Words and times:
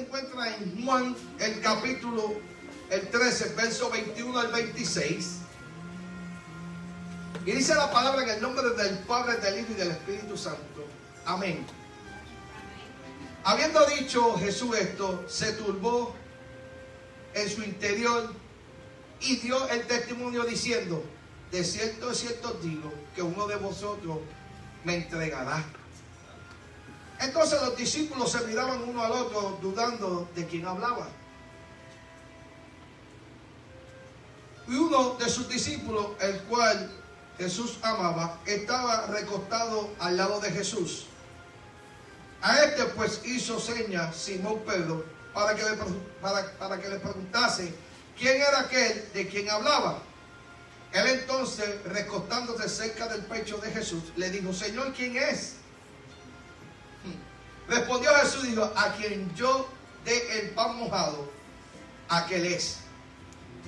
encuentra 0.00 0.56
en 0.56 0.84
Juan, 0.84 1.16
el 1.38 1.60
capítulo 1.60 2.34
el 2.90 3.08
13, 3.08 3.54
verso 3.54 3.90
21 3.90 4.38
al 4.38 4.52
26. 4.52 5.38
Y 7.44 7.52
dice 7.52 7.74
la 7.74 7.90
palabra 7.90 8.22
en 8.22 8.30
el 8.30 8.42
nombre 8.42 8.70
del 8.70 8.98
Padre, 9.00 9.36
del 9.38 9.60
Hijo 9.60 9.72
y 9.72 9.74
del 9.74 9.90
Espíritu 9.90 10.36
Santo. 10.36 10.86
Amén. 11.24 11.64
Habiendo 13.44 13.84
dicho 13.86 14.36
Jesús 14.38 14.76
esto, 14.76 15.24
se 15.28 15.52
turbó 15.52 16.14
en 17.34 17.48
su 17.48 17.62
interior 17.62 18.32
y 19.20 19.36
dio 19.36 19.68
el 19.68 19.86
testimonio 19.86 20.44
diciendo, 20.44 21.02
de 21.50 21.64
cierto, 21.64 22.08
de 22.08 22.14
cierto 22.14 22.52
digo, 22.62 22.92
que 23.14 23.22
uno 23.22 23.46
de 23.46 23.56
vosotros 23.56 24.18
me 24.84 24.96
entregará. 24.96 25.64
Entonces 27.20 27.60
los 27.60 27.76
discípulos 27.76 28.30
se 28.32 28.40
miraban 28.46 28.82
uno 28.82 29.02
al 29.02 29.12
otro 29.12 29.58
dudando 29.60 30.28
de 30.34 30.46
quién 30.46 30.66
hablaba. 30.66 31.08
Y 34.68 34.74
uno 34.74 35.14
de 35.14 35.28
sus 35.28 35.48
discípulos, 35.48 36.08
el 36.20 36.40
cual 36.42 36.90
Jesús 37.38 37.78
amaba, 37.82 38.38
estaba 38.46 39.06
recostado 39.06 39.88
al 39.98 40.16
lado 40.16 40.40
de 40.40 40.50
Jesús. 40.50 41.06
A 42.42 42.62
este 42.62 42.84
pues 42.84 43.20
hizo 43.24 43.58
señas 43.58 44.14
Simón 44.14 44.60
Pedro 44.66 45.04
para 45.32 45.56
para, 46.20 46.52
para 46.52 46.80
que 46.80 46.88
le 46.88 46.98
preguntase 46.98 47.72
quién 48.16 48.36
era 48.36 48.60
aquel 48.60 49.10
de 49.12 49.28
quien 49.28 49.50
hablaba. 49.50 50.02
Él 50.92 51.06
entonces, 51.06 51.82
recostándose 51.84 52.68
cerca 52.68 53.08
del 53.08 53.22
pecho 53.22 53.58
de 53.58 53.70
Jesús, 53.70 54.02
le 54.16 54.30
dijo, 54.30 54.52
Señor, 54.52 54.92
¿quién 54.94 55.16
es? 55.16 55.56
Respondió 57.68 58.14
Jesús 58.16 58.44
y 58.44 58.48
dijo, 58.48 58.72
a 58.74 58.92
quien 58.94 59.34
yo 59.34 59.68
dé 60.04 60.40
el 60.40 60.50
pan 60.50 60.76
mojado, 60.76 61.30
aquel 62.08 62.46
es. 62.46 62.78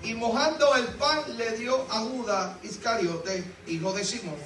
Y 0.02 0.14
mojando 0.14 0.74
el 0.76 0.86
pan 0.94 1.36
le 1.36 1.58
dio 1.58 1.86
a 1.90 2.00
Judas 2.00 2.56
Iscariote, 2.62 3.44
hijo 3.66 3.92
de 3.92 4.04
Simón. 4.04 4.36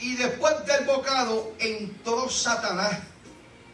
Y 0.00 0.16
después 0.16 0.66
del 0.66 0.84
bocado 0.84 1.52
entró 1.60 2.28
Satanás 2.28 2.98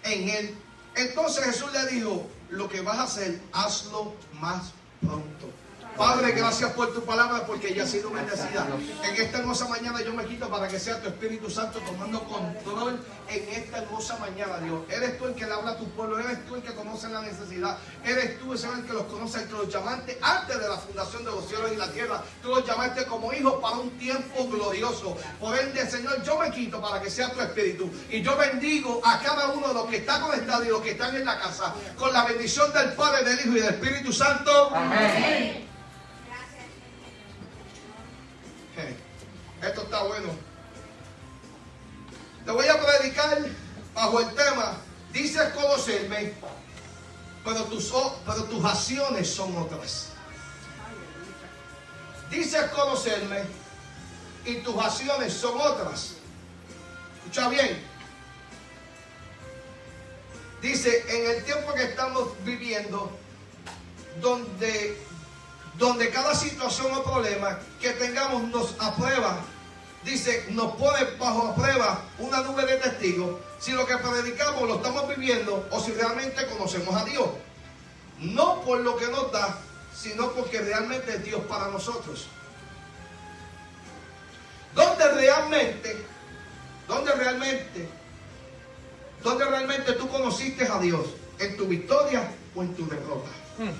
en 0.04 0.28
él. 0.28 0.54
Entonces 0.94 1.44
Jesús 1.44 1.72
le 1.72 1.86
dijo, 1.86 2.28
lo 2.50 2.68
que 2.68 2.82
vas 2.82 2.98
a 2.98 3.02
hacer, 3.04 3.40
hazlo 3.52 4.14
más 4.34 4.72
pronto. 5.00 5.50
Padre, 5.96 6.32
gracias 6.32 6.72
por 6.72 6.94
tu 6.94 7.04
palabra 7.04 7.46
porque 7.46 7.74
ya 7.74 7.84
ha 7.84 7.86
sido 7.86 8.10
bendecida. 8.10 8.66
En 9.04 9.16
esta 9.16 9.38
hermosa 9.38 9.68
mañana 9.68 10.00
yo 10.02 10.14
me 10.14 10.24
quito 10.24 10.48
para 10.48 10.66
que 10.68 10.78
sea 10.78 11.00
tu 11.00 11.08
Espíritu 11.08 11.50
Santo 11.50 11.78
tomando 11.80 12.22
control 12.24 12.98
en 13.28 13.48
esta 13.50 13.78
hermosa 13.78 14.16
mañana, 14.18 14.58
Dios. 14.58 14.80
Eres 14.88 15.18
tú 15.18 15.26
el 15.26 15.34
que 15.34 15.46
le 15.46 15.52
habla 15.52 15.72
a 15.72 15.76
tu 15.76 15.88
pueblo, 15.90 16.18
eres 16.18 16.44
tú 16.46 16.56
el 16.56 16.62
que 16.62 16.74
conoce 16.74 17.08
la 17.08 17.20
necesidad, 17.22 17.78
eres 18.04 18.38
tú 18.38 18.52
el 18.52 18.84
que 18.84 18.92
los 18.92 19.04
conoce, 19.04 19.42
el 19.42 19.48
que 19.48 19.52
los 19.52 19.68
llamaste 19.68 20.18
antes 20.20 20.58
de 20.58 20.68
la 20.68 20.76
fundación 20.76 21.24
de 21.24 21.30
los 21.30 21.46
cielos 21.46 21.70
y 21.72 21.76
la 21.76 21.90
tierra. 21.92 22.22
Tú 22.42 22.48
los 22.48 22.66
llamaste 22.66 23.04
como 23.06 23.32
hijos 23.32 23.60
para 23.60 23.76
un 23.76 23.90
tiempo 23.98 24.48
glorioso. 24.48 25.16
Por 25.38 25.58
ende, 25.58 25.88
Señor, 25.88 26.22
yo 26.22 26.38
me 26.38 26.50
quito 26.50 26.80
para 26.80 27.00
que 27.00 27.10
sea 27.10 27.32
tu 27.32 27.40
Espíritu. 27.40 27.90
Y 28.10 28.22
yo 28.22 28.36
bendigo 28.36 29.00
a 29.04 29.20
cada 29.20 29.48
uno 29.48 29.68
de 29.68 29.74
los 29.74 29.86
que 29.86 29.98
están 29.98 30.22
conectados 30.22 30.66
y 30.66 30.70
los 30.70 30.80
que 30.80 30.92
están 30.92 31.14
en 31.14 31.24
la 31.24 31.38
casa 31.38 31.74
con 31.98 32.12
la 32.12 32.24
bendición 32.24 32.72
del 32.72 32.92
Padre, 32.94 33.24
del 33.24 33.40
Hijo 33.40 33.56
y 33.56 33.60
del 33.60 33.74
Espíritu 33.74 34.12
Santo. 34.12 34.74
Amén. 34.74 35.69
Bajo 44.00 44.20
el 44.20 44.34
tema, 44.34 44.76
dices 45.12 45.52
conocerme, 45.52 46.32
pero 47.44 47.64
tus, 47.64 47.92
pero 48.24 48.44
tus 48.44 48.64
acciones 48.64 49.28
son 49.28 49.54
otras. 49.58 50.08
Dices 52.30 52.62
conocerme 52.70 53.42
y 54.46 54.56
tus 54.56 54.76
acciones 54.76 55.34
son 55.34 55.60
otras. 55.60 56.14
Escucha 57.18 57.48
bien. 57.50 57.84
Dice, 60.62 61.04
en 61.08 61.36
el 61.36 61.44
tiempo 61.44 61.74
que 61.74 61.84
estamos 61.84 62.28
viviendo, 62.44 63.10
donde 64.20 64.98
donde 65.78 66.10
cada 66.10 66.34
situación 66.34 66.92
o 66.92 67.02
problema 67.02 67.58
que 67.80 67.90
tengamos 67.92 68.42
nos 68.48 68.74
aprueba, 68.78 69.40
dice, 70.04 70.46
nos 70.50 70.74
pone 70.76 71.04
bajo 71.18 71.54
prueba 71.54 72.02
una 72.18 72.40
nube 72.40 72.66
de 72.66 72.76
testigos 72.76 73.36
si 73.58 73.72
lo 73.72 73.86
que 73.86 73.96
predicamos 73.96 74.62
lo 74.62 74.76
estamos 74.76 75.08
viviendo 75.08 75.66
o 75.70 75.80
si 75.80 75.92
realmente 75.92 76.46
conocemos 76.46 76.94
a 76.94 77.04
Dios. 77.04 77.26
No 78.18 78.62
por 78.62 78.80
lo 78.80 78.96
que 78.96 79.06
nos 79.08 79.30
da, 79.32 79.58
sino 79.94 80.32
porque 80.32 80.60
realmente 80.60 81.16
es 81.16 81.24
Dios 81.24 81.42
para 81.48 81.68
nosotros. 81.68 82.26
¿Dónde 84.74 85.08
realmente, 85.12 86.04
dónde 86.86 87.12
realmente, 87.12 87.88
dónde 89.22 89.44
realmente 89.44 89.92
tú 89.94 90.08
conociste 90.08 90.66
a 90.66 90.78
Dios? 90.78 91.06
¿En 91.38 91.56
tu 91.56 91.66
victoria 91.66 92.30
o 92.54 92.62
en 92.62 92.74
tu 92.74 92.86
derrota? 92.86 93.30
Hmm. 93.58 93.70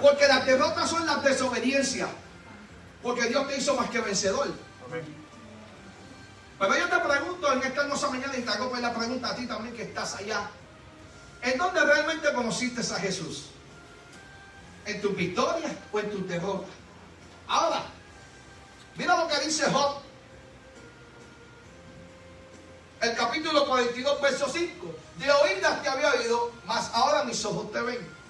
Porque 0.00 0.28
las 0.28 0.46
derrotas 0.46 0.88
son 0.88 1.04
las 1.06 1.22
desobediencias. 1.22 2.08
Porque 3.02 3.26
Dios 3.26 3.48
te 3.48 3.56
hizo 3.56 3.74
más 3.74 3.90
que 3.90 4.00
vencedor. 4.00 4.48
Pero 6.58 6.78
yo 6.78 6.88
te 6.88 6.98
pregunto 7.00 7.52
en 7.52 7.62
esta 7.62 7.82
hermosa 7.82 8.08
mañana 8.08 8.36
y 8.36 8.42
te 8.42 8.50
hago 8.50 8.70
pues 8.70 8.80
la 8.80 8.94
pregunta 8.94 9.30
a 9.30 9.34
ti 9.34 9.46
también 9.46 9.74
que 9.74 9.82
estás 9.82 10.14
allá. 10.14 10.48
¿En 11.42 11.58
dónde 11.58 11.80
realmente 11.84 12.32
conociste 12.32 12.80
a 12.80 12.98
Jesús? 13.00 13.46
¿En 14.86 15.00
tu 15.00 15.10
victoria 15.10 15.76
o 15.90 15.98
en 15.98 16.10
tu 16.10 16.24
derrota? 16.26 16.68
Ahora, 17.48 17.82
mira 18.96 19.16
lo 19.16 19.26
que 19.26 19.40
dice 19.40 19.68
Job. 19.70 19.96
El 23.00 23.16
capítulo 23.16 23.66
42, 23.66 24.20
verso 24.20 24.48
5. 24.48 24.94
De 25.18 25.30
oídas 25.32 25.82
te 25.82 25.88
había 25.88 26.12
oído, 26.12 26.52
mas 26.64 26.90
ahora 26.94 27.24
mis 27.24 27.44
ojos 27.44 27.72
te 27.72 27.80
ven. 27.80 28.21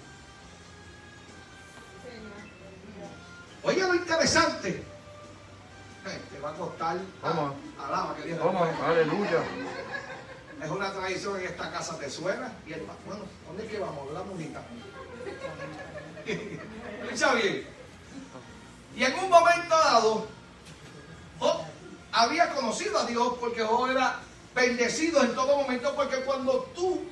Oye, 3.64 3.80
lo 3.80 3.94
interesante. 3.94 4.82
te 6.02 6.40
va 6.40 6.50
a 6.50 6.54
costar. 6.54 6.98
Vamos. 7.22 7.54
Alaba 7.78 8.16
que 8.16 8.22
Dios 8.24 8.38
Vamos, 8.38 8.68
aleluya. 8.84 9.42
Es 10.62 10.70
una 10.70 10.92
tradición 10.92 11.40
en 11.40 11.46
esta 11.46 11.70
casa 11.70 11.96
de 11.98 12.10
suena 12.10 12.52
y 12.66 12.72
el 12.72 12.86
Bueno, 13.06 13.24
¿dónde 13.46 13.64
es 13.64 13.70
que 13.70 13.78
vamos? 13.78 14.12
La 14.12 14.22
monita. 14.22 14.62
Escucha 17.04 17.34
bien. 17.34 17.66
Y 18.96 19.04
en 19.04 19.14
un 19.14 19.30
momento 19.30 19.76
dado, 19.76 20.26
Job 21.38 21.62
había 22.12 22.54
conocido 22.54 22.98
a 22.98 23.06
Dios 23.06 23.34
porque 23.40 23.62
Job 23.62 23.90
era 23.90 24.20
bendecido 24.54 25.22
en 25.22 25.34
todo 25.34 25.56
momento 25.56 25.94
porque 25.96 26.16
cuando 26.24 26.70
tú 26.74 27.02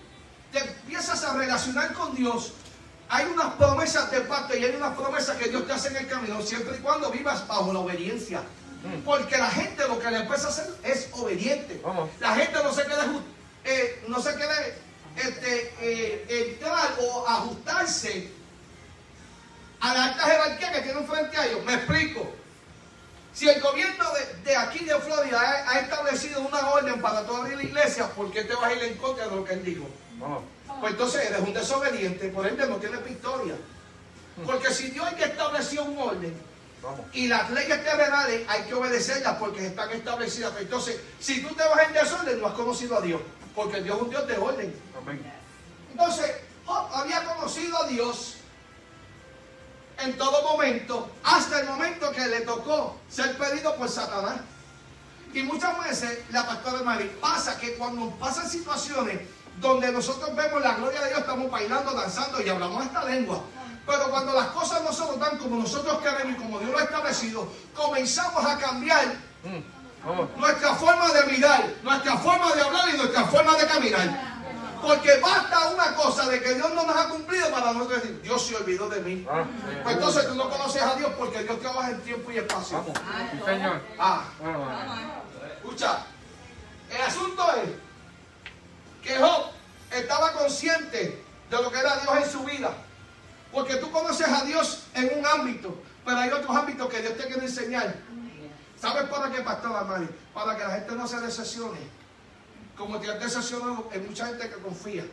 te 0.52 0.58
empiezas 0.58 1.24
a 1.24 1.36
relacionar 1.36 1.92
con 1.94 2.14
Dios, 2.14 2.52
hay 3.10 3.26
unas 3.26 3.54
promesas 3.54 4.08
de 4.12 4.20
parte 4.20 4.58
y 4.58 4.64
hay 4.64 4.76
unas 4.76 4.96
promesas 4.96 5.36
que 5.36 5.48
Dios 5.48 5.66
te 5.66 5.72
hace 5.72 5.88
en 5.88 5.96
el 5.96 6.06
camino 6.06 6.40
siempre 6.40 6.76
y 6.76 6.80
cuando 6.80 7.10
vivas 7.10 7.46
bajo 7.46 7.72
la 7.72 7.80
obediencia. 7.80 8.40
Mm. 8.84 9.02
Porque 9.04 9.36
la 9.36 9.50
gente 9.50 9.86
lo 9.88 9.98
que 9.98 10.10
le 10.10 10.18
empieza 10.18 10.46
a 10.46 10.50
hacer 10.50 10.70
es 10.84 11.08
obediente. 11.12 11.82
La 12.20 12.34
gente 12.36 12.62
no 12.62 12.72
se 12.72 12.84
quiere, 12.84 13.02
eh, 13.64 14.04
no 14.06 14.22
se 14.22 14.34
quiere 14.36 14.74
este, 15.16 15.74
eh, 15.80 16.52
entrar 16.52 16.96
o 17.00 17.28
ajustarse 17.28 18.30
a 19.80 19.92
la 19.92 20.04
alta 20.04 20.22
jerarquía 20.22 20.72
que 20.72 20.80
tienen 20.82 21.06
frente 21.06 21.36
a 21.36 21.46
ellos. 21.46 21.64
Me 21.64 21.74
explico. 21.74 22.32
Si 23.32 23.48
el 23.48 23.60
gobierno 23.60 24.04
de, 24.44 24.56
aquí 24.56 24.84
de 24.84 24.94
Florida 25.00 25.40
ha, 25.40 25.70
ha, 25.70 25.80
establecido 25.80 26.42
una 26.42 26.70
orden 26.70 27.00
para 27.00 27.24
toda 27.26 27.48
la 27.48 27.62
iglesia, 27.62 28.08
¿por 28.08 28.30
qué 28.30 28.44
te 28.44 28.54
vas 28.54 28.64
a 28.64 28.72
ir 28.72 28.82
en 28.84 28.96
contra 28.98 29.26
de 29.28 29.36
lo 29.36 29.44
que 29.44 29.54
él 29.54 29.64
dijo? 29.64 29.86
Vamos. 30.18 30.42
Pues 30.80 30.92
entonces 30.92 31.26
eres 31.26 31.40
un 31.40 31.52
desobediente, 31.52 32.28
por 32.28 32.46
ende 32.46 32.66
no 32.66 32.76
tienes 32.76 33.04
victoria. 33.04 33.54
Porque 34.46 34.72
si 34.72 34.90
Dios 34.90 35.06
hay 35.06 35.14
que 35.14 35.24
establecer 35.24 35.80
un 35.80 35.98
orden 35.98 36.34
y 37.12 37.26
las 37.28 37.50
leyes 37.50 37.84
terrenales 37.84 38.48
hay 38.48 38.62
que 38.62 38.74
obedecerlas 38.74 39.36
porque 39.36 39.66
están 39.66 39.90
establecidas. 39.90 40.54
Entonces, 40.58 40.98
si 41.18 41.42
tú 41.42 41.54
te 41.54 41.62
vas 41.62 41.86
en 41.86 41.92
desorden, 41.92 42.40
no 42.40 42.46
has 42.46 42.54
conocido 42.54 42.96
a 42.96 43.02
Dios, 43.02 43.20
porque 43.54 43.82
Dios 43.82 43.96
es 43.96 44.02
un 44.02 44.10
Dios 44.10 44.26
de 44.26 44.38
orden. 44.38 44.74
Entonces, 45.90 46.36
Job 46.64 46.88
había 46.94 47.24
conocido 47.24 47.82
a 47.82 47.86
Dios 47.86 48.36
en 49.98 50.16
todo 50.16 50.42
momento, 50.48 51.10
hasta 51.22 51.60
el 51.60 51.66
momento 51.66 52.10
que 52.12 52.26
le 52.26 52.40
tocó 52.40 52.96
ser 53.10 53.36
pedido 53.36 53.76
por 53.76 53.88
Satanás. 53.90 54.40
Y 55.34 55.42
muchas 55.42 55.78
veces, 55.84 56.20
la 56.30 56.46
pastora 56.46 56.82
Mari, 56.82 57.10
pasa 57.20 57.58
que 57.58 57.74
cuando 57.74 58.10
pasan 58.12 58.48
situaciones 58.48 59.20
donde 59.60 59.92
nosotros 59.92 60.34
vemos 60.34 60.62
la 60.62 60.74
gloria 60.74 61.00
de 61.02 61.08
Dios, 61.08 61.20
estamos 61.20 61.50
bailando, 61.50 61.92
danzando 61.92 62.42
y 62.42 62.48
hablamos 62.48 62.84
esta 62.84 63.04
lengua. 63.04 63.42
Pero 63.86 64.10
cuando 64.10 64.32
las 64.32 64.46
cosas 64.48 64.82
no 64.82 64.92
se 64.92 65.00
nos 65.00 65.18
dan 65.18 65.38
como 65.38 65.56
nosotros 65.56 65.98
queremos 65.98 66.32
y 66.32 66.42
como 66.42 66.58
Dios 66.58 66.70
lo 66.70 66.78
ha 66.78 66.82
establecido, 66.82 67.48
comenzamos 67.74 68.44
a 68.44 68.58
cambiar 68.58 69.06
mm. 69.42 70.40
nuestra 70.40 70.74
forma 70.74 71.12
de 71.12 71.32
mirar, 71.32 71.64
nuestra 71.82 72.16
forma 72.18 72.54
de 72.54 72.62
hablar 72.62 72.88
y 72.94 72.96
nuestra 72.96 73.24
forma 73.24 73.56
de 73.56 73.66
caminar. 73.66 74.30
Porque 74.80 75.18
basta 75.20 75.68
una 75.68 75.94
cosa 75.94 76.26
de 76.28 76.40
que 76.40 76.54
Dios 76.54 76.72
no 76.72 76.84
nos 76.84 76.96
ha 76.96 77.08
cumplido 77.08 77.50
para 77.50 77.72
nosotros 77.72 78.02
decir, 78.02 78.22
Dios 78.22 78.46
se 78.46 78.56
olvidó 78.56 78.88
de 78.88 79.00
mí. 79.02 79.26
Ah, 79.30 79.44
Pues 79.82 79.94
entonces 79.94 80.26
tú 80.26 80.34
no 80.36 80.48
conoces 80.48 80.80
a 80.80 80.94
Dios 80.94 81.12
porque 81.18 81.42
Dios 81.42 81.60
trabaja 81.60 81.90
en 81.90 82.00
tiempo 82.00 82.30
y 82.30 82.38
espacio. 82.38 82.78
Vamos. 82.78 82.98
Sí, 83.30 83.40
señor. 83.44 83.80
Ah, 83.98 84.24
escucha, 85.58 85.98
el 86.90 87.02
asunto 87.02 87.46
es 87.56 87.89
Job 89.18 89.50
estaba 89.92 90.32
consciente 90.32 91.22
de 91.50 91.62
lo 91.62 91.70
que 91.70 91.78
era 91.78 91.96
Dios 91.98 92.16
en 92.16 92.30
su 92.30 92.44
vida. 92.44 92.72
Porque 93.52 93.76
tú 93.76 93.90
conoces 93.90 94.28
a 94.28 94.44
Dios 94.44 94.84
en 94.94 95.18
un 95.18 95.26
ámbito, 95.26 95.74
pero 96.04 96.18
hay 96.18 96.30
otros 96.30 96.56
ámbitos 96.56 96.88
que 96.88 97.00
Dios 97.00 97.16
te 97.16 97.26
quiere 97.26 97.42
enseñar. 97.42 97.94
¿Sabes 98.80 99.04
para 99.04 99.30
qué, 99.30 99.42
pastor 99.42 99.76
Amari? 99.76 100.08
Para 100.32 100.56
que 100.56 100.64
la 100.64 100.70
gente 100.70 100.92
no 100.92 101.06
se 101.06 101.20
decepcione. 101.20 101.80
Como 102.76 102.98
te 102.98 103.10
has 103.10 103.20
decepcionado, 103.20 103.88
hay 103.92 104.00
mucha 104.00 104.26
gente 104.26 104.48
que 104.48 104.56
confía. 104.56 105.04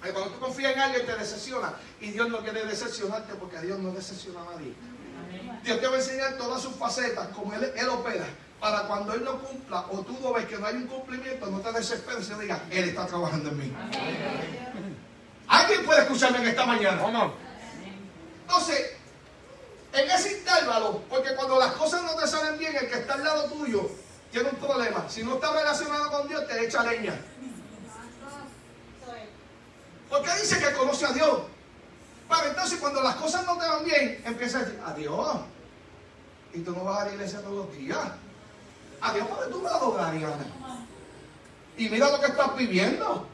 Cuando 0.00 0.30
tú 0.30 0.40
confías 0.40 0.72
en 0.72 0.80
alguien 0.80 1.06
te 1.06 1.16
decepciona. 1.16 1.74
Y 2.00 2.10
Dios 2.10 2.28
no 2.28 2.38
quiere 2.38 2.64
decepcionarte 2.64 3.34
porque 3.34 3.60
Dios 3.60 3.78
no 3.78 3.92
decepciona 3.92 4.40
a 4.42 4.44
nadie. 4.54 4.74
Dios 5.62 5.80
te 5.80 5.86
va 5.86 5.94
a 5.94 5.98
enseñar 5.98 6.36
todas 6.36 6.62
sus 6.62 6.74
facetas, 6.74 7.28
como 7.28 7.52
Él, 7.54 7.72
él 7.76 7.88
opera. 7.88 8.26
Para 8.60 8.82
cuando 8.82 9.12
Él 9.12 9.22
no 9.22 9.38
cumpla 9.38 9.84
o 9.90 9.98
tú 9.98 10.18
no 10.20 10.32
ves 10.32 10.46
que 10.46 10.56
no 10.56 10.66
hay 10.66 10.76
un 10.76 10.86
cumplimiento, 10.86 11.46
no 11.46 11.60
te 11.60 11.72
desesperes 11.72 12.30
y 12.30 12.40
digas, 12.40 12.60
Él 12.70 12.88
está 12.88 13.06
trabajando 13.06 13.50
en 13.50 13.58
mí. 13.58 13.72
¿Alguien 15.48 15.84
puede 15.84 16.02
escucharme 16.02 16.38
en 16.38 16.46
esta 16.46 16.66
mañana? 16.66 17.02
Vamos. 17.02 17.32
Entonces, 18.42 18.96
en 19.92 20.10
ese 20.10 20.38
intervalo, 20.38 21.02
porque 21.08 21.34
cuando 21.34 21.58
las 21.58 21.72
cosas 21.72 22.02
no 22.02 22.14
te 22.14 22.26
salen 22.26 22.58
bien, 22.58 22.74
el 22.76 22.88
que 22.88 23.00
está 23.00 23.14
al 23.14 23.24
lado 23.24 23.44
tuyo 23.44 23.90
tiene 24.30 24.50
un 24.50 24.56
problema. 24.56 25.08
Si 25.08 25.22
no 25.22 25.34
está 25.34 25.52
relacionado 25.52 26.10
con 26.10 26.28
Dios, 26.28 26.46
te 26.46 26.64
echa 26.64 26.82
leña. 26.82 27.14
Porque 30.08 30.30
dice 30.40 30.58
que 30.58 30.72
conoce 30.72 31.06
a 31.06 31.12
Dios. 31.12 31.40
Pero 32.28 32.48
entonces 32.48 32.78
cuando 32.78 33.02
las 33.02 33.16
cosas 33.16 33.46
no 33.46 33.56
te 33.56 33.66
van 33.66 33.84
bien, 33.84 34.22
empieza 34.24 34.58
a 34.58 34.64
decir, 34.64 34.80
adiós. 34.84 35.36
Y 36.52 36.60
tú 36.60 36.72
no 36.72 36.84
vas 36.84 37.02
a 37.02 37.04
la 37.06 37.12
iglesia 37.12 37.40
todos 37.40 37.66
los 37.66 37.76
días. 37.76 37.98
Adiós, 39.00 39.28
¿para 39.28 39.48
tú 39.48 39.60
me 39.60 39.68
adorarías? 39.68 40.32
Y 41.76 41.88
mira 41.88 42.10
lo 42.10 42.20
que 42.20 42.26
estás 42.26 42.56
viviendo. 42.56 43.26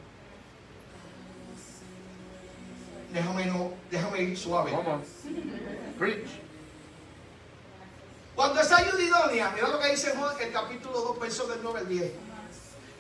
Déjame, 3.13 3.47
no, 3.47 3.73
déjame 3.91 4.23
ir 4.23 4.39
suave. 4.39 4.73
Preach. 5.99 6.29
Cuando 8.35 8.61
es 8.61 8.73
ayuda 8.73 9.01
idónea, 9.01 9.51
mira 9.55 9.69
lo 9.69 9.79
que 9.79 9.91
dice 9.91 10.15
Juan, 10.17 10.35
el 10.41 10.53
capítulo 10.53 11.01
2, 11.01 11.21
versos 11.21 11.49
del 11.49 11.59
9 11.63 11.81
al 11.81 11.89
10. 11.89 12.13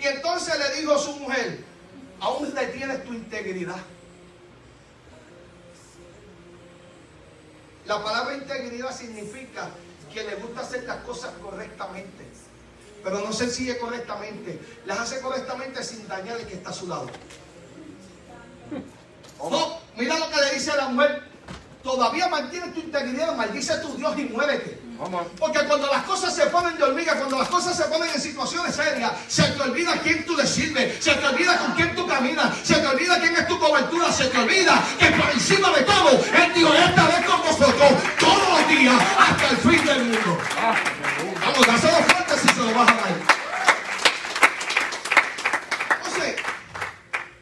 Y 0.01 0.07
entonces 0.07 0.59
le 0.59 0.81
dijo 0.81 0.95
a 0.95 0.99
su 0.99 1.17
mujer, 1.17 1.65
aún 2.21 2.55
retienes 2.55 3.05
tu 3.05 3.15
integridad. 3.15 3.81
La 7.87 8.03
palabra 8.03 8.35
integridad 8.35 8.95
significa 8.95 9.71
que 10.13 10.23
le 10.23 10.37
gusta 10.37 10.61
hacer 10.61 10.85
las 10.85 10.99
cosas 10.99 11.33
correctamente. 11.43 12.32
Pero 13.03 13.21
no 13.21 13.33
se 13.33 13.51
sigue 13.51 13.79
correctamente. 13.79 14.61
Las 14.87 15.01
hace 15.01 15.21
correctamente 15.21 15.83
sin 15.83 16.07
dañar 16.07 16.39
el 16.39 16.47
que 16.47 16.55
está 16.55 16.71
a 16.71 16.73
su 16.73 16.87
lado. 16.89 17.09
No, 19.51 19.79
mira 19.97 20.19
lo 20.19 20.31
que 20.31 20.37
le 20.41 20.51
dice 20.55 20.71
a 20.71 20.77
la 20.77 20.89
mujer. 20.89 21.31
Todavía 21.83 22.29
mantienes 22.29 22.73
tu 22.75 22.79
integridad, 22.81 23.35
maldice 23.35 23.73
a 23.73 23.83
tu 23.83 23.97
Dios 23.97 24.17
y 24.17 24.23
muérete. 24.27 24.81
Vamos. 25.01 25.27
Porque 25.37 25.59
cuando 25.67 25.89
las 25.89 26.05
cosas 26.05 26.33
se 26.33 26.47
ponen 26.47 26.77
de 26.77 26.85
hormiga, 26.85 27.17
cuando 27.17 27.37
las 27.41 27.49
cosas 27.49 27.77
se 27.77 27.83
ponen 27.87 28.09
en 28.15 28.21
situaciones 28.21 28.73
serias, 28.77 29.11
se 29.27 29.43
te 29.43 29.61
olvida 29.63 30.01
quién 30.01 30.25
tú 30.25 30.37
le 30.37 30.47
sirves, 30.47 31.03
se 31.03 31.13
te 31.13 31.27
olvida 31.27 31.59
con 31.59 31.73
quién 31.73 31.93
tú 31.97 32.07
caminas, 32.07 32.57
se 32.63 32.77
te 32.77 32.87
olvida 32.87 33.19
quién 33.19 33.35
es 33.35 33.49
tu 33.49 33.59
cobertura, 33.59 34.13
se 34.13 34.27
te 34.29 34.39
olvida 34.39 34.81
que 34.97 35.07
por 35.11 35.29
encima 35.33 35.73
de 35.73 35.83
todo, 35.83 36.11
Él 36.13 36.53
dijo, 36.55 36.73
esta 36.73 37.07
vez 37.09 37.27
con 37.27 37.41
vosotros, 37.43 37.93
todos 38.21 38.49
los 38.61 38.69
días, 38.69 39.03
hasta 39.19 39.49
el 39.49 39.57
fin 39.57 39.85
del 39.85 40.05
mundo. 40.05 40.39
Ah, 40.57 40.77
aleluya. 41.19 41.41
Vamos, 41.41 41.67
dáselo 41.67 41.97
fuerte 42.05 42.39
si 42.39 42.49
se 42.49 42.61
lo 42.61 42.75
vas 42.79 42.89
a 42.89 42.95
dar. 42.95 43.13
Entonces, 45.97 46.37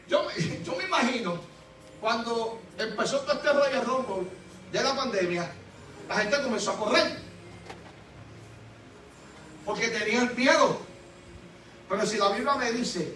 yo, 0.07 0.23
me- 0.25 0.63
yo 0.63 0.75
me 0.77 0.83
imagino 0.85 1.39
cuando 1.99 2.59
empezó 2.79 3.19
todo 3.19 3.33
este 3.33 3.53
rollo 3.53 3.83
rombo 3.83 4.25
de 4.71 4.81
la 4.83 4.95
pandemia, 4.95 5.51
la 6.09 6.10
gente 6.23 6.41
comenzó 6.41 6.71
a 6.71 6.77
correr. 6.77 7.17
Porque 9.65 9.87
tenían 9.89 10.35
miedo. 10.35 10.79
Pero 11.89 12.05
si 12.05 12.17
la 12.17 12.29
Biblia 12.29 12.55
me 12.55 12.71
dice 12.71 13.15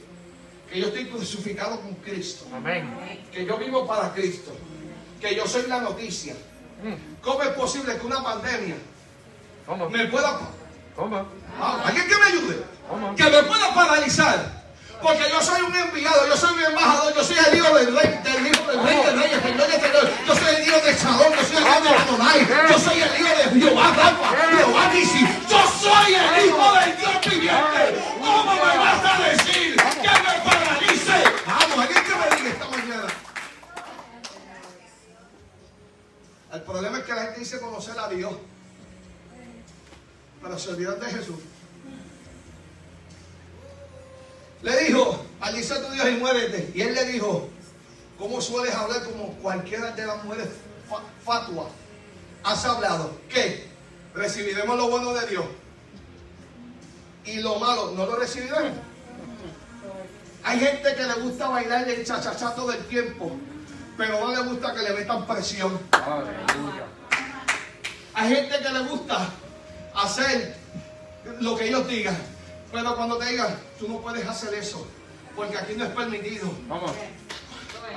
que 0.69 0.79
yo 0.79 0.87
estoy 0.87 1.05
crucificado 1.07 1.79
con 1.79 1.93
Cristo, 1.95 2.45
Amén. 2.53 2.93
que 3.31 3.45
yo 3.45 3.57
vivo 3.57 3.87
para 3.87 4.13
Cristo, 4.13 4.51
que 5.21 5.35
yo 5.35 5.47
soy 5.47 5.67
la 5.67 5.81
noticia. 5.81 6.35
¿cómo 7.21 7.41
es 7.41 7.49
posible 7.49 7.97
que 7.97 8.05
una 8.05 8.21
pandemia 8.21 8.75
me 9.89 10.05
pueda 10.07 10.39
Vamos. 10.97 11.27
Ah, 11.59 11.83
¿Alguien 11.85 12.07
que 12.07 12.15
me 12.15 12.25
ayude? 12.25 12.63
Que 13.17 13.23
me 13.23 13.43
pueda 13.43 13.73
paralizar. 13.73 14.54
Porque 15.01 15.29
yo 15.29 15.41
soy 15.41 15.61
un 15.61 15.75
enviado, 15.75 16.27
yo 16.27 16.37
soy 16.37 16.53
un 16.53 16.63
embajador, 16.65 17.13
yo 17.13 17.23
soy 17.23 17.37
el 17.37 17.55
hijo 17.57 17.75
del 17.75 17.95
rey, 17.95 18.19
del 18.23 18.47
hijo 18.47 18.71
del 18.71 18.83
rey, 18.83 18.97
del 18.97 19.19
rey, 19.19 19.31
el 19.33 19.41
señor 19.41 19.67
del 19.67 19.81
señor. 19.81 20.11
Yo 20.25 20.35
soy 20.35 20.55
el 20.55 20.67
hijo 20.67 20.79
de 20.79 20.97
Salón, 20.97 21.33
yo 21.35 21.43
soy 21.43 21.57
el 21.57 21.63
hijo 21.63 21.81
de 21.81 21.89
Adonai, 21.89 22.47
yo 22.69 22.79
soy 22.79 23.01
el 23.01 23.21
hijo 23.21 23.35
de 23.35 23.61
Jehová 23.61 23.93
Jehová 24.57 24.93
Nisi. 24.93 25.27
Yo 25.49 25.61
soy 25.79 26.13
el 26.13 26.45
hijo 26.45 26.73
del 26.73 26.97
Dios 26.97 27.25
viviente. 27.29 28.03
¿Cómo 28.19 28.53
me 28.53 28.77
vas 28.77 29.05
a 29.05 29.29
decir 29.29 29.75
que 29.75 30.09
me 30.09 30.33
paralice? 30.43 31.23
Vamos, 31.45 31.79
alguien 31.79 32.03
que 32.03 32.15
me 32.15 32.35
diga 32.35 32.49
esta 32.49 32.67
mañana. 32.67 33.07
El 36.53 36.61
problema 36.61 36.97
es 36.97 37.03
que 37.03 37.13
la 37.13 37.21
gente 37.23 37.39
dice 37.39 37.59
conocer 37.59 37.99
a 37.99 38.07
Dios, 38.07 38.33
pero 40.41 40.57
se 40.57 40.69
olvidan 40.69 40.99
de 40.99 41.07
Jesús. 41.07 41.35
Le 44.65 44.83
dijo, 44.85 45.23
maldice 45.39 45.73
a 45.75 45.81
tu 45.85 45.91
Dios 45.93 46.07
y 46.09 46.15
muérete. 46.15 46.71
Y 46.73 46.81
él 46.81 46.95
le 46.95 47.05
dijo, 47.05 47.47
¿cómo 48.17 48.41
sueles 48.41 48.73
hablar 48.73 49.03
como 49.03 49.33
cualquiera 49.35 49.91
de 49.91 50.05
las 50.07 50.23
mujeres 50.23 50.47
fa- 50.89 51.03
fatua? 51.23 51.69
Has 52.43 52.65
hablado, 52.65 53.11
¿qué? 53.29 53.67
Recibiremos 54.15 54.75
lo 54.75 54.89
bueno 54.89 55.13
de 55.13 55.27
Dios. 55.27 55.45
Y 57.25 57.41
lo 57.41 57.59
malo, 57.59 57.91
¿no 57.91 58.05
lo 58.07 58.15
recibiremos? 58.15 58.71
Hay 60.43 60.59
gente 60.59 60.95
que 60.95 61.03
le 61.03 61.13
gusta 61.13 61.47
bailar 61.47 61.87
el 61.87 62.03
chachachá 62.05 62.55
todo 62.55 62.71
el 62.71 62.83
tiempo, 62.85 63.35
pero 63.97 64.19
no 64.19 64.31
le 64.31 64.49
gusta 64.49 64.73
que 64.73 64.81
le 64.81 64.93
metan 64.93 65.27
presión. 65.27 65.79
Hay 68.15 68.29
gente 68.35 68.59
que 68.59 68.69
le 68.69 68.79
gusta 68.81 69.29
hacer 69.95 70.55
lo 71.39 71.55
que 71.55 71.67
ellos 71.67 71.87
digan. 71.87 72.17
Pero 72.75 72.93
cuando 72.93 73.17
te 73.17 73.27
digan, 73.27 73.57
tú 73.79 73.87
no 73.87 73.99
puedes 74.01 74.27
hacer 74.27 74.53
eso, 74.53 74.85
porque 75.33 75.57
aquí 75.57 75.75
no 75.77 75.85
es 75.85 75.91
permitido. 75.91 76.51
Vamos. 76.67 76.91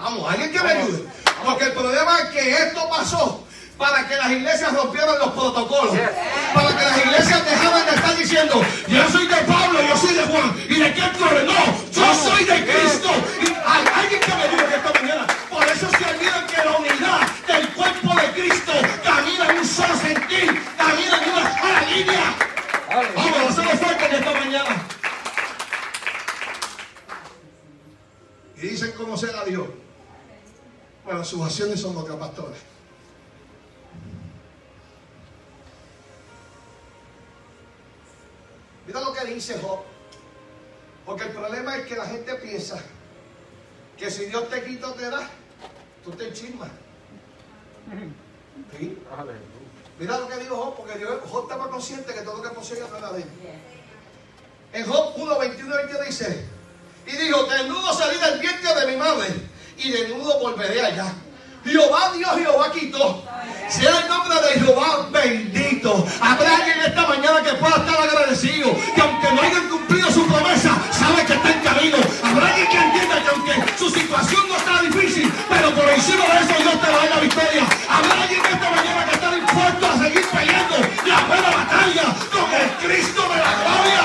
Vamos, 0.00 0.30
alguien 0.30 0.52
que 0.52 0.61
me 0.61 0.70
ayude. 0.70 1.04
Porque 1.44 1.64
el 1.64 1.73
problema 1.73 2.16
es 2.20 2.25
que 2.26 2.52
esto 2.52 2.88
pasó 2.88 3.44
para 3.76 4.06
que 4.06 4.14
las 4.14 4.30
iglesias 4.30 4.73
rompieran 4.73 5.18
los 5.18 5.32
protocolos. 5.32 5.97
Para 6.54 6.68
que 6.68 6.85
las 6.85 6.97
iglesias 6.97 7.44
dejaran 7.44 7.87
de 7.87 7.94
estar 7.97 8.16
diciendo, 8.16 8.62
yo 8.87 9.11
soy 9.11 9.26
de 9.26 9.35
Pablo, 9.35 9.80
yo 9.82 9.97
soy 9.97 10.14
de 10.14 10.23
Juan. 10.23 10.56
¿Y 10.68 10.75
de 10.75 10.92
quién 10.92 11.12
tú? 11.14 11.25
No, 11.25 11.90
yo 11.90 12.14
soy 12.14 12.44
de 12.44 12.64
Cristo. 12.64 13.11
Y 13.42 13.47
que 13.47 14.35
me 14.37 14.42
ayude 14.44 14.76
esta 14.76 14.92
mañana. 15.00 15.26
Por 15.50 15.64
eso 15.64 15.88
se 15.90 16.04
olvidan 16.04 16.47
que 16.47 16.64
la 16.64 16.76
unidad 16.76 17.28
del 17.49 17.68
cuerpo 17.70 18.14
de 18.14 18.30
Cristo 18.40 18.73
camina 19.02 19.50
en 19.50 19.58
un 19.58 19.66
solo 19.66 19.97
sentir, 19.97 20.62
camina 20.76 21.20
en 21.20 21.30
una 21.32 21.61
sola 21.61 21.80
línea. 21.80 22.49
Vamos, 22.98 23.16
Aleluya. 23.16 23.48
hacemos 23.48 23.74
fuerte 23.74 24.06
en 24.06 24.14
esta 24.14 24.32
mañana. 24.32 24.86
Y 28.56 28.60
dicen 28.60 28.92
conocer 28.92 29.36
a 29.36 29.44
Dios. 29.44 29.68
Bueno, 31.04 31.24
sus 31.24 31.40
acciones 31.42 31.80
son 31.80 31.96
otras 31.96 32.16
pastores. 32.16 32.58
Mira 38.86 39.00
lo 39.00 39.12
que 39.12 39.26
dice 39.26 39.60
Job. 39.60 39.80
Porque 41.06 41.24
el 41.24 41.30
problema 41.30 41.76
es 41.76 41.86
que 41.86 41.96
la 41.96 42.04
gente 42.04 42.34
piensa 42.34 42.82
que 43.96 44.10
si 44.10 44.26
Dios 44.26 44.48
te 44.50 44.64
quita 44.64 44.88
o 44.88 44.94
te 44.94 45.08
da, 45.08 45.30
tú 46.04 46.10
te 46.10 46.32
chismas. 46.32 46.70
¿Sí? 48.76 48.98
Mira 49.98 50.18
lo 50.18 50.28
que 50.28 50.36
dijo 50.36 50.56
Job, 50.56 50.76
porque 50.76 50.98
Dios, 50.98 51.10
Job 51.28 51.42
estaba 51.42 51.68
consciente 51.68 52.14
que 52.14 52.20
todo 52.20 52.36
lo 52.36 52.42
que 52.42 52.50
poseía 52.50 52.84
no 52.90 52.98
era 52.98 53.12
de 53.12 53.22
él. 53.22 53.28
En 54.72 54.86
Job 54.86 55.12
1, 55.16 55.38
21 55.38 55.76
20 55.76 56.04
dice, 56.04 56.46
y 57.06 57.16
dijo, 57.16 57.44
desnudo 57.44 57.92
salí 57.94 58.18
del 58.18 58.38
vientre 58.38 58.74
de 58.74 58.86
mi 58.86 58.96
madre, 58.96 59.28
y 59.76 59.90
desnudo 59.90 60.38
volveré 60.40 60.84
allá. 60.84 61.12
Jehová 61.64 62.12
Dios, 62.14 62.30
Jehová 62.36 62.72
quitó. 62.72 63.22
Sea 63.68 64.00
el 64.00 64.08
nombre 64.08 64.40
de 64.40 64.60
Jehová 64.60 65.08
bendito. 65.10 66.06
Habrá 66.20 66.56
alguien 66.56 66.80
esta 66.80 67.06
mañana 67.06 67.42
que 67.42 67.52
pueda 67.54 67.76
estar 67.76 68.00
agradecido, 68.00 68.74
que 68.94 69.00
aunque 69.00 69.32
no 69.32 69.42
hayan 69.42 69.68
cumplido 69.68 70.10
su 70.10 70.26
promesa, 70.26 70.78
sabe 70.90 71.24
que 71.26 71.34
está 71.34 71.50
en 71.50 71.60
camino. 71.60 71.98
Habrá 72.22 72.48
alguien 72.48 72.68
que 72.68 72.78
entienda 72.78 73.22
que 73.22 73.28
aunque 73.28 73.78
su 73.78 73.90
situación 73.90 74.48
no 74.48 74.56
está 74.56 74.82
difícil, 74.82 75.32
pero 75.48 75.74
por 75.74 75.88
encima 75.90 76.24
de 76.24 76.40
eso 76.40 76.62
Dios 76.62 76.80
te 76.80 76.90
va 76.90 76.94
a 76.94 76.98
dar 76.98 77.10
la 77.10 77.20
victoria. 77.20 77.68
Habrá 77.88 78.22
alguien 78.22 78.40
esta 78.46 78.70
mañana 78.70 79.04
que 79.10 79.17
la 81.08 81.24
buena 81.24 81.50
batalla 81.50 82.02
con 82.30 82.52
el 82.52 82.70
Cristo 82.76 83.22
de 83.22 83.36
la 83.36 83.52
gloria. 83.62 84.02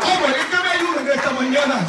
Vamos, 0.00 0.30
es 0.30 0.46
que 0.46 0.56
me 0.56 0.70
ayuden 0.70 1.08
esta 1.08 1.30
mañana. 1.30 1.86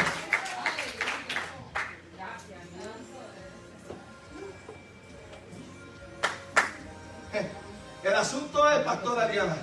Eh, 7.33 7.49
el 8.03 8.15
asunto 8.15 8.69
es, 8.69 8.79
Pastor 8.79 9.19
Ariana, 9.19 9.55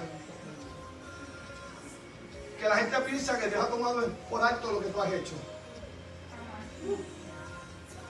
que 2.59 2.69
la 2.69 2.77
gente 2.77 3.01
piensa 3.01 3.39
que 3.39 3.49
Dios 3.49 3.63
ha 3.63 3.69
tomado 3.69 4.09
por 4.31 4.43
alto 4.43 4.73
lo 4.73 4.81
que 4.81 4.87
tú 4.87 5.03
has 5.03 5.13
hecho. 5.13 5.35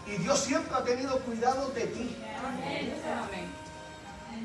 Y 0.06 0.16
Dios 0.18 0.38
siempre 0.38 0.76
ha 0.76 0.84
tenido 0.84 1.18
cuidado 1.20 1.70
de 1.70 1.86
ti. 1.86 2.16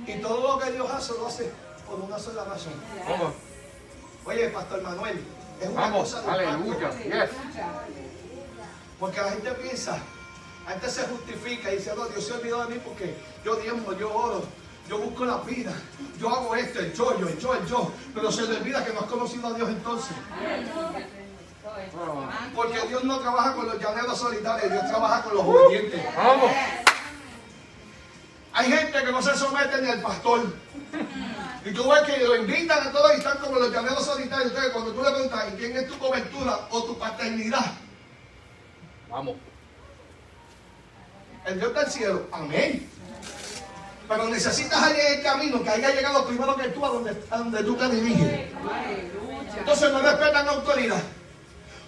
Y 0.07 0.13
todo 0.15 0.57
lo 0.57 0.59
que 0.63 0.71
Dios 0.71 0.89
hace 0.89 1.13
lo 1.13 1.27
hace 1.27 1.51
por 1.91 1.99
una 1.99 2.17
sola 2.17 2.45
razón. 2.45 2.73
¿Cómo? 3.05 3.33
Oye, 4.25 4.49
Pastor 4.49 4.81
Manuel, 4.81 5.21
es 5.59 5.69
una 5.69 5.81
Vamos, 5.81 6.13
cosa 6.13 6.21
de 6.21 6.45
aleluya. 6.45 6.89
Yes. 7.03 7.29
Porque 8.99 9.19
la 9.19 9.29
gente 9.31 9.51
piensa, 9.51 9.97
la 10.65 10.71
gente 10.71 10.89
se 10.89 11.03
justifica 11.03 11.73
y 11.73 11.77
dice, 11.77 11.93
no, 11.95 12.05
Dios 12.05 12.25
se 12.25 12.33
olvidó 12.33 12.63
de 12.65 12.75
mí 12.75 12.81
porque 12.85 13.15
yo 13.43 13.55
diezmo, 13.55 13.93
yo 13.93 14.13
oro, 14.13 14.43
yo 14.87 14.99
busco 14.99 15.25
la 15.25 15.37
vida, 15.39 15.73
yo 16.17 16.29
hago 16.29 16.55
esto, 16.55 16.79
el 16.79 16.93
yo, 16.93 17.19
yo, 17.19 17.27
el 17.27 17.37
yo, 17.37 17.53
el 17.55 17.65
yo. 17.65 17.91
Pero 18.13 18.31
se 18.31 18.43
le 18.43 18.57
olvida 18.57 18.85
que 18.85 18.93
no 18.93 19.01
has 19.01 19.07
conocido 19.07 19.47
a 19.47 19.53
Dios 19.53 19.69
entonces. 19.69 20.15
Porque 22.55 22.87
Dios 22.87 23.03
no 23.03 23.19
trabaja 23.19 23.53
con 23.55 23.67
los 23.67 23.79
llaneros 23.79 24.17
solitarios, 24.17 24.71
Dios 24.71 24.87
trabaja 24.87 25.23
con 25.23 25.35
los 25.35 25.43
obedientes. 25.45 26.01
Vamos. 26.15 26.51
Hay 28.53 28.71
gente 28.71 29.03
que 29.03 29.11
no 29.11 29.21
se 29.21 29.35
somete 29.35 29.81
ni 29.81 29.89
al 29.89 30.01
pastor. 30.01 30.41
Y 31.63 31.71
tú 31.71 31.89
ves 31.89 32.01
que 32.01 32.17
lo 32.23 32.35
invitan 32.35 32.87
a 32.87 32.91
todos 32.91 33.13
y 33.13 33.17
están 33.17 33.37
como 33.37 33.59
los 33.59 33.71
llaneros 33.71 34.03
solitarios. 34.03 34.47
Entonces, 34.47 34.71
cuando 34.71 34.93
tú 34.93 35.03
le 35.03 35.11
preguntas, 35.11 35.45
¿y 35.53 35.57
quién 35.57 35.77
es 35.77 35.87
tu 35.87 35.97
cobertura 35.99 36.67
o 36.71 36.83
tu 36.83 36.97
paternidad? 36.97 37.73
Vamos. 39.09 39.35
El 41.45 41.59
Dios 41.59 41.73
del 41.73 41.87
cielo. 41.87 42.27
Amén. 42.31 42.89
Pero 44.07 44.27
necesitas 44.27 44.81
alguien 44.81 45.05
en 45.05 45.13
el 45.13 45.23
camino 45.23 45.63
que 45.63 45.69
haya 45.69 45.91
llegado 45.91 46.25
primero 46.25 46.55
que 46.55 46.69
tú 46.69 46.85
a 46.85 46.89
donde, 46.89 47.23
a 47.29 47.37
donde 47.37 47.63
tú 47.63 47.75
te 47.75 47.89
diriges. 47.89 48.49
Entonces 49.57 49.91
no 49.91 50.01
respetan 50.01 50.47
autoridad. 50.47 51.01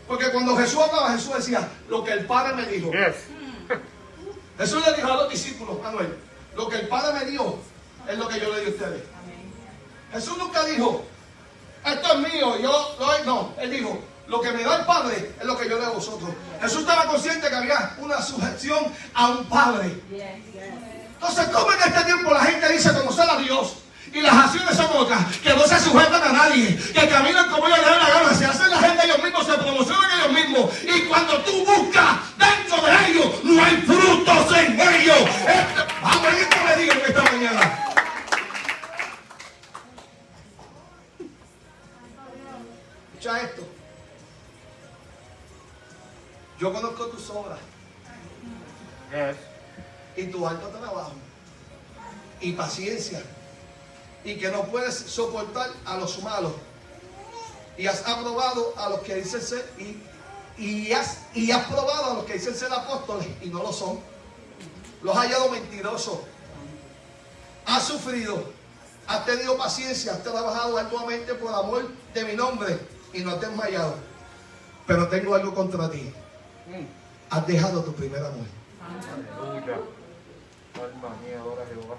Porque 0.07 0.29
cuando 0.31 0.55
Jesús 0.55 0.81
hablaba, 0.81 1.11
Jesús 1.13 1.33
decía, 1.35 1.67
lo 1.89 2.03
que 2.03 2.11
el 2.11 2.25
Padre 2.25 2.53
me 2.53 2.65
dijo. 2.67 2.91
Yes. 2.91 3.15
Jesús 4.57 4.85
le 4.85 4.93
dijo 4.93 5.11
a 5.11 5.17
los 5.17 5.29
discípulos, 5.29 5.81
Manuel, 5.81 6.15
lo 6.55 6.69
que 6.69 6.75
el 6.77 6.87
Padre 6.87 7.19
me 7.19 7.31
dio 7.31 7.57
es 8.07 8.17
lo 8.17 8.27
que 8.27 8.39
yo 8.39 8.53
le 8.53 8.61
di 8.61 8.67
a 8.67 8.69
ustedes. 8.69 9.03
Jesús 10.13 10.37
nunca 10.37 10.63
dijo, 10.65 11.03
esto 11.85 12.13
es 12.13 12.33
mío, 12.33 12.59
yo 12.59 12.95
doy. 12.99 13.21
No, 13.25 13.53
él 13.59 13.71
dijo, 13.71 13.99
lo 14.27 14.41
que 14.41 14.51
me 14.51 14.63
da 14.63 14.77
el 14.77 14.85
Padre 14.85 15.31
es 15.39 15.45
lo 15.45 15.57
que 15.57 15.67
yo 15.67 15.75
le 15.75 15.81
doy 15.81 15.91
a 15.91 15.95
vosotros. 15.95 16.29
Jesús 16.61 16.81
estaba 16.81 17.05
consciente 17.05 17.49
que 17.49 17.55
había 17.55 17.95
una 17.97 18.21
sujeción 18.21 18.85
a 19.13 19.27
un 19.29 19.45
Padre. 19.45 20.01
Entonces, 21.13 21.47
¿cómo 21.47 21.71
en 21.71 21.79
este 21.79 22.03
tiempo 22.03 22.31
la 22.33 22.41
gente 22.41 22.71
dice 22.71 22.93
conocer 22.93 23.29
a 23.29 23.37
Dios? 23.37 23.75
Y 24.13 24.21
las 24.21 24.33
acciones 24.33 24.75
son 24.77 24.85
otras, 24.95 25.37
que 25.37 25.49
no 25.55 25.65
se 25.65 25.79
sujetan 25.79 26.21
a 26.21 26.31
nadie, 26.31 26.77
que 26.77 27.09
caminan 27.09 27.49
como 27.49 27.65
ellos 27.65 27.79
les 27.79 27.87
da 27.87 27.97
la 27.97 28.09
gana, 28.09 28.33
se 28.37 28.45
hacen 28.45 28.69
la 28.69 28.77
gente 28.77 29.05
ellos 29.05 29.23
mismos, 29.23 29.45
se 29.47 29.53
promocionan 29.53 30.11
ellos 30.19 30.31
mismos. 30.31 30.69
Y 30.83 31.01
cuando 31.05 31.37
tú 31.39 31.65
buscas 31.65 32.19
dentro 32.37 32.77
de 32.85 33.07
ellos, 33.09 33.43
no 33.43 33.63
hay 33.63 33.77
frutos 33.77 34.57
en 34.57 34.79
ellos. 34.79 35.17
Este- 35.17 35.93
vamos, 36.03 36.27
¿y 36.31 36.41
esto 36.41 36.57
me 36.63 36.82
Yo 46.63 46.71
conozco 46.71 47.07
tus 47.07 47.29
obras. 47.29 47.59
Yes. 49.11 49.35
y 50.15 50.31
tu 50.31 50.47
alto 50.47 50.69
trabajo. 50.69 51.11
Y 52.39 52.53
paciencia. 52.53 53.21
Y 54.23 54.37
que 54.37 54.47
no 54.47 54.63
puedes 54.63 54.95
soportar 54.95 55.69
a 55.83 55.97
los 55.97 56.23
malos. 56.23 56.53
Y 57.77 57.85
has 57.85 58.07
aprobado 58.07 58.73
a 58.77 58.87
los 58.87 59.01
que 59.01 59.15
dicen 59.15 59.41
ser 59.41 59.69
y, 59.77 60.01
y 60.57 60.93
has, 60.93 61.17
y 61.33 61.51
has 61.51 61.65
probado 61.65 62.11
a 62.11 62.13
los 62.13 62.23
que 62.23 62.35
dicen 62.35 62.55
ser 62.55 62.71
apóstoles 62.71 63.27
y 63.41 63.47
no 63.47 63.61
lo 63.61 63.73
son. 63.73 63.99
Los 65.01 65.17
has 65.17 65.23
hallado 65.23 65.49
mentirosos. 65.49 66.19
Has 67.65 67.83
sufrido. 67.83 68.41
Has 69.05 69.25
tenido 69.25 69.57
paciencia. 69.57 70.13
Has 70.13 70.23
trabajado 70.23 70.77
arduamente 70.77 71.33
por 71.33 71.53
amor 71.53 71.89
de 72.13 72.23
mi 72.23 72.37
nombre 72.37 72.79
y 73.11 73.19
no 73.19 73.35
te 73.35 73.47
has 73.47 73.51
desmayado. 73.51 73.95
Pero 74.87 75.09
tengo 75.09 75.35
algo 75.35 75.53
contra 75.53 75.91
ti. 75.91 76.13
Has 77.29 77.47
dejado 77.47 77.83
tu 77.83 77.93
primer 77.93 78.19
amor 78.19 78.45
Aleluya. 78.83 79.77
Alma 80.75 81.15
mía, 81.23 81.37
adora 81.39 81.63
a 81.63 81.67
Jehová. 81.67 81.95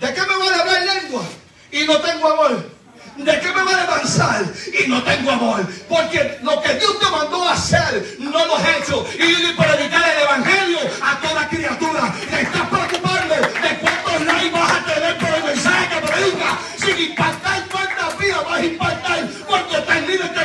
¿De 0.00 0.14
qué 0.14 0.20
me 0.20 0.36
vale 0.38 0.56
hablar 0.60 0.82
lengua 0.82 1.22
y 1.70 1.84
no 1.84 2.00
tengo 2.00 2.28
amor? 2.28 2.76
¿De 3.16 3.40
qué 3.40 3.48
me 3.48 3.64
vale 3.64 3.80
avanzar 3.82 4.44
y 4.78 4.88
no 4.88 5.02
tengo 5.02 5.30
amor? 5.30 5.66
Porque 5.88 6.38
lo 6.42 6.60
que 6.62 6.74
Dios 6.74 6.98
te 6.98 7.10
mandó 7.10 7.44
a 7.44 7.52
hacer 7.52 8.16
no 8.18 8.46
lo 8.46 8.56
has 8.56 8.68
hecho. 8.76 9.06
Y 9.14 9.52
predicar 9.52 10.10
el 10.10 10.22
evangelio 10.22 10.78
a 11.02 11.20
toda 11.20 11.48
criatura. 11.48 12.14
Te 12.30 12.40
estás 12.42 12.68
preocupando 12.68 13.34
de 13.34 13.78
cuántos 13.80 14.26
likes 14.26 14.50
vas 14.50 14.72
a 14.72 14.84
tener 14.84 15.18
por 15.18 15.28
el 15.28 15.44
mensaje 15.44 15.88
que 15.94 16.06
predica. 16.06 16.58
Sin 16.78 17.10
impactar 17.10 17.68
cuántas 17.70 18.18
vidas 18.18 18.44
vas 18.44 18.58
a 18.58 18.64
impactar. 18.64 19.28
Predicar 19.28 20.30
un 20.30 20.35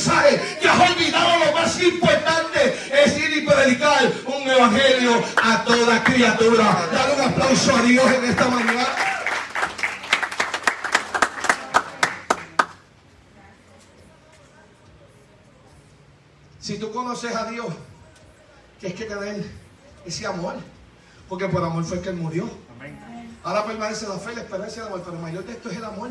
mensaje, 0.00 0.36
te 0.60 0.68
has 0.68 0.90
olvidado 0.90 1.44
lo 1.44 1.52
más 1.52 1.82
importante. 1.82 2.76
Es 2.92 3.16
ir 3.18 3.36
y 3.38 3.46
predicar 3.46 4.12
un 4.26 4.48
evangelio 4.48 5.22
a 5.42 5.64
toda 5.64 6.04
criatura. 6.04 6.88
Dale 6.92 7.14
un 7.14 7.20
aplauso 7.32 7.74
a 7.76 7.82
Dios 7.82 8.06
en 8.12 8.24
esta 8.26 8.48
mañana. 8.48 8.86
Si 16.60 16.78
tú 16.78 16.90
conoces 16.92 17.34
a 17.34 17.46
Dios, 17.50 17.66
tienes 18.80 18.98
que 18.98 19.04
tener 19.04 19.44
ese 20.04 20.26
amor. 20.26 20.54
Porque 21.28 21.48
por 21.48 21.62
amor 21.64 21.84
fue 21.84 22.00
que 22.00 22.10
Él 22.10 22.16
murió. 22.16 22.48
Ahora 23.42 23.64
permanece 23.64 24.08
la 24.08 24.16
fe, 24.18 24.34
la 24.34 24.42
esperanza 24.42 24.76
y 24.76 24.80
el 24.80 24.86
amor, 24.86 25.02
pero 25.04 25.16
el 25.16 25.22
mayor 25.22 25.44
de 25.44 25.52
esto 25.52 25.70
es 25.70 25.76
el 25.76 25.84
amor. 25.84 26.10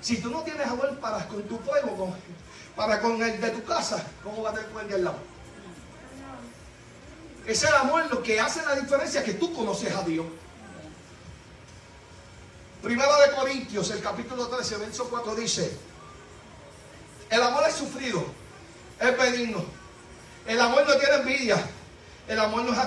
Si 0.00 0.18
tú 0.20 0.30
no 0.30 0.40
tienes 0.42 0.66
amor 0.66 0.98
para 0.98 1.26
con 1.28 1.42
tu 1.42 1.58
pueblo, 1.60 1.94
con- 1.96 2.14
para 2.76 3.00
con 3.00 3.22
el 3.22 3.40
de 3.40 3.50
tu 3.50 3.64
casa, 3.64 4.04
¿cómo 4.22 4.42
va 4.42 4.50
a 4.50 4.54
tener 4.54 4.70
con 4.70 4.82
el 4.82 4.88
de 4.88 4.94
al 4.94 5.04
lado? 5.04 5.18
Es 7.46 7.62
el 7.62 7.74
amor 7.74 8.06
lo 8.10 8.22
que 8.22 8.38
hace 8.38 8.62
la 8.64 8.74
diferencia 8.74 9.24
que 9.24 9.34
tú 9.34 9.52
conoces 9.52 9.94
a 9.94 10.02
Dios. 10.02 10.26
Primera 12.82 13.26
de 13.26 13.34
Corintios, 13.34 13.90
el 13.90 14.00
capítulo 14.00 14.48
13, 14.48 14.76
verso 14.76 15.08
4 15.10 15.34
dice, 15.34 15.76
el 17.28 17.42
amor 17.42 17.64
es 17.68 17.74
sufrido, 17.74 18.24
es 19.00 19.16
benigno. 19.16 19.64
El 20.46 20.60
amor 20.60 20.86
no 20.86 20.96
tiene 20.96 21.14
envidia. 21.16 21.64
El 22.26 22.38
amor 22.38 22.62
no 22.62 22.72
es 22.72 22.78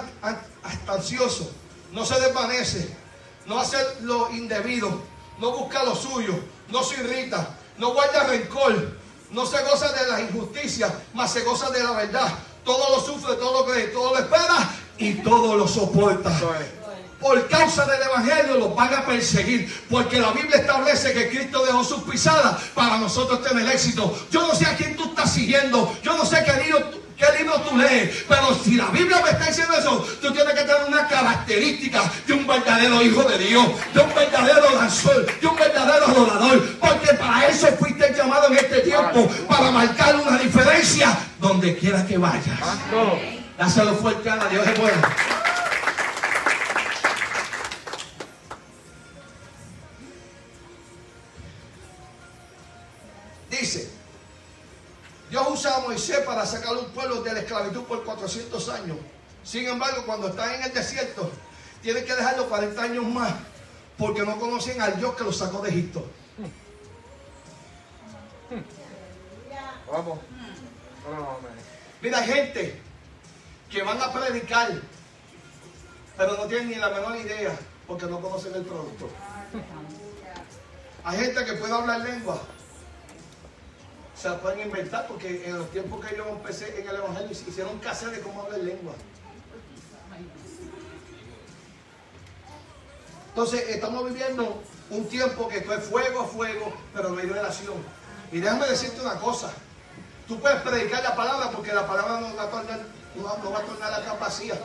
ansioso, 0.87 1.51
no 1.91 2.05
se 2.05 2.17
desvanece, 2.19 2.95
no 3.45 3.59
hace 3.59 3.77
lo 4.01 4.31
indebido, 4.31 5.01
no 5.37 5.51
busca 5.51 5.83
lo 5.83 5.97
suyo, 5.97 6.33
no 6.69 6.81
se 6.81 7.01
irrita, 7.01 7.57
no 7.77 7.93
guarda 7.93 8.23
rencor, 8.23 8.97
no 9.33 9.45
se 9.45 9.61
goza 9.63 9.91
de 9.91 10.07
la 10.07 10.21
injusticia, 10.21 10.93
mas 11.13 11.31
se 11.31 11.41
goza 11.41 11.69
de 11.71 11.83
la 11.83 11.91
verdad. 11.91 12.33
Todo 12.63 12.95
lo 12.95 13.03
sufre, 13.03 13.35
todo 13.35 13.65
lo 13.65 13.71
cree, 13.71 13.87
todo 13.87 14.13
lo 14.13 14.19
espera 14.19 14.69
y 14.97 15.15
todo 15.15 15.55
lo 15.57 15.67
soporta 15.67 16.31
por 17.23 17.47
causa 17.47 17.85
del 17.85 18.01
Evangelio 18.03 18.57
los 18.57 18.75
van 18.75 18.93
a 18.93 19.05
perseguir. 19.05 19.73
Porque 19.89 20.19
la 20.19 20.31
Biblia 20.31 20.57
establece 20.57 21.13
que 21.13 21.29
Cristo 21.29 21.65
dejó 21.65 21.83
sus 21.83 22.03
pisadas 22.03 22.61
para 22.75 22.97
nosotros 22.97 23.41
tener 23.41 23.65
éxito. 23.69 24.13
Yo 24.29 24.45
no 24.45 24.53
sé 24.53 24.65
a 24.65 24.75
quién 24.75 24.95
tú 24.97 25.05
estás 25.05 25.33
siguiendo. 25.33 25.97
Yo 26.03 26.17
no 26.17 26.25
sé 26.25 26.43
qué 26.43 26.51
tú- 26.91 27.01
qué 27.17 27.25
libro 27.37 27.59
tú 27.61 27.77
lees. 27.77 28.25
Pero 28.27 28.55
si 28.63 28.75
la 28.75 28.87
Biblia 28.87 29.21
me 29.23 29.31
está 29.31 29.45
diciendo 29.47 29.73
eso, 29.77 30.07
tú 30.21 30.31
tienes 30.31 30.53
que 30.53 30.61
tener 30.61 30.83
una 30.87 31.07
característica 31.07 32.03
de 32.25 32.33
un 32.33 32.47
verdadero 32.47 33.01
hijo 33.01 33.23
de 33.23 33.37
Dios. 33.37 33.67
De 33.93 33.99
un 34.01 34.13
verdadero 34.13 34.75
danzor. 34.75 35.39
De 35.39 35.47
un 35.47 35.55
verdadero 35.55 36.05
adorador. 36.07 36.77
Porque 36.79 37.13
para 37.13 37.47
eso 37.47 37.67
fuiste 37.79 38.13
llamado 38.15 38.47
en 38.47 38.57
este 38.57 38.79
tiempo. 38.81 39.29
Para 39.47 39.71
marcar 39.71 40.15
una 40.15 40.37
diferencia 40.37 41.17
donde 41.39 41.77
quiera 41.77 42.05
que 42.05 42.17
vayas. 42.17 42.59
Dáselo 43.57 43.95
fuerte 43.95 44.29
a 44.29 44.47
Dios 44.47 44.67
es 44.67 44.79
bueno. 44.79 45.01
Dice, 53.49 53.89
Dios 55.33 55.47
usa 55.49 55.77
a 55.77 55.79
Moisés 55.79 56.19
para 56.19 56.45
sacar 56.45 56.77
un 56.77 56.85
pueblo 56.91 57.23
de 57.23 57.33
la 57.33 57.39
esclavitud 57.39 57.85
por 57.85 58.03
400 58.03 58.69
años. 58.69 58.97
Sin 59.43 59.67
embargo, 59.67 60.03
cuando 60.05 60.27
están 60.27 60.53
en 60.53 60.61
el 60.61 60.71
desierto, 60.71 61.27
tienen 61.81 62.05
que 62.05 62.13
dejarlo 62.13 62.47
40 62.47 62.79
años 62.79 63.03
más 63.03 63.33
porque 63.97 64.21
no 64.21 64.37
conocen 64.37 64.79
al 64.79 64.95
Dios 64.99 65.15
que 65.15 65.23
los 65.23 65.35
sacó 65.35 65.59
de 65.61 65.71
Egipto. 65.71 66.05
Vamos. 69.91 70.19
Amén. 71.07 71.63
Mira, 71.99 72.19
hay 72.19 72.27
gente 72.27 72.79
que 73.71 73.81
van 73.81 73.99
a 74.03 74.13
predicar, 74.13 74.69
pero 76.15 76.37
no 76.37 76.43
tienen 76.43 76.69
ni 76.69 76.75
la 76.75 76.89
menor 76.89 77.15
idea 77.15 77.57
porque 77.87 78.05
no 78.05 78.21
conocen 78.21 78.53
el 78.53 78.65
producto. 78.65 79.09
Hay 81.03 81.17
gente 81.17 81.43
que 81.43 81.53
puede 81.53 81.73
hablar 81.73 82.01
lengua. 82.01 82.39
Se 84.15 84.29
la 84.29 84.39
pueden 84.39 84.61
inventar 84.61 85.07
porque 85.07 85.43
en 85.45 85.57
los 85.57 85.69
tiempos 85.71 86.05
que 86.05 86.15
yo 86.15 86.27
empecé 86.29 86.79
en 86.79 86.87
el 86.87 86.95
Evangelio 86.95 87.31
hicieron 87.31 87.79
caser 87.79 88.11
de 88.11 88.21
cómo 88.21 88.43
hablar 88.43 88.59
lengua. 88.59 88.93
Entonces 93.29 93.67
estamos 93.69 94.05
viviendo 94.05 94.61
un 94.91 95.09
tiempo 95.09 95.47
que 95.47 95.57
esto 95.57 95.73
es 95.73 95.83
fuego 95.85 96.21
a 96.21 96.27
fuego, 96.27 96.71
pero 96.93 97.09
no 97.09 97.19
hay 97.19 97.25
relación. 97.25 97.73
Y 98.31 98.39
déjame 98.39 98.67
decirte 98.67 99.01
una 99.01 99.15
cosa. 99.19 99.51
Tú 100.27 100.39
puedes 100.39 100.61
predicar 100.61 101.03
la 101.03 101.15
palabra 101.15 101.49
porque 101.49 101.73
la 101.73 101.87
palabra 101.87 102.19
no 102.19 102.35
va 102.35 102.43
a 102.43 102.49
tornar, 102.49 102.79
no 103.15 103.23
va, 103.23 103.37
no 103.43 103.51
va 103.51 103.59
a 103.59 103.63
tornar 103.63 103.91
la 103.91 104.05
capacidad. 104.05 104.59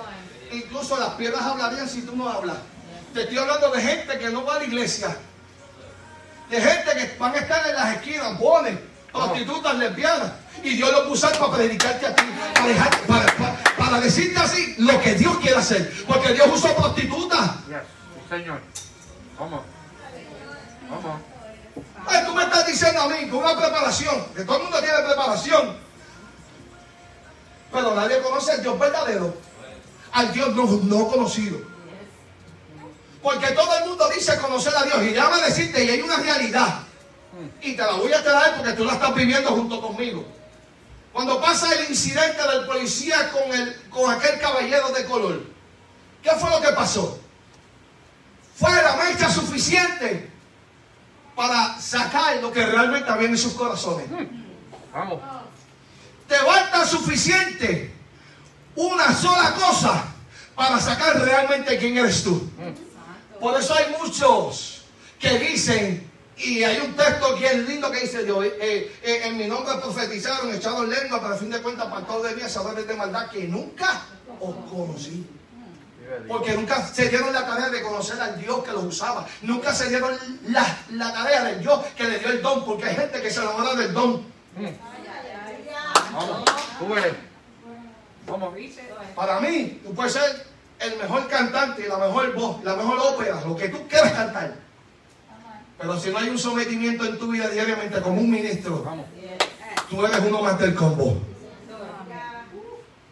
Incluso 0.53 0.99
las 0.99 1.11
piedras 1.15 1.43
hablarían 1.43 1.89
si 1.89 2.03
tú 2.03 2.15
no 2.15 2.29
hablas. 2.29 2.57
Te 3.15 3.23
estoy 3.23 3.39
hablando 3.39 3.71
de 3.71 3.81
gente 3.81 4.19
que 4.19 4.29
no 4.29 4.45
va 4.45 4.57
a 4.57 4.59
la 4.59 4.65
iglesia. 4.65 5.17
De 6.51 6.61
gente 6.61 6.91
que 6.93 7.19
van 7.19 7.35
a 7.35 7.39
estar 7.39 7.69
en 7.69 7.75
las 7.75 7.97
esquinas, 7.97 8.39
bones, 8.39 8.79
prostitutas, 9.13 9.75
lesbianas. 9.77 10.33
Y 10.63 10.75
Dios 10.77 10.91
lo 10.93 11.11
usar 11.11 11.37
para 11.39 11.53
predicarte 11.53 12.07
a 12.07 12.15
ti, 12.17 12.23
para, 12.55 12.67
dejar- 12.67 13.01
para- 13.07 13.37
para- 13.37 13.59
para 13.77 14.01
decirte 14.01 14.39
así 14.41 14.75
lo 14.79 15.01
que 15.01 15.15
Dios 15.15 15.37
quiere 15.39 15.57
hacer. 15.57 16.05
Porque 16.07 16.33
Dios 16.35 16.49
usó 16.53 16.75
prostitutas. 16.75 17.51
Yes. 17.69 17.79
Señor. 18.29 18.61
Vamos. 19.39 19.61
Vamos. 20.91 21.21
Ay, 22.07 22.25
tú 22.27 22.35
me 22.35 22.43
estás 22.43 22.67
diciendo 22.67 23.03
a 23.03 23.09
mí 23.09 23.29
con 23.29 23.41
una 23.45 23.57
preparación, 23.57 24.25
que 24.35 24.45
todo 24.45 24.57
el 24.57 24.63
mundo 24.65 24.79
tiene 24.81 24.99
preparación. 25.07 25.77
Pero 27.71 27.95
nadie 27.95 28.21
conoce 28.23 28.53
al 28.53 28.63
Dios 28.63 28.79
verdadero, 28.79 29.35
al 30.13 30.33
Dios 30.33 30.55
no, 30.55 30.65
no 30.65 31.09
conocido. 31.09 31.59
Porque 33.23 33.49
todo 33.49 33.77
el 33.79 33.85
mundo 33.89 34.09
dice 34.15 34.39
conocer 34.39 34.75
a 34.77 34.83
Dios 34.85 35.03
y 35.03 35.13
ya 35.13 35.29
me 35.29 35.41
decirte, 35.43 35.85
y 35.85 35.91
hay 35.91 36.01
una 36.01 36.17
realidad. 36.17 36.81
Y 37.63 37.77
te 37.77 37.83
la 37.83 37.93
voy 37.93 38.13
a 38.13 38.23
traer 38.23 38.57
porque 38.57 38.73
tú 38.73 38.85
la 38.85 38.95
estás 38.95 39.15
viviendo 39.15 39.51
junto 39.51 39.81
conmigo. 39.81 40.25
Cuando 41.13 41.41
pasa 41.41 41.73
el 41.75 41.91
incidente 41.91 42.41
del 42.47 42.67
policía 42.67 43.31
con, 43.31 43.53
el, 43.53 43.75
con 43.91 44.11
aquel 44.11 44.39
caballero 44.39 44.91
de 44.91 45.05
color, 45.05 45.43
¿qué 46.23 46.31
fue 46.31 46.51
lo 46.51 46.61
que 46.61 46.73
pasó? 46.73 47.19
Fue 48.57 48.71
la 48.71 48.97
mecha 48.97 49.31
suficiente 49.31 50.31
para 51.35 51.81
sacar 51.81 52.37
lo 52.39 52.53
que 52.53 52.67
realmente 52.67 53.11
había 53.11 53.29
en 53.29 53.39
sus 53.39 53.55
corazones. 53.55 54.07
Vamos. 54.93 55.21
Te 56.27 56.37
basta 56.43 56.85
suficiente 56.85 57.95
una 58.75 59.15
sola 59.15 59.55
cosa 59.55 60.05
para 60.55 60.81
sacar 60.81 61.21
realmente 61.21 61.79
quién 61.79 61.97
eres 61.99 62.23
tú. 62.25 62.51
Por 63.41 63.59
eso 63.59 63.75
hay 63.75 63.95
muchos 64.01 64.83
que 65.19 65.39
dicen, 65.39 66.08
y 66.39 66.63
hay 66.63 66.79
un 66.79 66.95
texto 66.95 67.37
bien 67.37 67.67
lindo 67.67 67.91
que 67.91 68.01
dice 68.01 68.25
Dios, 68.25 68.45
eh, 68.45 68.93
eh, 69.03 69.21
en 69.25 69.37
mi 69.37 69.47
nombre 69.47 69.75
profetizaron, 69.77 70.55
echaron 70.55 70.89
lengua, 70.89 71.21
pero 71.21 71.35
a 71.35 71.37
fin 71.37 71.51
de 71.51 71.61
cuentas 71.61 71.87
para 71.87 72.21
de 72.21 72.37
mí, 72.37 72.43
sabores 72.49 72.87
de 72.87 72.95
maldad 72.95 73.29
que 73.31 73.45
nunca 73.45 74.03
os 74.41 74.55
conocí. 74.71 75.27
Porque 76.27 76.55
nunca 76.55 76.87
se 76.87 77.09
dieron 77.09 77.33
la 77.33 77.47
tarea 77.47 77.69
de 77.69 77.83
conocer 77.83 78.19
al 78.21 78.41
Dios 78.41 78.65
que 78.65 78.73
los 78.73 78.85
usaba. 78.85 79.27
Nunca 79.43 79.75
se 79.75 79.91
dieron 79.91 80.17
la, 80.47 80.65
la 80.93 81.13
tarea 81.13 81.45
del 81.45 81.61
Dios 81.61 81.81
que 81.95 82.05
le 82.05 82.19
dio 82.19 82.31
el 82.31 82.41
don. 82.41 82.65
Porque 82.65 82.87
hay 82.87 82.97
gente 82.97 83.21
que 83.21 83.31
se 83.31 83.41
enamora 83.41 83.75
del 83.75 83.93
don. 83.93 84.25
Vamos. 86.13 86.45
Vamos. 88.27 88.55
Para 89.15 89.41
mí, 89.41 89.81
tú 89.85 89.95
puedes 89.95 90.15
ser 90.15 90.47
el 90.79 90.97
mejor 90.97 91.29
cantante, 91.29 91.87
la 91.87 91.99
mejor 91.99 92.35
voz, 92.35 92.65
la 92.65 92.75
mejor 92.75 92.99
ópera, 93.01 93.43
lo 93.45 93.57
que 93.57 93.69
tú 93.69 93.87
quieras 93.87 94.13
cantar. 94.13 94.68
Pero 95.79 95.99
si 95.99 96.11
no 96.11 96.19
hay 96.19 96.29
un 96.29 96.39
sometimiento 96.39 97.05
en 97.05 97.19
tu 97.19 97.29
vida 97.29 97.49
diariamente 97.49 98.01
como 98.03 98.21
un 98.21 98.31
ministro, 98.31 98.83
Vamos. 98.83 99.07
tú 99.89 100.05
eres 100.05 100.19
uno 100.21 100.43
más 100.43 100.59
del 100.59 100.75
combo. 100.75 101.17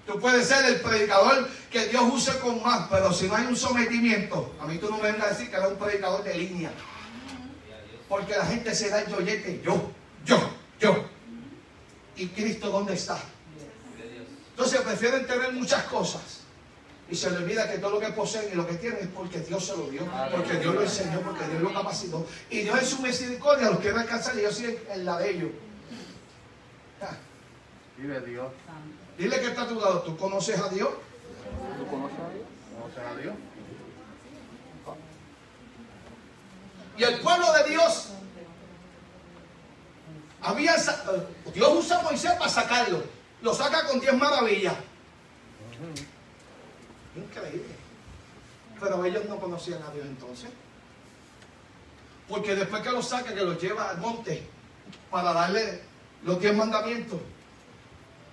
Tú 0.07 0.21
puedes 0.21 0.47
ser 0.47 0.65
el 0.67 0.81
predicador 0.81 1.49
que 1.71 1.87
Dios 1.87 2.03
use 2.13 2.39
con 2.39 2.63
más, 2.63 2.89
pero 2.91 3.13
si 3.13 3.27
no 3.27 3.37
hay 3.37 3.47
un 3.47 3.57
sometimiento, 3.57 4.55
a 4.61 4.67
mí 4.67 4.79
tú 4.79 4.89
no 4.91 4.99
me 4.99 5.13
vengas 5.13 5.27
a 5.27 5.31
decir 5.31 5.51
que 5.51 5.57
eres 5.57 5.69
un 5.69 5.79
predicador 5.79 6.23
de 6.23 6.35
línea. 6.35 6.71
Porque 8.09 8.37
la 8.37 8.47
gente 8.47 8.75
se 8.75 8.89
da 8.89 9.01
el 9.01 9.09
yoyete, 9.09 9.61
yo, 9.65 9.91
yo, 10.25 10.39
yo. 10.81 11.05
¿Y 12.17 12.27
Cristo 12.29 12.71
dónde 12.71 12.95
está? 12.95 13.19
Entonces 14.51 14.81
prefieren 14.81 15.27
tener 15.27 15.53
muchas 15.53 15.83
cosas 15.85 16.46
y 17.09 17.15
se 17.15 17.31
les 17.31 17.41
olvida 17.41 17.71
que 17.71 17.79
todo 17.79 17.93
lo 17.93 18.01
que 18.01 18.09
poseen 18.09 18.51
y 18.53 18.57
lo 18.57 18.67
que 18.67 18.75
tienen 18.75 18.99
es 19.01 19.09
porque 19.09 19.41
Dios 19.41 19.65
se 19.65 19.77
lo 19.77 19.89
dio, 19.89 20.03
porque 20.33 20.59
Dios 20.59 20.75
lo 20.75 20.83
enseñó, 20.83 21.21
porque 21.21 21.47
Dios 21.47 21.63
lo 21.63 21.73
capacitó. 21.73 22.27
Y 22.51 22.63
Dios 22.63 22.79
en 22.81 22.87
su 22.87 23.03
misericordia 23.03 23.71
los 23.71 23.79
quiere 23.79 23.99
alcanzar 23.99 24.35
y 24.37 24.41
ellos 24.41 24.57
siguen 24.57 24.79
en 24.91 25.05
la 25.05 25.19
de 25.19 25.31
ellos. 25.31 25.51
Ah, 27.01 27.17
Vive 27.97 28.21
Dios. 28.23 28.49
Dile 29.17 29.41
que 29.41 29.47
está 29.47 29.63
a 29.63 29.69
tu 29.69 29.77
lado, 29.77 30.03
¿tú 30.03 30.17
conoces 30.17 30.59
a 30.59 30.69
Dios? 30.69 30.91
¿Tú 31.79 31.87
conoces 31.87 32.19
a 32.19 32.31
Dios? 32.31 32.47
¿Conoces 32.75 33.05
a 33.05 33.23
Dios? 33.23 33.35
Y 36.99 37.05
el 37.05 37.21
pueblo 37.21 37.53
de 37.53 37.71
Dios 37.71 38.09
había 40.41 40.75
eh, 40.75 41.27
Dios 41.55 41.69
usa 41.77 42.01
a 42.01 42.03
Moisés 42.03 42.33
para 42.33 42.51
sacarlo. 42.51 43.03
Lo 43.43 43.55
saca 43.55 43.87
con 43.87 44.01
diez 44.01 44.15
maravillas. 44.15 44.75
Increíble. 47.17 47.75
Pero 48.81 49.05
ellos 49.05 49.25
no 49.29 49.37
conocían 49.39 49.83
a 49.83 49.91
Dios 49.91 50.07
entonces. 50.07 50.51
Porque 52.29 52.55
después 52.55 52.83
que 52.83 52.91
los 52.91 53.09
saca, 53.09 53.35
que 53.35 53.43
los 53.43 53.61
lleva 53.61 53.91
al 53.91 53.99
monte 53.99 54.47
para 55.11 55.33
darle 55.33 55.81
los 56.25 56.41
diez 56.41 56.55
mandamientos. 56.55 57.21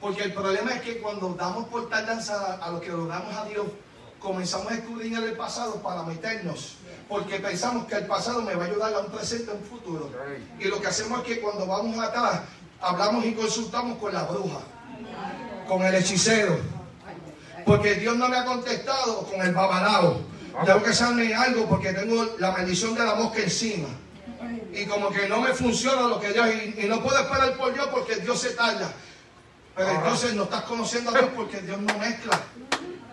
Porque 0.01 0.23
el 0.23 0.33
problema 0.33 0.71
es 0.73 0.81
que 0.81 0.99
cuando 0.99 1.33
damos 1.33 1.67
por 1.69 1.87
tardanza 1.89 2.55
a 2.55 2.71
lo 2.71 2.81
que 2.81 2.89
lo 2.89 3.05
damos 3.05 3.33
a 3.35 3.45
Dios, 3.45 3.67
comenzamos 4.19 4.71
a 4.71 4.75
escudriñar 4.75 5.23
el 5.23 5.33
pasado 5.33 5.81
para 5.81 6.03
meternos. 6.03 6.75
Porque 7.07 7.39
pensamos 7.39 7.85
que 7.85 7.95
el 7.95 8.07
pasado 8.07 8.41
me 8.41 8.55
va 8.55 8.63
a 8.63 8.67
ayudar 8.67 8.93
a 8.93 8.99
un 8.99 9.11
presente, 9.11 9.51
a 9.51 9.53
un 9.53 9.63
futuro. 9.63 10.09
Y 10.59 10.65
lo 10.65 10.81
que 10.81 10.87
hacemos 10.87 11.19
es 11.19 11.25
que 11.25 11.41
cuando 11.41 11.67
vamos 11.67 11.97
atrás, 11.99 12.41
hablamos 12.81 13.25
y 13.25 13.33
consultamos 13.33 13.97
con 13.97 14.13
la 14.13 14.23
bruja, 14.23 14.59
con 15.67 15.83
el 15.83 15.95
hechicero. 15.95 16.57
Porque 17.65 17.95
Dios 17.95 18.15
no 18.17 18.27
me 18.29 18.37
ha 18.37 18.45
contestado 18.45 19.25
con 19.25 19.41
el 19.41 19.53
babalao. 19.53 20.21
Tengo 20.65 20.83
que 20.83 20.89
hacerme 20.89 21.33
algo 21.33 21.67
porque 21.67 21.93
tengo 21.93 22.35
la 22.37 22.51
maldición 22.51 22.93
de 22.95 23.05
la 23.05 23.15
mosca 23.15 23.39
encima. 23.41 23.87
Y 24.71 24.85
como 24.85 25.09
que 25.09 25.27
no 25.27 25.41
me 25.41 25.53
funciona 25.53 26.07
lo 26.07 26.19
que 26.19 26.31
Dios, 26.31 26.47
y, 26.47 26.81
y 26.81 26.87
no 26.87 27.01
puedo 27.01 27.19
esperar 27.19 27.55
por 27.57 27.73
Dios 27.73 27.87
porque 27.91 28.17
Dios 28.17 28.39
se 28.39 28.51
tarda. 28.51 28.91
Pero 29.75 29.89
entonces 29.91 30.33
no 30.33 30.43
estás 30.43 30.63
conociendo 30.63 31.11
a 31.11 31.13
Dios 31.13 31.29
porque 31.35 31.59
Dios 31.61 31.79
no 31.79 31.97
mezcla. 31.97 32.39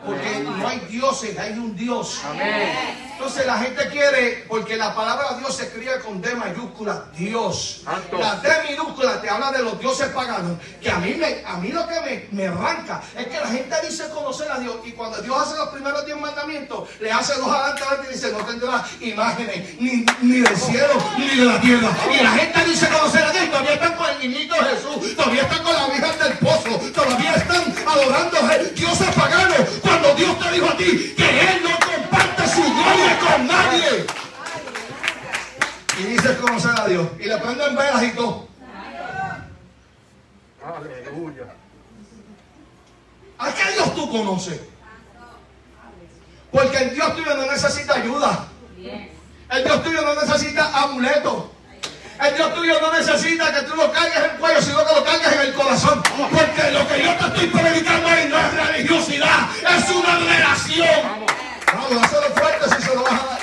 Porque 0.05 0.41
no 0.41 0.67
hay 0.67 0.81
dioses, 0.91 1.39
hay 1.39 1.53
un 1.53 1.77
Dios. 1.77 2.21
Amén. 2.25 3.11
Entonces 3.21 3.45
la 3.45 3.59
gente 3.59 3.87
quiere, 3.91 4.47
porque 4.49 4.77
la 4.77 4.95
palabra 4.95 5.37
Dios 5.39 5.55
se 5.55 5.65
escribe 5.65 6.01
con 6.01 6.23
D 6.23 6.35
mayúscula, 6.35 7.05
Dios. 7.15 7.83
Santo. 7.85 8.19
La 8.19 8.37
D 8.37 8.49
minúscula 8.71 9.21
te 9.21 9.29
habla 9.29 9.53
de 9.53 9.63
los 9.63 9.79
dioses 9.79 10.09
paganos, 10.09 10.57
que 10.81 10.91
a 10.91 10.97
mí, 11.01 11.13
me, 11.13 11.45
a 11.45 11.59
mí 11.59 11.69
lo 11.69 11.87
que 11.87 12.01
me, 12.01 12.29
me 12.31 12.49
arranca 12.49 13.03
es 13.15 13.27
que 13.27 13.39
la 13.39 13.49
gente 13.49 13.77
dice 13.87 14.09
conocer 14.09 14.51
a 14.51 14.59
Dios 14.59 14.77
y 14.87 14.93
cuando 14.93 15.21
Dios 15.21 15.37
hace 15.37 15.55
los 15.59 15.69
primeros 15.69 16.07
diez 16.07 16.19
mandamientos, 16.19 16.89
le 16.99 17.13
hace 17.13 17.35
dos 17.35 17.53
adelante 17.53 17.83
adelante 17.83 18.09
y 18.11 18.15
dice 18.15 18.33
no 18.33 18.39
tendrás 18.39 19.03
imágenes 19.03 19.79
ni, 19.79 20.07
ni 20.23 20.41
del 20.41 20.57
cielo 20.57 20.95
ni 21.19 21.29
de 21.29 21.45
la 21.45 21.61
tierra. 21.61 21.91
Y 22.19 22.25
la 22.25 22.31
gente 22.31 22.65
dice 22.65 22.89
conocer 22.89 23.23
a 23.23 23.33
Dios 23.33 23.45
y 23.45 23.49
todavía 23.49 23.75
están 23.75 23.97
con 23.97 24.09
el 24.09 24.19
niñito 24.19 24.55
Jesús, 24.55 25.15
todavía 25.15 25.43
están 25.43 25.63
con 25.63 25.75
la 25.75 25.87
Virgen 25.89 26.19
del 26.21 26.39
Pozo, 26.39 26.71
todavía 26.95 27.35
están 27.35 27.75
adorando 27.87 28.39
a 28.39 28.57
dioses 28.57 29.15
paganos 29.15 29.59
cuando 29.91 30.15
Dios 30.15 30.39
te 30.39 30.53
dijo 30.53 30.69
a 30.69 30.77
ti 30.77 31.15
que 31.17 31.41
Él 31.41 31.63
no 31.65 31.71
comparte 31.71 32.47
su 32.47 32.63
gloria 32.63 33.19
con 33.19 33.47
nadie. 33.47 34.07
Y 35.99 36.03
dices 36.05 36.37
conocer 36.39 36.71
a 36.77 36.87
Dios. 36.87 37.09
Y 37.19 37.25
le 37.25 37.37
prenden 37.39 37.77
velas 37.77 38.03
y 38.03 38.11
todo. 38.13 38.49
Aleluya. 40.65 41.55
¿A 43.39 43.53
qué 43.53 43.73
Dios 43.73 43.95
tú 43.95 44.11
conoces? 44.11 44.61
Porque 46.53 46.77
el 46.79 46.95
Dios 46.95 47.17
tuyo 47.17 47.35
no 47.35 47.47
necesita 47.51 47.95
ayuda. 47.95 48.47
El 49.51 49.65
Dios 49.65 49.83
tuyo 49.83 50.03
no 50.03 50.15
necesita 50.15 50.83
amuleto. 50.83 51.53
El 52.21 52.35
Dios 52.35 52.55
tuyo 52.55 52.81
no 52.81 52.93
necesita 52.93 53.55
que 53.55 53.63
tú 53.63 53.75
lo 53.75 53.91
cargues 53.91 54.17
en 54.17 54.25
el 54.25 54.37
cuello, 54.37 54.61
sino 54.61 54.87
que 54.87 54.95
lo 54.95 55.05
cargues 55.05 55.33
en 55.33 55.41
el 55.41 55.55
corazón. 55.55 56.03
Porque 56.03 56.71
lo 56.71 56.87
que 56.87 57.03
yo 57.03 57.17
te 57.17 57.27
estoy 57.27 57.47
predicando 57.47 58.09
ahí 58.09 58.29
no 58.29 58.39
es 58.39 58.55
religiosidad, 58.55 59.49
es 59.57 59.91
una 59.91 60.19
relación. 60.19 61.03
Vamos. 61.03 61.33
Vamos, 61.73 62.05
hazlo 62.05 62.23
fuerte 62.35 62.77
si 62.77 62.83
se 62.83 62.95
lo 62.95 63.03
vas 63.03 63.13
a 63.13 63.27
dar. 63.27 63.41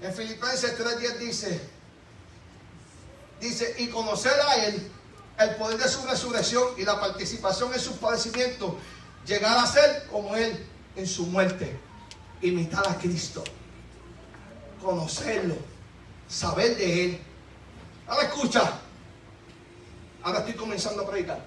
En 0.00 0.14
Filipenses 0.14 0.78
3.10 0.78 1.18
dice, 1.18 1.60
dice, 3.40 3.74
y 3.78 3.88
conocer 3.88 4.32
a 4.48 4.54
Él, 4.66 4.90
el 5.38 5.56
poder 5.56 5.78
de 5.78 5.88
su 5.88 6.06
resurrección 6.06 6.68
y 6.78 6.84
la 6.84 7.00
participación 7.00 7.74
en 7.74 7.80
sus 7.80 7.96
padecimientos, 7.96 8.74
llegar 9.26 9.58
a 9.58 9.66
ser 9.66 10.06
como 10.10 10.36
Él 10.36 10.66
en 10.96 11.06
su 11.06 11.26
muerte, 11.26 11.78
imitar 12.44 12.86
a 12.88 12.96
Cristo, 12.96 13.42
conocerlo, 14.82 15.56
saber 16.28 16.76
de 16.76 17.04
Él. 17.04 17.20
Ahora 18.06 18.24
escucha, 18.24 18.72
ahora 20.22 20.40
estoy 20.40 20.54
comenzando 20.54 21.02
a 21.02 21.10
predicar. 21.10 21.44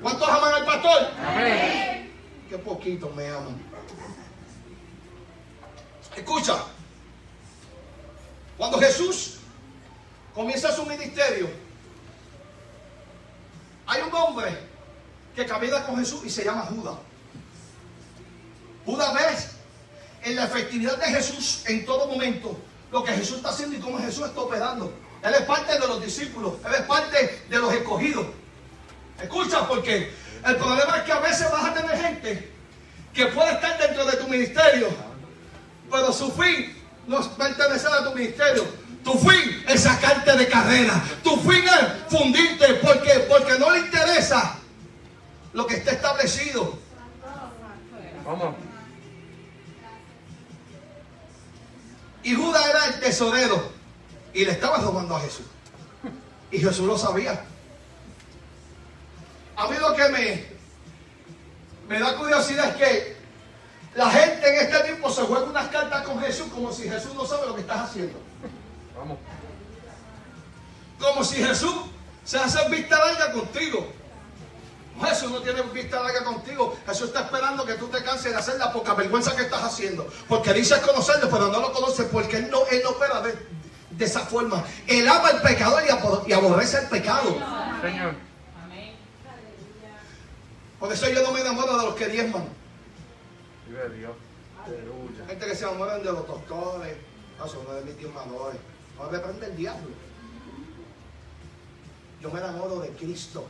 ¿Cuántos 0.00 0.28
aman 0.28 0.54
al 0.54 0.64
pastor? 0.64 1.10
Amén. 1.24 2.12
Qué 2.48 2.58
poquito 2.58 3.10
me 3.10 3.28
aman. 3.28 3.60
Escucha, 6.16 6.56
cuando 8.56 8.78
Jesús 8.78 9.38
comienza 10.34 10.74
su 10.74 10.86
ministerio, 10.86 11.50
hay 13.86 14.02
un 14.02 14.14
hombre 14.14 14.56
que 15.34 15.44
camina 15.44 15.84
con 15.84 15.98
Jesús 15.98 16.24
y 16.24 16.30
se 16.30 16.44
llama 16.44 16.62
Judas. 16.62 16.96
Judas 18.86 19.14
ves 19.14 19.55
en 20.26 20.34
la 20.34 20.44
efectividad 20.44 20.98
de 20.98 21.06
Jesús 21.06 21.62
en 21.66 21.86
todo 21.86 22.08
momento 22.08 22.58
lo 22.90 23.04
que 23.04 23.12
Jesús 23.12 23.36
está 23.36 23.50
haciendo 23.50 23.76
y 23.76 23.80
cómo 23.80 23.98
Jesús 23.98 24.26
está 24.26 24.40
operando. 24.40 24.92
Él 25.22 25.32
es 25.32 25.42
parte 25.42 25.78
de 25.78 25.86
los 25.86 26.04
discípulos, 26.04 26.54
él 26.66 26.74
es 26.74 26.80
parte 26.82 27.44
de 27.48 27.58
los 27.58 27.72
escogidos. 27.72 28.26
Escucha, 29.22 29.68
porque 29.68 30.12
el 30.44 30.56
problema 30.56 30.96
es 30.96 31.02
que 31.04 31.12
a 31.12 31.20
veces 31.20 31.48
vas 31.50 31.66
a 31.66 31.74
tener 31.74 31.96
gente 31.96 32.52
que 33.14 33.26
puede 33.26 33.52
estar 33.52 33.78
dentro 33.78 34.04
de 34.04 34.16
tu 34.16 34.26
ministerio, 34.26 34.88
pero 35.90 36.12
su 36.12 36.32
fin 36.32 36.76
no 37.06 37.20
es 37.20 37.28
pertenecer 37.28 37.92
a 37.92 38.04
tu 38.04 38.12
ministerio. 38.12 38.64
Tu 39.04 39.16
fin 39.18 39.64
es 39.68 39.84
sacarte 39.84 40.36
de 40.36 40.48
carrera. 40.48 41.04
Tu 41.22 41.36
fin 41.36 41.62
es 41.64 42.12
fundirte 42.12 42.74
porque, 42.74 43.26
porque 43.28 43.56
no 43.60 43.70
le 43.70 43.78
interesa 43.78 44.58
lo 45.52 45.64
que 45.68 45.76
está 45.76 45.92
establecido. 45.92 46.76
Vamos. 48.24 48.65
Y 52.26 52.34
Judas 52.34 52.66
era 52.68 52.86
el 52.86 52.98
tesorero 52.98 53.70
y 54.34 54.44
le 54.44 54.50
estaba 54.50 54.78
robando 54.78 55.14
a 55.14 55.20
Jesús. 55.20 55.46
Y 56.50 56.58
Jesús 56.58 56.84
lo 56.84 56.98
sabía. 56.98 57.44
A 59.54 59.68
mí 59.68 59.76
lo 59.78 59.94
que 59.94 60.08
me, 60.08 60.44
me 61.88 62.00
da 62.00 62.16
curiosidad 62.16 62.70
es 62.70 62.74
que 62.74 63.16
la 63.94 64.10
gente 64.10 64.48
en 64.48 64.66
este 64.66 64.80
tiempo 64.86 65.08
se 65.08 65.22
juega 65.22 65.44
unas 65.44 65.68
cartas 65.68 66.02
con 66.04 66.20
Jesús 66.20 66.48
como 66.52 66.72
si 66.72 66.88
Jesús 66.88 67.14
no 67.14 67.24
sabe 67.24 67.46
lo 67.46 67.54
que 67.54 67.60
estás 67.60 67.90
haciendo. 67.90 68.18
Vamos. 68.98 69.18
Como 70.98 71.22
si 71.22 71.36
Jesús 71.36 71.76
se 72.24 72.38
hace 72.38 72.68
vista 72.68 72.98
larga 72.98 73.34
contigo. 73.34 73.86
No, 74.96 75.04
Jesús 75.06 75.30
no 75.30 75.40
tiene 75.42 75.60
vista 75.62 76.02
larga 76.02 76.24
contigo. 76.24 76.76
Jesús 76.86 77.08
está 77.08 77.20
esperando 77.22 77.64
que 77.66 77.74
tú 77.74 77.88
te 77.88 78.02
canses 78.02 78.32
de 78.32 78.38
hacer 78.38 78.56
la 78.58 78.72
poca 78.72 78.94
vergüenza 78.94 79.36
que 79.36 79.42
estás 79.42 79.62
haciendo. 79.62 80.06
Porque 80.28 80.52
dices 80.54 80.78
conocerlo, 80.78 81.28
pero 81.30 81.48
no 81.48 81.60
lo 81.60 81.72
conoces 81.72 82.06
porque 82.10 82.38
Él 82.38 82.50
no, 82.50 82.64
él 82.70 82.80
no 82.82 82.90
opera 82.90 83.20
de, 83.20 83.34
de 83.90 84.04
esa 84.04 84.20
forma. 84.20 84.64
Él 84.86 85.06
ama 85.08 85.30
el 85.30 85.42
pecador 85.42 85.82
y, 85.86 85.90
abo- 85.90 86.24
y 86.26 86.32
aborrece 86.32 86.78
el 86.78 86.86
pecado. 86.88 87.36
Señor. 87.82 88.14
Por 90.78 90.92
eso 90.92 91.08
yo 91.10 91.22
no 91.22 91.32
me 91.32 91.40
enamoro 91.40 91.76
de 91.78 91.84
los 91.86 91.94
que 91.94 92.06
diezman. 92.08 92.44
Vive 93.66 93.88
Dios. 93.98 94.12
Aleluya. 94.64 95.26
Gente 95.26 95.46
que 95.46 95.54
se 95.56 95.64
enamoran 95.64 95.98
de 96.02 96.12
los 96.12 96.26
doctores. 96.26 96.96
No, 97.38 97.46
son 97.48 97.64
de 97.74 97.82
mis 97.82 97.98
diezmadores. 97.98 98.58
No 98.98 99.08
reprende 99.10 99.46
el 99.46 99.56
diablo. 99.56 99.88
Yo 102.20 102.30
me 102.30 102.40
enamoro 102.40 102.80
de 102.80 102.88
Cristo. 102.90 103.46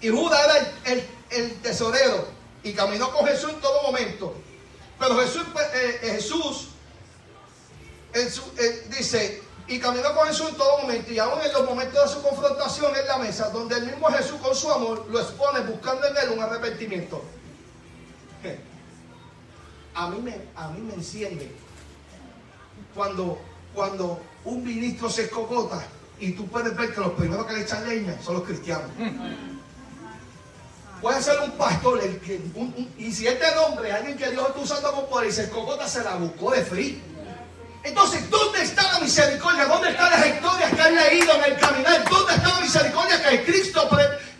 Y 0.00 0.08
Judas 0.08 0.40
era 0.44 0.94
el, 0.94 1.04
el- 1.30 1.54
tesorero 1.62 2.26
y 2.62 2.72
caminó 2.72 3.10
con 3.12 3.26
Jesús 3.26 3.50
en 3.50 3.60
todo 3.60 3.82
momento. 3.82 4.34
Pero 4.98 5.18
Jesús, 5.20 5.42
eh, 5.74 6.00
eh, 6.02 6.10
Jesús 6.14 6.68
eh, 8.14 8.86
dice, 8.96 9.42
y 9.68 9.78
caminó 9.78 10.14
con 10.14 10.26
Jesús 10.26 10.48
en 10.50 10.56
todo 10.56 10.78
momento, 10.82 11.12
y 11.12 11.18
aún 11.18 11.40
en 11.42 11.52
los 11.52 11.64
momentos 11.64 12.02
de 12.02 12.16
su 12.16 12.22
confrontación 12.22 12.94
en 12.96 13.06
la 13.06 13.18
mesa, 13.18 13.50
donde 13.50 13.76
el 13.76 13.86
mismo 13.86 14.08
Jesús 14.08 14.40
con 14.40 14.54
su 14.54 14.70
amor 14.70 15.06
lo 15.10 15.20
expone 15.20 15.60
buscando 15.60 16.06
en 16.06 16.16
él 16.16 16.30
un 16.30 16.40
arrepentimiento. 16.40 17.22
A 19.94 20.08
mí 20.10 20.20
me, 20.22 20.40
a 20.56 20.68
mí 20.68 20.80
me 20.80 20.94
enciende 20.94 21.50
cuando, 22.94 23.38
cuando 23.74 24.20
un 24.44 24.64
ministro 24.64 25.10
se 25.10 25.24
escogota 25.24 25.82
y 26.18 26.32
tú 26.32 26.46
puedes 26.48 26.76
ver 26.76 26.94
que 26.94 27.00
los 27.00 27.12
primeros 27.12 27.46
que 27.46 27.54
le 27.54 27.60
echan 27.62 27.88
leña 27.88 28.16
son 28.22 28.34
los 28.36 28.44
cristianos. 28.44 28.90
Puede 31.00 31.22
ser 31.22 31.40
un 31.40 31.50
pastor, 31.52 31.98
el 32.02 32.20
y 32.98 33.12
si 33.12 33.26
este 33.26 33.54
nombre, 33.54 33.90
alguien 33.90 34.18
que 34.18 34.30
Dios 34.30 34.48
está 34.48 34.60
usando 34.60 34.92
como 34.92 35.06
poder 35.06 35.28
y 35.30 35.32
se 35.32 35.50
se 35.86 36.04
la 36.04 36.14
buscó 36.16 36.50
de 36.50 36.62
frío. 36.62 36.96
Entonces, 37.82 38.28
¿dónde 38.28 38.62
está 38.62 38.82
la 38.92 39.00
misericordia? 39.00 39.64
¿Dónde 39.64 39.90
están 39.90 40.10
las 40.10 40.26
historias 40.26 40.74
que 40.74 40.82
has 40.82 40.92
leído 40.92 41.32
en 41.36 41.44
el 41.44 41.58
caminar? 41.58 42.04
¿Dónde 42.10 42.34
está 42.34 42.48
la 42.48 42.60
misericordia 42.60 43.22
que 43.22 43.44
Cristo, 43.44 43.88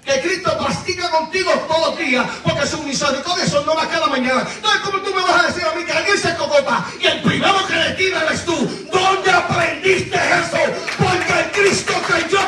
que 0.04 0.20
Cristo 0.20 0.58
practica 0.58 1.10
contigo 1.10 1.50
todos 1.66 1.88
los 1.88 1.98
días? 1.98 2.26
Porque 2.42 2.66
sus 2.66 2.82
misericordias 2.82 3.48
son 3.48 3.64
nuevas 3.64 3.86
cada 3.86 4.08
mañana. 4.08 4.46
Entonces, 4.54 4.80
¿cómo 4.84 5.00
tú 5.00 5.14
me 5.14 5.22
vas 5.22 5.44
a 5.44 5.46
decir 5.46 5.64
a 5.64 5.74
mí 5.74 5.84
que 5.84 5.92
alguien 5.92 6.18
se 6.18 6.34
cocota 6.36 6.84
y 7.00 7.06
el 7.06 7.22
primero 7.22 7.66
que 7.66 7.76
le 7.76 7.90
tira 7.92 8.22
eres 8.26 8.44
tú? 8.44 8.88
¿Dónde 8.92 9.30
aprendiste 9.30 10.16
eso? 10.16 10.58
Porque 10.98 11.40
el 11.40 11.50
Cristo 11.52 11.94
que 12.06 12.28
yo 12.28 12.39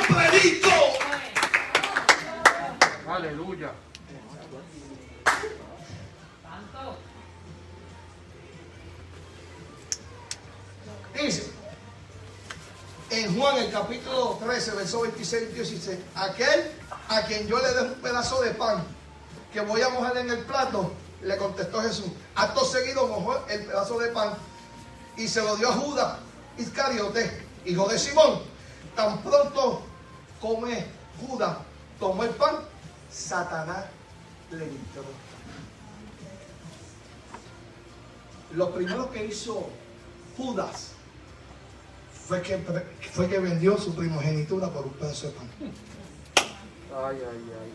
en 13.12 13.38
Juan 13.38 13.59
el 13.59 13.70
capítulo 13.70 14.38
13, 14.42 14.70
verso 14.72 15.03
26 15.03 15.51
y 15.51 15.55
16, 15.55 15.98
aquel 16.14 16.70
a 17.09 17.22
quien 17.22 17.46
yo 17.46 17.59
le 17.59 17.68
dé 17.75 17.83
un 17.83 17.94
pedazo 17.96 18.40
de 18.40 18.53
pan 18.53 18.83
que 19.53 19.61
voy 19.61 19.83
a 19.83 19.90
mojar 19.90 20.16
en 20.16 20.31
el 20.31 20.38
plato, 20.38 20.92
le 21.20 21.37
contestó 21.37 21.83
Jesús. 21.83 22.07
Acto 22.35 22.64
seguido 22.64 23.07
mojó 23.07 23.37
el 23.48 23.66
pedazo 23.66 23.98
de 23.98 24.09
pan 24.09 24.33
y 25.18 25.29
se 25.29 25.42
lo 25.42 25.57
dio 25.57 25.68
a 25.68 25.75
Judas 25.75 26.18
Iscariote, 26.57 27.46
hijo 27.66 27.87
de 27.87 27.98
Simón. 27.98 28.40
Tan 28.96 29.22
pronto 29.22 29.83
come 30.40 30.87
Judas, 31.20 31.59
tomó 32.01 32.25
el 32.25 32.31
pan, 32.31 32.57
Satanás 33.11 33.85
le 34.51 34.64
entró. 34.64 35.05
Lo 38.55 38.72
primero 38.72 39.11
que 39.11 39.27
hizo 39.27 39.68
Judas 40.37 40.92
fue 42.27 42.43
que, 42.43 42.59
fue 43.13 43.29
que 43.29 43.39
vendió 43.39 43.79
su 43.79 43.95
primogenitura 43.95 44.69
por 44.69 44.87
un 44.87 44.93
pedazo 44.93 45.29
de 45.29 45.33
pan. 45.33 45.47
Ay, 46.39 47.17
ay, 47.19 47.53
ay. 47.61 47.73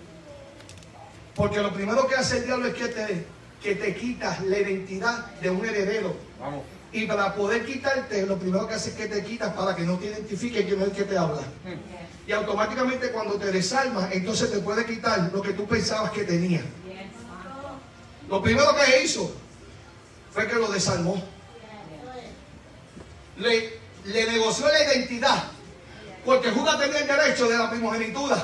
Porque 1.36 1.60
lo 1.60 1.74
primero 1.74 2.08
que 2.08 2.16
hace 2.16 2.38
el 2.38 2.46
diablo 2.46 2.68
es 2.68 2.74
que 2.74 2.88
te, 2.88 3.26
que 3.62 3.76
te 3.76 3.96
quitas 3.96 4.44
la 4.44 4.60
identidad 4.60 5.26
de 5.42 5.50
un 5.50 5.66
heredero. 5.66 6.16
Vamos. 6.40 6.64
Y 6.92 7.06
para 7.06 7.36
poder 7.36 7.66
quitarte, 7.66 8.26
lo 8.26 8.38
primero 8.38 8.68
que 8.68 8.76
hace 8.76 8.90
es 8.92 8.96
que 8.96 9.08
te 9.08 9.24
quitas 9.24 9.54
para 9.54 9.76
que 9.76 9.84
no 9.84 9.98
te 9.98 10.08
identifique 10.08 10.66
quién 10.66 10.82
es 10.82 10.88
el 10.88 10.94
que 10.94 11.04
te 11.04 11.18
habla. 11.18 11.42
Y 12.26 12.32
automáticamente 12.32 13.12
cuando 13.12 13.36
te 13.36 13.52
desarmas, 13.52 14.12
entonces 14.12 14.52
te 14.52 14.60
puede 14.60 14.86
quitar 14.86 15.30
lo 15.34 15.42
que 15.42 15.54
tú 15.54 15.66
pensabas 15.68 16.12
que 16.12 16.24
tenía. 16.24 16.62
Lo 18.30 18.42
primero 18.42 18.68
que 18.76 19.04
hizo 19.04 19.32
fue 20.32 20.48
que 20.48 20.56
lo 20.56 20.72
desarmó. 20.72 21.22
Le, 23.38 23.77
le 24.08 24.32
negoció 24.32 24.68
la 24.68 24.84
identidad. 24.84 25.44
Porque 26.26 26.52
Judas 26.52 26.80
tenía 26.80 27.00
el 27.00 27.08
derecho 27.08 27.48
de 27.48 27.58
la 27.58 27.70
primogenitura. 27.70 28.38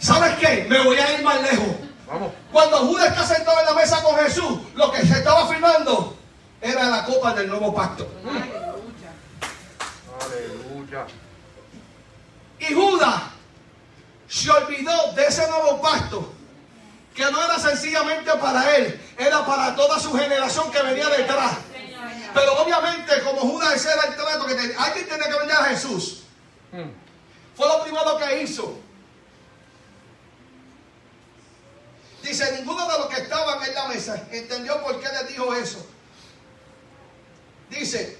¿Sabes 0.00 0.34
qué? 0.38 0.66
Me 0.68 0.82
voy 0.82 0.96
a 0.96 1.12
ir 1.12 1.22
más 1.22 1.40
lejos. 1.42 1.76
Vamos. 2.06 2.32
Cuando 2.52 2.78
Judas 2.78 3.08
está 3.08 3.26
sentado 3.26 3.60
en 3.60 3.66
la 3.66 3.74
mesa 3.74 4.02
con 4.02 4.16
Jesús, 4.16 4.60
lo 4.74 4.90
que 4.90 5.06
se 5.06 5.14
estaba 5.14 5.48
firmando 5.48 6.16
era 6.60 6.88
la 6.88 7.04
copa 7.04 7.34
del 7.34 7.48
nuevo 7.48 7.74
pacto. 7.74 8.08
Aleluya. 10.20 11.06
Y 12.58 12.74
Judas 12.74 13.22
se 14.28 14.50
olvidó 14.50 15.12
de 15.12 15.26
ese 15.26 15.48
nuevo 15.48 15.80
pacto, 15.80 16.32
que 17.14 17.24
no 17.30 17.42
era 17.44 17.58
sencillamente 17.58 18.30
para 18.40 18.76
él, 18.76 19.00
era 19.16 19.44
para 19.46 19.74
toda 19.76 19.98
su 19.98 20.12
generación 20.12 20.70
que 20.70 20.82
venía 20.82 21.08
detrás. 21.08 21.52
Pero 22.34 22.60
obviamente, 22.62 23.22
como 23.22 23.40
Judas 23.42 23.74
ese 23.76 23.92
era 23.92 24.02
el 24.06 24.16
trato 24.16 24.44
que 24.46 24.54
tenía, 24.54 24.82
alguien 24.82 25.08
tenía 25.08 25.28
que 25.28 25.38
venir 25.38 25.52
a 25.54 25.64
Jesús. 25.66 26.24
Mm. 26.72 26.90
Fue 27.56 27.68
lo 27.68 27.82
primero 27.84 28.16
que 28.18 28.42
hizo. 28.42 28.76
Dice, 32.22 32.52
ninguno 32.58 32.88
de 32.90 32.98
los 32.98 33.06
que 33.08 33.20
estaban 33.20 33.62
en 33.62 33.74
la 33.74 33.86
mesa 33.86 34.26
entendió 34.32 34.82
por 34.82 34.98
qué 35.00 35.08
le 35.12 35.24
dijo 35.30 35.54
eso. 35.54 35.86
Dice, 37.70 38.18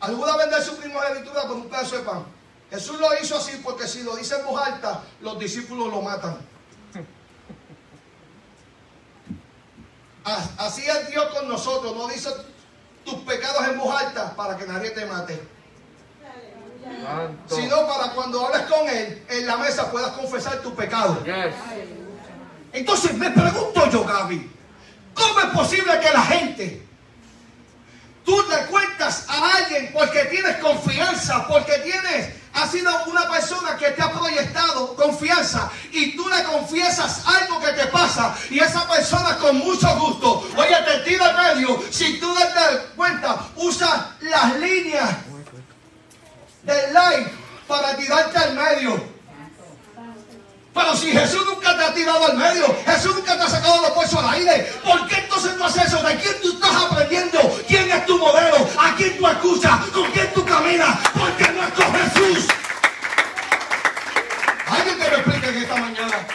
al 0.00 0.14
Judas 0.16 0.36
vender 0.38 0.62
su 0.62 0.76
primogenitura 0.76 1.42
por 1.42 1.52
un 1.56 1.68
pedazo 1.68 1.96
de 1.98 2.02
pan. 2.04 2.24
Jesús 2.70 2.98
lo 2.98 3.08
hizo 3.20 3.36
así 3.36 3.60
porque 3.62 3.86
si 3.86 4.02
lo 4.02 4.16
dice 4.16 4.36
en 4.36 4.46
voz 4.46 4.62
alta, 4.66 5.02
los 5.20 5.38
discípulos 5.38 5.88
lo 5.92 6.00
matan. 6.00 6.38
As- 10.24 10.50
Así 10.58 10.82
es 10.88 11.08
Dios 11.10 11.26
con 11.34 11.48
nosotros. 11.48 11.94
No 11.96 12.08
dice 12.08 12.30
tus 13.04 13.14
pecados 13.20 13.68
en 13.68 13.78
voz 13.78 14.00
alta 14.00 14.34
para 14.34 14.56
que 14.56 14.66
nadie 14.66 14.90
te 14.90 15.04
mate. 15.06 15.40
Santo. 17.02 17.56
Sino 17.56 17.86
para 17.86 18.12
cuando 18.12 18.46
hables 18.46 18.62
con 18.62 18.88
Él 18.88 19.24
en 19.28 19.46
la 19.46 19.56
mesa 19.56 19.90
puedas 19.90 20.12
confesar 20.12 20.58
tu 20.58 20.74
pecado. 20.74 21.22
Yes. 21.24 21.54
Entonces 22.72 23.14
me 23.14 23.30
pregunto 23.30 23.90
yo, 23.90 24.04
Gaby, 24.04 24.50
¿cómo 25.14 25.40
es 25.40 25.46
posible 25.46 26.00
que 26.00 26.10
la 26.10 26.22
gente, 26.22 26.86
tú 28.24 28.36
le 28.48 28.66
cuentas 28.66 29.26
a 29.28 29.56
alguien 29.56 29.90
porque 29.92 30.24
tienes 30.26 30.56
confianza, 30.56 31.46
porque 31.46 31.72
tienes, 31.78 32.30
ha 32.54 32.66
sido 32.68 32.90
una 33.06 33.28
persona 33.30 33.76
que 33.76 33.90
te 33.90 34.02
ha 34.02 34.10
proyectado 34.10 34.94
confianza 34.94 35.70
y 35.90 36.16
tú 36.16 36.28
le 36.28 36.42
confiesas 36.44 37.22
algo 37.26 37.60
que 37.60 37.72
te 37.72 37.86
pasa 37.86 38.34
y 38.50 38.58
esa 38.58 38.86
persona 38.88 39.36
con 39.38 39.58
mucho 39.58 39.88
gusto, 39.98 40.48
oye, 40.56 40.76
te 40.86 41.10
tira 41.10 41.26
al 41.26 41.56
medio, 41.56 41.82
si 41.90 42.18
tú 42.18 42.34
te 42.34 42.44
das 42.44 42.80
cuenta, 42.96 43.48
usa 43.56 44.16
las 44.20 44.56
líneas 44.56 45.10
del 46.62 46.92
live 46.92 47.32
para 47.66 47.96
tirarte 47.96 48.38
al 48.38 48.54
medio. 48.54 49.12
Pero 50.74 50.96
si 50.96 51.12
Jesús 51.12 51.44
ha 51.92 51.94
tirado 51.94 52.26
al 52.26 52.36
medio, 52.36 52.74
Jesús 52.86 53.14
nunca 53.14 53.36
te 53.36 53.42
ha 53.42 53.48
sacado 53.48 53.82
los 53.82 53.90
puestos 53.90 54.18
al 54.18 54.34
aire, 54.34 54.72
¿por 54.82 55.06
qué 55.06 55.16
entonces 55.16 55.56
tú 55.56 55.64
haces 55.64 55.86
eso? 55.86 56.02
¿De 56.02 56.16
quién 56.16 56.40
tú 56.40 56.52
estás 56.52 56.84
aprendiendo? 56.84 57.38
¿Quién 57.68 57.90
es 57.90 58.06
tu 58.06 58.18
modelo? 58.18 58.68
¿A 58.78 58.94
quién 58.96 59.18
tú 59.18 59.26
escuchas? 59.26 59.78
¿Con 59.92 60.10
quién 60.12 60.32
tú 60.32 60.44
caminas? 60.44 60.98
Porque 61.18 61.52
no 61.52 61.62
es 61.62 61.72
con 61.74 61.94
Jesús. 61.94 62.48
Alguien 64.66 64.98
que 64.98 65.10
me 65.10 65.16
explique 65.16 65.48
en 65.48 65.56
esta 65.58 65.76
mañana. 65.76 66.26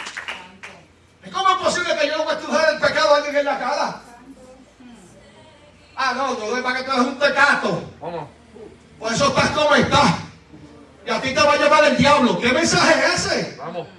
¿Cómo 1.32 1.50
es 1.50 1.56
posible 1.56 1.98
que 2.00 2.06
yo 2.08 2.18
no 2.18 2.24
voy 2.24 2.34
a 2.34 2.38
estudiar 2.38 2.74
el 2.74 2.80
pecado 2.80 3.14
a 3.14 3.16
alguien 3.16 3.36
en 3.36 3.44
la 3.44 3.58
cara? 3.58 4.02
Ah, 5.96 6.12
no, 6.14 6.34
no, 6.34 6.62
para 6.62 6.78
que 6.78 6.84
tú 6.84 6.92
eres 6.92 7.06
un 7.06 7.18
tecato. 7.18 7.82
Por 8.98 9.12
eso 9.12 9.28
estás 9.28 9.50
como 9.50 9.74
estás. 9.74 10.14
Y 11.04 11.10
a 11.10 11.20
ti 11.20 11.34
te 11.34 11.40
va 11.40 11.54
a 11.54 11.56
llevar 11.56 11.84
el 11.84 11.96
diablo. 11.96 12.38
¿Qué 12.38 12.52
mensaje 12.52 12.94
es 13.06 13.26
ese? 13.26 13.56
Vamos. 13.58 13.97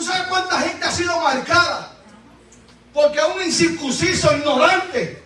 ¿Tú 0.00 0.06
sabes 0.06 0.28
cuánta 0.28 0.58
gente 0.60 0.86
ha 0.86 0.90
sido 0.90 1.20
marcada? 1.20 1.90
Porque 2.94 3.20
un 3.22 3.42
incircunciso 3.42 4.34
ignorante 4.34 5.22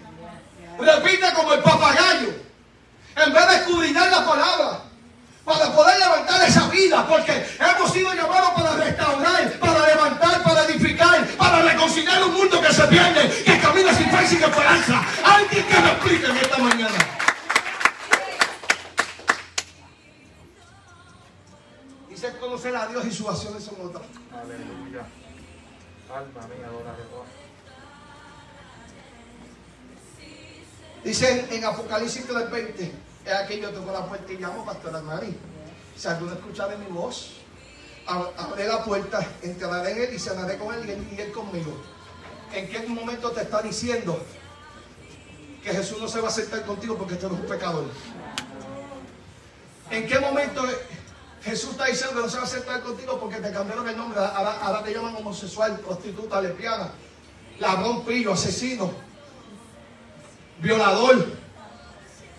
repite 0.81 1.33
como 1.33 1.53
el 1.53 1.61
papagayo. 1.61 2.35
En 3.15 3.33
vez 3.33 3.49
de 3.51 3.55
escudriñar 3.55 4.11
la 4.11 4.27
palabra. 4.27 4.81
Para 5.45 5.73
poder 5.73 5.97
levantar 6.01 6.43
esa 6.43 6.67
vida. 6.71 7.07
Porque 7.07 7.47
hemos 7.61 7.93
sido 7.93 8.13
llamados 8.15 8.51
para 8.51 8.73
restaurar, 8.73 9.53
para 9.61 9.87
levantar, 9.87 10.43
para 10.43 10.65
edificar, 10.65 11.25
para 11.39 11.63
reconciliar 11.63 12.25
un 12.25 12.35
mundo 12.35 12.61
que 12.61 12.75
se 12.75 12.83
pierde, 12.89 13.45
que 13.45 13.61
camina 13.61 13.95
sin 13.95 14.11
fe 14.11 14.25
y 14.25 14.27
sin 14.27 14.43
esperanza. 14.43 15.07
Alguien 15.25 15.65
que 15.69 15.81
me 15.81 15.89
explique 15.93 16.27
en 16.27 16.37
esta 16.37 16.59
mañana. 16.59 17.14
Conocer 22.65 22.77
a 22.77 22.87
Dios 22.87 23.07
y 23.07 23.13
sus 23.13 23.29
acciones 23.29 23.63
son 23.65 23.75
otras. 23.87 24.03
Aleluya. 24.33 25.05
Alma 26.11 26.47
mía, 26.49 26.67
adora. 26.67 26.95
Dice 31.05 31.47
en 31.51 31.65
Apocalipsis 31.65 32.27
3:20, 32.27 32.91
es 33.27 33.33
aquí 33.35 33.61
yo 33.61 33.71
toco 33.71 33.93
la 33.93 34.07
puerta 34.07 34.33
y 34.33 34.37
llamo 34.37 34.65
Pastor 34.65 35.03
Mari. 35.03 35.37
Si 35.97 36.09
alguno 36.09 36.33
escuchare 36.33 36.79
mi 36.79 36.87
voz, 36.87 37.33
ab- 38.07 38.33
abre 38.39 38.67
la 38.67 38.83
puerta, 38.83 39.21
entraré 39.43 39.93
en 39.93 39.99
él 40.03 40.15
y 40.15 40.19
cenaré 40.19 40.57
con 40.59 40.75
él 40.75 40.89
y 40.89 40.93
él, 40.93 41.09
y 41.13 41.21
él 41.21 41.33
conmigo. 41.33 41.73
¿En 42.55 42.69
qué 42.71 42.81
momento 42.89 43.31
te 43.33 43.43
está 43.43 43.61
diciendo 43.61 44.19
que 45.63 45.71
Jesús 45.73 46.01
no 46.01 46.09
se 46.09 46.21
va 46.21 46.29
a 46.29 46.31
aceptar 46.31 46.65
contigo 46.65 46.97
porque 46.97 47.17
tú 47.17 47.27
eres 47.27 47.39
un 47.41 47.47
pecador? 47.47 47.85
¿En 49.91 50.07
qué 50.07 50.19
momento 50.19 50.63
Jesús 51.45 51.73
está 51.73 51.85
diciendo 51.85 52.17
que 52.17 52.23
no 52.23 52.29
se 52.31 52.37
va 52.37 52.43
a 52.43 52.47
aceptar 52.47 52.81
contigo 52.81 53.21
porque 53.21 53.37
te 53.37 53.53
cambiaron 53.53 53.87
el 53.87 53.97
nombre? 53.97 54.19
Ahora, 54.19 54.83
te 54.83 54.95
llaman 54.95 55.15
homosexual, 55.17 55.79
prostituta, 55.81 56.41
lesbiana, 56.41 56.91
ladrón, 57.59 58.03
pillo, 58.05 58.33
asesino, 58.33 58.91
violador. 60.59 61.27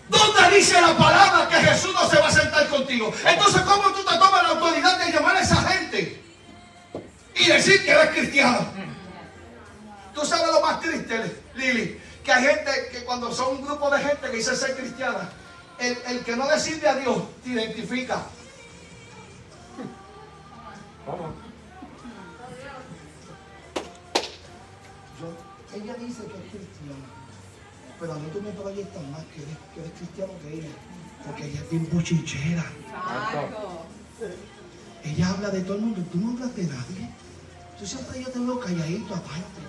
¿Dónde 0.08 0.56
dice 0.56 0.80
la 0.80 0.96
palabra 0.96 1.48
que 1.48 1.56
Jesús 1.56 1.94
no 1.94 2.08
se 2.10 2.18
va 2.18 2.26
a 2.26 2.32
sentar 2.32 2.68
contigo? 2.68 3.12
Entonces, 3.24 3.62
¿cómo 3.62 3.90
tú 3.92 4.04
te 4.04 4.18
tomas 4.18 4.42
la 4.42 4.48
autoridad 4.50 4.98
de 4.98 5.12
llamar 5.12 5.36
a 5.36 5.40
esa 5.40 5.56
gente 5.56 6.22
y 7.36 7.46
decir 7.46 7.84
que 7.84 7.90
eres 7.90 8.10
cristiano? 8.10 8.66
Tú 10.14 10.24
sabes 10.24 10.52
lo 10.52 10.60
más 10.62 10.80
triste, 10.80 11.42
Lili, 11.54 12.00
que 12.24 12.32
hay 12.32 12.44
gente 12.44 12.88
que 12.90 13.04
cuando 13.04 13.32
son 13.32 13.58
un 13.58 13.62
grupo 13.64 13.88
de 13.90 14.00
gente 14.00 14.30
que 14.30 14.36
dice 14.36 14.56
ser 14.56 14.76
cristiana, 14.76 15.30
el, 15.78 15.96
el 16.08 16.24
que 16.24 16.34
no 16.34 16.46
le 16.46 16.88
a 16.88 16.94
Dios 16.94 17.22
te 17.44 17.50
identifica. 17.50 18.22
Vamos. 21.06 21.30
Yo- 25.20 25.76
ella 25.78 25.94
dice 25.94 26.22
que 26.26 26.34
es 26.34 26.50
cristiana, 26.50 27.06
pero 28.00 28.12
a 28.12 28.16
mí 28.16 28.28
tú 28.32 28.42
me 28.42 28.50
proyectas 28.50 29.02
más 29.10 29.24
que 29.26 29.42
eres, 29.42 29.56
que 29.74 29.80
eres 29.80 29.92
cristiano 29.98 30.32
que 30.42 30.54
ella, 30.54 30.68
porque 31.24 31.44
ella 31.46 31.60
es 31.60 31.70
bien 31.70 31.88
buchichera. 31.92 32.64
Ella 35.04 35.30
habla 35.30 35.50
de 35.50 35.60
todo 35.62 35.76
el 35.76 35.82
mundo, 35.82 36.02
tú 36.10 36.18
no 36.18 36.32
hablas 36.32 36.54
de 36.56 36.64
nadie. 36.64 37.10
Yo 37.80 37.86
siempre 37.86 38.22
yo 38.22 38.28
te 38.30 38.38
veo 38.38 38.58
calladito 38.58 39.14
aparte. 39.14 39.62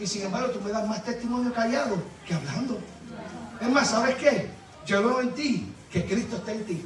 Y 0.00 0.06
sin 0.06 0.22
embargo 0.22 0.50
tú 0.50 0.60
me 0.60 0.70
das 0.70 0.86
más 0.88 1.04
testimonio 1.04 1.52
callado 1.52 1.96
que 2.26 2.34
hablando. 2.34 2.78
Es 3.60 3.68
más, 3.70 3.90
¿sabes 3.90 4.16
qué? 4.16 4.50
Yo 4.86 5.02
veo 5.02 5.20
en 5.20 5.34
ti 5.34 5.72
que 5.90 6.04
Cristo 6.04 6.36
está 6.36 6.52
en 6.52 6.64
ti. 6.66 6.84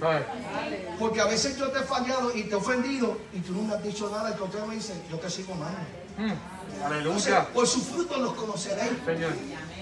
Porque 0.98 1.20
a 1.20 1.26
veces 1.26 1.56
yo 1.56 1.68
te 1.70 1.80
he 1.80 1.82
fallado 1.82 2.36
y 2.36 2.44
te 2.44 2.52
he 2.52 2.54
ofendido 2.54 3.18
y 3.32 3.40
tú 3.40 3.52
no 3.52 3.62
me 3.62 3.74
has 3.74 3.82
dicho 3.82 4.08
nada. 4.10 4.30
El 4.30 4.36
contrario 4.36 4.68
me 4.68 4.76
dice, 4.76 4.94
yo 5.10 5.18
te 5.18 5.28
sigo 5.28 5.54
amando. 5.54 5.78
Mm. 6.18 6.32
Entonces, 6.72 7.32
Aleluya. 7.32 7.48
por 7.52 7.66
sus 7.66 7.84
frutos 7.84 8.18
los 8.18 8.34
conoceréis. 8.34 8.92
Señor. 9.04 9.32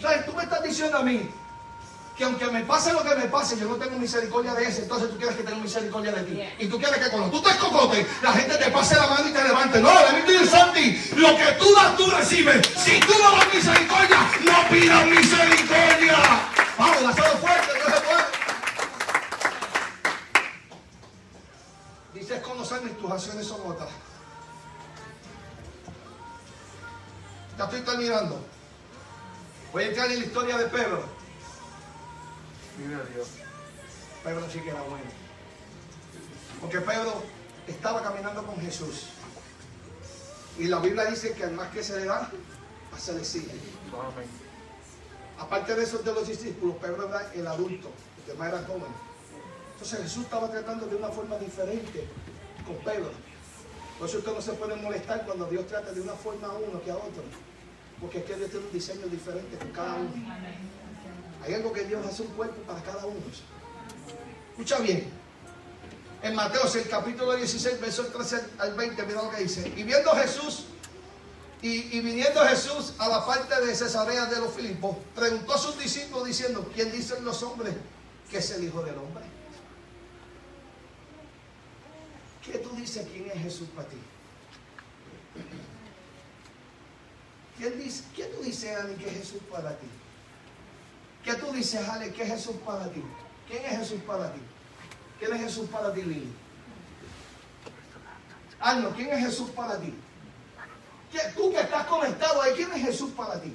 ¿Sabes? 0.00 0.26
Tú 0.26 0.32
me 0.34 0.42
estás 0.42 0.62
diciendo 0.62 0.98
a 0.98 1.02
mí 1.02 1.28
que 2.16 2.24
aunque 2.24 2.46
me 2.48 2.60
pase 2.64 2.92
lo 2.92 3.02
que 3.02 3.14
me 3.14 3.24
pase, 3.28 3.58
yo 3.58 3.66
no 3.66 3.76
tengo 3.76 3.98
misericordia 3.98 4.52
de 4.52 4.64
ese, 4.64 4.82
entonces 4.82 5.08
tú 5.08 5.16
quieres 5.16 5.36
que 5.36 5.42
tenga 5.42 5.58
misericordia 5.58 6.12
de 6.12 6.22
ti. 6.22 6.40
Y 6.58 6.66
tú 6.68 6.78
quieres 6.78 6.98
que 6.98 7.08
cuando 7.10 7.30
tú 7.30 7.42
te 7.42 7.56
cocotes, 7.56 8.06
la 8.22 8.32
gente 8.32 8.56
te 8.56 8.70
pase 8.70 8.94
la 8.96 9.06
mano 9.06 9.26
y 9.26 9.32
te 9.32 9.42
levante. 9.42 9.80
No, 9.80 9.92
la 9.92 10.12
Biblia 10.12 10.40
dice 10.40 10.50
Santi, 10.50 11.02
lo 11.16 11.36
que 11.36 11.46
tú 11.58 11.74
das, 11.74 11.96
tú 11.96 12.10
recibes. 12.10 12.66
Si 12.76 13.00
tú 13.00 13.14
no 13.18 13.30
das 13.36 13.54
misericordia, 13.54 14.18
no 14.44 14.68
pidas 14.68 15.06
misericordia. 15.06 16.18
Vamos, 16.76 17.02
la 17.02 17.12
fuerte, 17.12 17.72
y 22.88 22.92
tus 22.92 23.10
acciones 23.10 23.46
son 23.46 23.60
otras. 23.66 23.88
Ya 27.58 27.64
estoy 27.64 27.80
terminando. 27.80 28.40
Voy 29.72 29.84
a 29.84 29.86
entrar 29.88 30.10
en 30.10 30.20
la 30.20 30.24
historia 30.24 30.56
de 30.58 30.66
Pedro. 30.66 31.04
Vive 32.78 32.94
a 32.94 33.04
Dios. 33.14 33.28
Pedro 34.24 34.50
sí 34.50 34.60
que 34.60 34.70
era 34.70 34.82
bueno. 34.82 35.04
Porque 36.60 36.80
Pedro 36.80 37.22
estaba 37.66 38.02
caminando 38.02 38.44
con 38.46 38.58
Jesús. 38.60 39.08
Y 40.58 40.64
la 40.64 40.78
Biblia 40.78 41.04
dice 41.04 41.34
que 41.34 41.44
al 41.44 41.52
más 41.52 41.70
que 41.70 41.82
se 41.82 41.98
le 41.98 42.06
da, 42.06 42.30
más 42.90 43.02
se 43.02 43.12
le 43.12 43.24
sigue. 43.24 43.52
Amén. 43.92 44.28
Aparte 45.38 45.74
de 45.74 45.82
esos 45.82 46.04
de 46.04 46.12
los 46.12 46.28
discípulos, 46.28 46.76
Pedro 46.76 47.08
era 47.08 47.32
el 47.32 47.46
adulto, 47.46 47.90
los 48.18 48.26
demás 48.26 48.48
eran 48.48 48.66
jóvenes. 48.66 48.88
Entonces 49.72 50.02
Jesús 50.02 50.24
estaba 50.24 50.50
tratando 50.50 50.86
de 50.86 50.96
una 50.96 51.08
forma 51.08 51.38
diferente 51.38 52.06
con 52.70 52.84
Pedro. 52.84 53.10
Por 53.98 54.08
eso 54.08 54.18
usted 54.18 54.32
no 54.32 54.40
se 54.40 54.52
puede 54.52 54.76
molestar 54.76 55.26
cuando 55.26 55.46
Dios 55.46 55.66
trata 55.66 55.92
de 55.92 56.00
una 56.00 56.14
forma 56.14 56.48
a 56.48 56.52
uno 56.52 56.82
que 56.82 56.90
a 56.90 56.96
otro. 56.96 57.22
Porque 58.00 58.18
es 58.18 58.24
que 58.24 58.36
Dios 58.36 58.50
tiene 58.50 58.66
un 58.66 58.72
diseño 58.72 59.06
diferente 59.06 59.58
con 59.58 59.70
cada 59.72 59.94
uno. 59.96 60.12
Hay 61.44 61.54
algo 61.54 61.72
que 61.72 61.84
Dios 61.84 62.06
hace 62.06 62.22
un 62.22 62.28
cuerpo 62.28 62.60
para 62.62 62.82
cada 62.82 63.04
uno. 63.04 63.20
Escucha 64.50 64.78
bien. 64.78 65.10
En 66.22 66.34
Mateo, 66.34 66.62
el 66.74 66.88
capítulo 66.88 67.34
16, 67.34 67.80
versos 67.80 68.12
13 68.12 68.40
al 68.58 68.74
20, 68.74 69.02
mira 69.04 69.22
lo 69.22 69.30
que 69.30 69.42
dice. 69.42 69.72
Y 69.76 69.82
viendo 69.82 70.10
Jesús, 70.12 70.66
y, 71.62 71.96
y 71.96 72.00
viniendo 72.00 72.40
Jesús 72.46 72.94
a 72.98 73.08
la 73.08 73.26
parte 73.26 73.58
de 73.64 73.74
Cesarea 73.74 74.26
de 74.26 74.38
los 74.38 74.52
Filipos, 74.52 74.96
preguntó 75.14 75.54
a 75.54 75.58
sus 75.58 75.78
discípulos 75.78 76.26
diciendo, 76.26 76.70
¿quién 76.74 76.92
dicen 76.92 77.24
los 77.24 77.42
hombres 77.42 77.74
que 78.30 78.38
es 78.38 78.50
el 78.50 78.64
Hijo 78.64 78.82
del 78.82 78.96
Hombre? 78.96 79.39
¿Qué 82.50 82.58
tú 82.58 82.70
dices 82.76 83.06
quién 83.12 83.26
es 83.30 83.42
Jesús 83.42 83.68
para 83.74 83.88
ti? 83.88 83.96
¿Quién 87.58 87.78
dice, 87.78 88.04
¿Qué 88.16 88.24
tú 88.24 88.42
dices, 88.42 88.76
Ani, 88.76 88.94
que 88.94 89.06
es 89.08 89.16
Jesús 89.18 89.40
para 89.50 89.76
ti? 89.76 89.86
¿Qué 91.24 91.34
tú 91.34 91.52
dices, 91.52 91.86
Ale, 91.88 92.12
que 92.12 92.22
es 92.22 92.28
Jesús 92.28 92.56
para 92.64 92.88
ti? 92.90 93.02
¿Quién 93.46 93.64
es 93.66 93.78
Jesús 93.78 94.00
para 94.06 94.32
ti? 94.32 94.40
¿Quién 95.18 95.34
es 95.34 95.40
Jesús 95.42 95.68
para 95.68 95.92
ti, 95.92 96.02
Lili? 96.02 96.32
Arno, 98.58 98.90
¿quién 98.96 99.10
es 99.10 99.20
Jesús 99.26 99.50
para 99.50 99.78
ti? 99.78 99.94
¿Qué- 101.12 101.32
Tú 101.36 101.50
que 101.52 101.60
estás 101.60 101.86
conectado 101.86 102.40
ahí, 102.42 102.52
¿quién 102.54 102.72
es 102.72 102.82
Jesús 102.82 103.10
para 103.10 103.40
ti? 103.40 103.54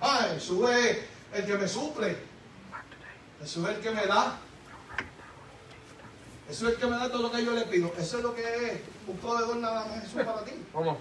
Ah, 0.00 0.28
Jesús 0.34 0.68
es 0.70 0.98
el 1.34 1.46
que 1.46 1.56
me 1.58 1.68
suple. 1.68 2.16
Jesús 3.40 3.68
es 3.68 3.76
el 3.76 3.80
que 3.82 3.90
me 3.92 4.06
da. 4.06 4.38
Jesús 6.48 6.68
es 6.68 6.74
el 6.74 6.80
que 6.80 6.86
me 6.86 6.96
da 6.96 7.10
todo 7.10 7.22
lo 7.22 7.30
que 7.30 7.44
yo 7.44 7.52
le 7.52 7.62
pido. 7.66 7.92
Eso 7.98 8.16
es 8.18 8.22
lo 8.22 8.34
que 8.34 8.42
es 8.42 8.80
un 9.06 9.16
proveedor 9.18 9.56
nada 9.56 9.84
más 9.84 10.02
Jesús 10.02 10.22
para 10.24 10.44
ti. 10.44 10.52
¿Cómo? 10.72 10.98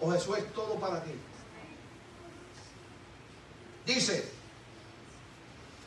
O 0.00 0.10
Jesús 0.12 0.38
es 0.38 0.52
todo 0.52 0.74
para 0.80 1.02
ti. 1.04 1.12
Dice, 3.86 4.28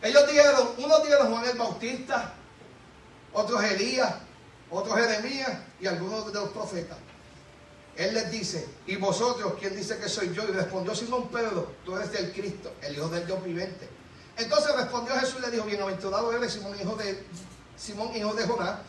ellos 0.02 0.28
dijeron, 0.28 0.70
unos 0.78 1.04
dijeron 1.04 1.32
Juan 1.32 1.46
el 1.46 1.58
Bautista, 1.58 2.34
otros 3.34 3.64
Elías, 3.64 4.16
otros 4.70 4.96
Jeremías 4.96 5.60
y 5.80 5.88
algunos 5.88 6.28
de 6.28 6.40
los 6.40 6.50
profetas. 6.50 6.98
Él 7.96 8.14
les 8.14 8.32
dice, 8.32 8.68
¿y 8.88 8.96
vosotros 8.96 9.54
quién 9.60 9.76
dice 9.76 9.98
que 10.00 10.10
soy 10.10 10.34
yo? 10.34 10.44
Y 10.44 10.52
respondió 10.52 10.96
Simón 10.96 11.28
Pedro, 11.28 11.74
tú 11.86 11.96
eres 11.96 12.12
del 12.12 12.32
Cristo, 12.32 12.74
el 12.82 12.96
Hijo 12.96 13.08
del 13.10 13.26
Dios 13.26 13.44
viviente. 13.44 13.88
Entonces 14.38 14.76
respondió 14.76 15.16
Jesús 15.16 15.36
y 15.40 15.42
le 15.42 15.52
dijo, 15.52 15.66
bienaventurado 15.66 16.34
eres 16.34 16.54
Simón, 16.54 16.76
hijo 16.80 16.96
de 16.96 17.26
Simón, 17.78 18.16
hijo 18.16 18.34
de 18.34 18.48
Jonás, 18.48 18.80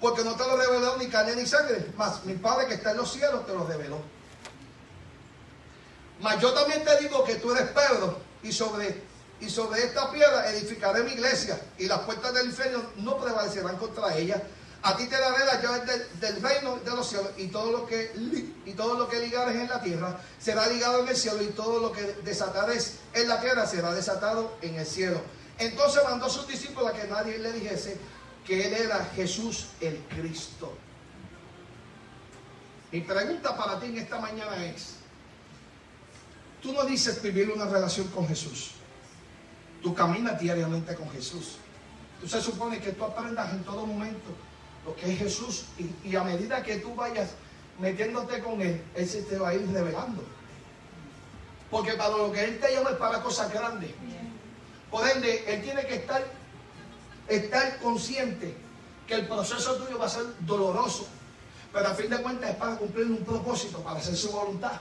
porque 0.00 0.24
no 0.24 0.34
te 0.34 0.44
lo 0.44 0.56
reveló 0.56 0.96
ni 0.96 1.08
carne 1.08 1.36
ni 1.36 1.46
sangre, 1.46 1.92
mas 1.96 2.24
mi 2.24 2.34
Padre 2.34 2.66
que 2.66 2.74
está 2.74 2.90
en 2.90 2.98
los 2.98 3.10
cielos 3.10 3.46
te 3.46 3.52
lo 3.52 3.66
reveló. 3.66 3.98
Mas 6.20 6.40
yo 6.40 6.52
también 6.52 6.84
te 6.84 6.98
digo 6.98 7.24
que 7.24 7.36
tú 7.36 7.52
eres 7.52 7.68
Pedro, 7.68 8.18
y 8.42 8.52
sobre, 8.52 9.02
y 9.40 9.48
sobre 9.48 9.82
esta 9.84 10.10
piedra 10.10 10.50
edificaré 10.50 11.02
mi 11.02 11.12
iglesia, 11.12 11.58
y 11.78 11.86
las 11.86 12.00
puertas 12.00 12.34
del 12.34 12.46
infierno 12.46 12.82
no 12.96 13.18
prevalecerán 13.18 13.76
contra 13.76 14.16
ella. 14.16 14.42
A 14.82 14.96
ti 14.96 15.06
te 15.06 15.18
daré 15.18 15.44
las 15.44 15.62
llaves 15.62 15.86
del, 15.86 16.20
del 16.20 16.42
reino 16.42 16.76
de 16.76 16.90
los 16.90 17.06
cielos, 17.06 17.30
y 17.36 17.48
todo 17.48 17.70
lo 17.70 17.86
que 17.86 18.12
y 18.64 18.72
todo 18.72 18.94
lo 18.98 19.08
que 19.08 19.18
ligares 19.20 19.54
en 19.56 19.68
la 19.68 19.82
tierra 19.82 20.20
será 20.38 20.66
ligado 20.68 21.02
en 21.02 21.08
el 21.08 21.16
cielo, 21.16 21.42
y 21.42 21.48
todo 21.48 21.80
lo 21.80 21.92
que 21.92 22.02
desatares 22.24 22.98
en 23.12 23.28
la 23.28 23.40
tierra 23.40 23.66
será 23.66 23.92
desatado 23.92 24.56
en 24.62 24.76
el 24.76 24.86
cielo. 24.86 25.20
Entonces 25.58 26.02
mandó 26.04 26.26
a 26.26 26.30
sus 26.30 26.46
discípulos 26.46 26.90
a 26.90 26.94
que 26.94 27.06
nadie 27.08 27.38
le 27.38 27.52
dijese 27.52 27.98
que 28.46 28.66
él 28.66 28.72
era 28.72 29.04
Jesús 29.14 29.68
el 29.80 29.98
Cristo. 30.08 30.72
Mi 32.90 33.02
pregunta 33.02 33.56
para 33.56 33.78
ti 33.78 33.86
en 33.86 33.98
esta 33.98 34.18
mañana 34.18 34.64
es, 34.64 35.00
Tú 36.62 36.72
no 36.72 36.84
dices 36.84 37.22
vivir 37.22 37.50
una 37.50 37.64
relación 37.64 38.08
con 38.08 38.28
Jesús. 38.28 38.72
Tú 39.82 39.94
caminas 39.94 40.38
diariamente 40.38 40.94
con 40.94 41.08
Jesús. 41.10 41.56
Tú 42.20 42.28
se 42.28 42.40
supone 42.40 42.80
que 42.80 42.92
tú 42.92 43.04
aprendas 43.04 43.50
en 43.52 43.64
todo 43.64 43.86
momento 43.86 44.30
lo 44.84 44.96
que 44.96 45.12
es 45.12 45.18
Jesús 45.18 45.64
y, 46.04 46.16
a 46.16 46.24
medida 46.24 46.62
que 46.62 46.76
tú 46.76 46.94
vayas 46.94 47.30
metiéndote 47.78 48.40
con 48.40 48.60
Él, 48.60 48.82
Él 48.94 49.08
se 49.08 49.22
te 49.22 49.38
va 49.38 49.50
a 49.50 49.54
ir 49.54 49.66
revelando. 49.70 50.22
Porque 51.70 51.92
para 51.92 52.16
lo 52.16 52.32
que 52.32 52.44
Él 52.44 52.58
te 52.58 52.74
llama 52.74 52.90
es 52.90 52.96
para 52.96 53.22
cosas 53.22 53.52
grandes. 53.52 53.90
Por 54.90 55.08
ende, 55.08 55.44
Él 55.46 55.62
tiene 55.62 55.86
que 55.86 55.96
estar, 55.96 56.24
estar 57.28 57.78
consciente 57.78 58.54
que 59.06 59.14
el 59.14 59.26
proceso 59.26 59.76
tuyo 59.76 59.98
va 59.98 60.06
a 60.06 60.08
ser 60.08 60.24
doloroso. 60.40 61.06
Pero 61.72 61.88
a 61.88 61.94
fin 61.94 62.10
de 62.10 62.20
cuentas 62.20 62.50
es 62.50 62.56
para 62.56 62.76
cumplir 62.76 63.06
un 63.06 63.24
propósito, 63.24 63.78
para 63.80 64.00
hacer 64.00 64.16
su 64.16 64.32
voluntad. 64.32 64.80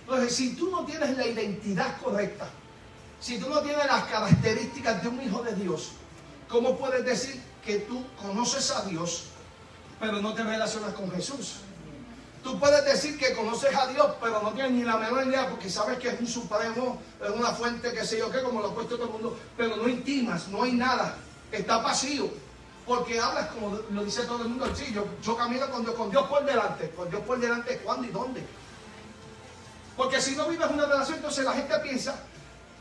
Entonces, 0.00 0.36
si 0.36 0.54
tú 0.54 0.70
no 0.70 0.84
tienes 0.84 1.16
la 1.16 1.26
identidad 1.26 2.00
correcta, 2.00 2.48
si 3.20 3.38
tú 3.38 3.48
no 3.48 3.60
tienes 3.60 3.84
las 3.86 4.04
características 4.04 5.02
de 5.02 5.08
un 5.08 5.20
hijo 5.20 5.42
de 5.42 5.54
Dios, 5.56 5.92
¿cómo 6.48 6.78
puedes 6.78 7.04
decir 7.04 7.42
que 7.66 7.80
tú 7.80 8.02
conoces 8.22 8.70
a 8.70 8.82
Dios, 8.82 9.24
pero 9.98 10.20
no 10.22 10.32
te 10.32 10.44
relacionas 10.44 10.94
con 10.94 11.10
Jesús? 11.10 11.56
Tú 12.42 12.60
puedes 12.60 12.84
decir 12.84 13.18
que 13.18 13.34
conoces 13.34 13.74
a 13.74 13.88
Dios, 13.88 14.06
pero 14.20 14.40
no 14.40 14.52
tienes 14.52 14.70
ni 14.70 14.84
la 14.84 14.96
menor 14.96 15.26
idea 15.26 15.50
porque 15.50 15.68
sabes 15.68 15.98
que 15.98 16.08
es 16.10 16.20
un 16.20 16.28
supremo, 16.28 17.02
es 17.20 17.30
una 17.30 17.50
fuente, 17.50 17.92
que 17.92 18.06
sé 18.06 18.18
yo 18.18 18.30
qué, 18.30 18.40
como 18.40 18.60
lo 18.60 18.68
ha 18.68 18.74
puesto 18.74 18.94
todo 18.94 19.06
el 19.06 19.12
mundo, 19.14 19.36
pero 19.56 19.76
no 19.76 19.88
intimas, 19.88 20.46
no 20.46 20.62
hay 20.62 20.72
nada, 20.72 21.18
está 21.50 21.78
vacío. 21.78 22.30
Porque 22.86 23.18
hablas 23.18 23.48
como 23.48 23.76
lo 23.90 24.04
dice 24.04 24.22
todo 24.22 24.42
el 24.42 24.50
mundo, 24.50 24.70
sí, 24.76 24.92
yo, 24.94 25.04
yo 25.20 25.36
camino 25.36 25.68
con 25.68 25.82
Dios, 25.82 25.96
con 25.96 26.08
Dios 26.08 26.22
por 26.28 26.44
delante, 26.44 26.90
con 26.90 27.10
Dios 27.10 27.22
por 27.22 27.40
delante, 27.40 27.78
¿cuándo 27.78 28.06
y 28.06 28.10
dónde? 28.12 28.46
Porque 29.96 30.20
si 30.20 30.36
no 30.36 30.46
vives 30.46 30.70
una 30.70 30.86
relación, 30.86 31.16
entonces 31.16 31.44
la 31.44 31.52
gente 31.52 31.76
piensa 31.80 32.14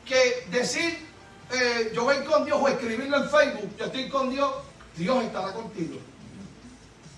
que 0.05 0.45
decir 0.51 1.07
eh, 1.51 1.91
yo 1.93 2.03
voy 2.03 2.23
con 2.23 2.45
Dios 2.45 2.59
o 2.61 2.67
escribirlo 2.67 3.17
en 3.17 3.29
Facebook, 3.29 3.75
yo 3.77 3.85
estoy 3.85 4.09
con 4.09 4.29
Dios, 4.29 4.51
Dios 4.97 5.23
estará 5.23 5.51
contigo. 5.53 5.97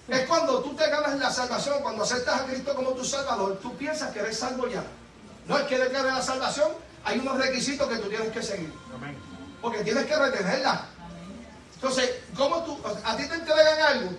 Es 0.08 0.22
cuando 0.26 0.62
tú 0.62 0.74
te 0.76 0.90
ganas 0.90 1.18
la 1.20 1.30
salvación, 1.32 1.82
cuando 1.82 2.04
aceptas 2.04 2.42
a 2.42 2.46
Cristo 2.46 2.74
como 2.76 2.92
tu 2.92 3.04
Salvador, 3.04 3.60
tú 3.62 3.76
piensas 3.76 4.12
que 4.14 4.20
eres 4.20 4.38
salvo 4.38 4.68
ya. 4.68 4.84
No 5.48 5.58
es 5.58 5.66
que 5.66 5.78
detrás 5.78 6.04
de 6.04 6.12
la 6.12 6.22
salvación 6.22 6.70
hay 7.04 7.20
unos 7.20 7.38
requisitos 7.38 7.88
que 7.90 7.98
tú 7.98 8.08
tienes 8.10 8.32
que 8.32 8.42
seguir, 8.42 8.74
Amén. 8.96 9.16
porque 9.62 9.84
tienes 9.84 10.06
que 10.06 10.16
retenerla. 10.16 10.86
Entonces, 11.76 12.10
¿cómo 12.36 12.64
tú, 12.64 12.80
a 13.04 13.16
ti 13.18 13.24
te 13.28 13.36
entregan 13.36 13.80
algo 13.82 14.10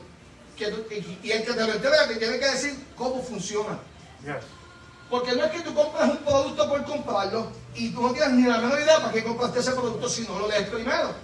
que 0.57 0.69
tú- 0.69 0.85
y, 0.93 1.27
y 1.27 1.31
el 1.33 1.45
que 1.45 1.53
te 1.55 1.67
lo 1.67 1.73
entrega 1.73 2.07
te 2.07 2.17
tiene 2.17 2.39
que 2.39 2.51
decir 2.51 2.87
cómo 2.97 3.23
funciona? 3.23 3.79
Yes. 4.23 4.37
Porque 5.11 5.33
no 5.35 5.45
es 5.45 5.51
que 5.53 5.61
tú 5.63 5.75
compras 5.75 6.11
un 6.11 6.19
producto 6.19 6.69
por 6.69 6.85
comprarlo 6.85 7.51
y 7.75 7.91
tú 7.93 8.03
no 8.03 8.13
tienes 8.13 8.31
ni 8.33 8.43
la 8.43 8.59
menor 8.59 8.79
idea 8.79 9.01
para 9.01 9.13
qué 9.13 9.25
compraste 9.25 9.61
ese 9.61 9.73
producto 9.73 10.07
si 10.09 10.23
no 10.23 10.39
lo 10.39 10.49
lees 10.49 10.69
primero. 10.69 11.15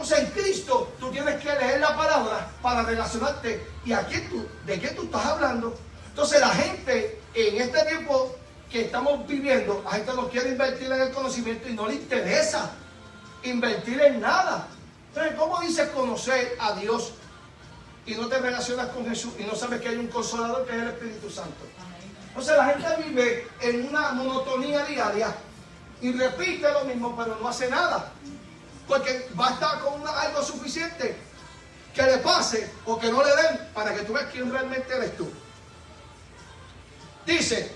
Entonces 0.00 0.26
en 0.26 0.30
Cristo 0.30 0.94
tú 0.98 1.10
tienes 1.10 1.34
que 1.42 1.54
leer 1.56 1.78
la 1.78 1.94
palabra 1.94 2.50
para 2.62 2.84
relacionarte. 2.84 3.66
¿Y 3.84 3.92
a 3.92 4.08
tú, 4.08 4.46
de 4.64 4.80
qué 4.80 4.88
tú 4.88 5.02
estás 5.02 5.26
hablando? 5.26 5.76
Entonces 6.08 6.40
la 6.40 6.48
gente 6.48 7.20
en 7.34 7.60
este 7.60 7.84
tiempo 7.84 8.34
que 8.70 8.86
estamos 8.86 9.26
viviendo, 9.26 9.82
la 9.84 9.90
gente 9.90 10.14
no 10.14 10.30
quiere 10.30 10.52
invertir 10.52 10.90
en 10.90 11.02
el 11.02 11.10
conocimiento 11.10 11.68
y 11.68 11.74
no 11.74 11.86
le 11.86 11.96
interesa 11.96 12.70
invertir 13.42 14.00
en 14.00 14.22
nada. 14.22 14.68
Entonces, 15.08 15.34
¿cómo 15.38 15.60
dices 15.60 15.90
conocer 15.90 16.56
a 16.58 16.72
Dios 16.76 17.12
y 18.06 18.14
no 18.14 18.26
te 18.26 18.38
relacionas 18.38 18.86
con 18.88 19.06
Jesús 19.06 19.34
y 19.38 19.42
no 19.42 19.54
sabes 19.54 19.82
que 19.82 19.88
hay 19.88 19.96
un 19.96 20.06
consolador 20.06 20.64
que 20.64 20.76
es 20.76 20.82
el 20.82 20.88
Espíritu 20.88 21.28
Santo? 21.28 21.66
Entonces 22.28 22.56
la 22.56 22.64
gente 22.64 23.02
vive 23.06 23.48
en 23.60 23.86
una 23.86 24.12
monotonía 24.12 24.82
diaria 24.86 25.34
y 26.00 26.10
repite 26.12 26.72
lo 26.72 26.86
mismo, 26.86 27.14
pero 27.14 27.36
no 27.38 27.46
hace 27.46 27.68
nada. 27.68 28.12
Porque 28.90 29.28
basta 29.34 29.78
con 29.78 30.00
una- 30.02 30.10
algo 30.20 30.42
suficiente 30.42 31.16
que 31.94 32.02
le 32.02 32.18
pase 32.18 32.68
o 32.86 32.98
que 32.98 33.08
no 33.10 33.22
le 33.22 33.30
den 33.36 33.68
para 33.72 33.94
que 33.94 34.02
tú 34.02 34.12
veas 34.12 34.26
quién 34.32 34.50
realmente 34.50 34.92
eres 34.92 35.16
tú. 35.16 35.30
Dice, 37.24 37.70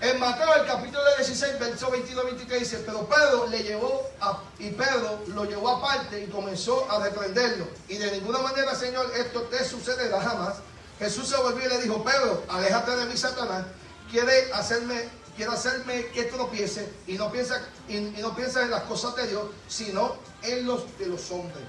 en 0.00 0.18
Mateo 0.18 0.54
el 0.54 0.66
capítulo 0.66 1.02
16, 1.18 1.58
verso 1.58 1.90
22-23 1.90 2.58
dice, 2.60 2.82
pero 2.86 3.06
Pedro 3.06 3.46
le 3.48 3.62
llevó 3.62 4.08
a, 4.22 4.38
y 4.58 4.70
Pedro 4.70 5.20
lo 5.34 5.44
llevó 5.44 5.68
aparte 5.68 6.22
y 6.22 6.26
comenzó 6.28 6.90
a 6.90 6.98
reprenderlo. 7.04 7.68
Y 7.88 7.98
de 7.98 8.10
ninguna 8.12 8.38
manera, 8.38 8.74
Señor, 8.74 9.12
esto 9.16 9.42
te 9.42 9.62
sucederá 9.66 10.18
jamás. 10.22 10.54
Jesús 10.98 11.28
se 11.28 11.36
volvió 11.36 11.66
y 11.66 11.68
le 11.68 11.82
dijo, 11.82 12.02
Pedro, 12.02 12.42
aléjate 12.48 12.92
de 12.96 13.04
mí, 13.04 13.16
Satanás. 13.18 13.66
Quiere 14.10 14.50
hacerme, 14.54 15.06
quiere 15.40 15.54
hacerme 15.54 16.04
que 16.08 16.24
tropiece 16.24 16.86
y 17.06 17.14
no 17.14 17.32
piensa, 17.32 17.58
y, 17.88 17.98
no 18.20 18.36
piensa 18.36 18.60
en 18.60 18.70
las 18.70 18.82
cosas 18.82 19.16
de 19.16 19.26
Dios, 19.26 19.46
sino 19.68 20.16
en 20.42 20.66
los 20.66 20.98
de 20.98 21.06
los 21.06 21.30
hombres. 21.30 21.64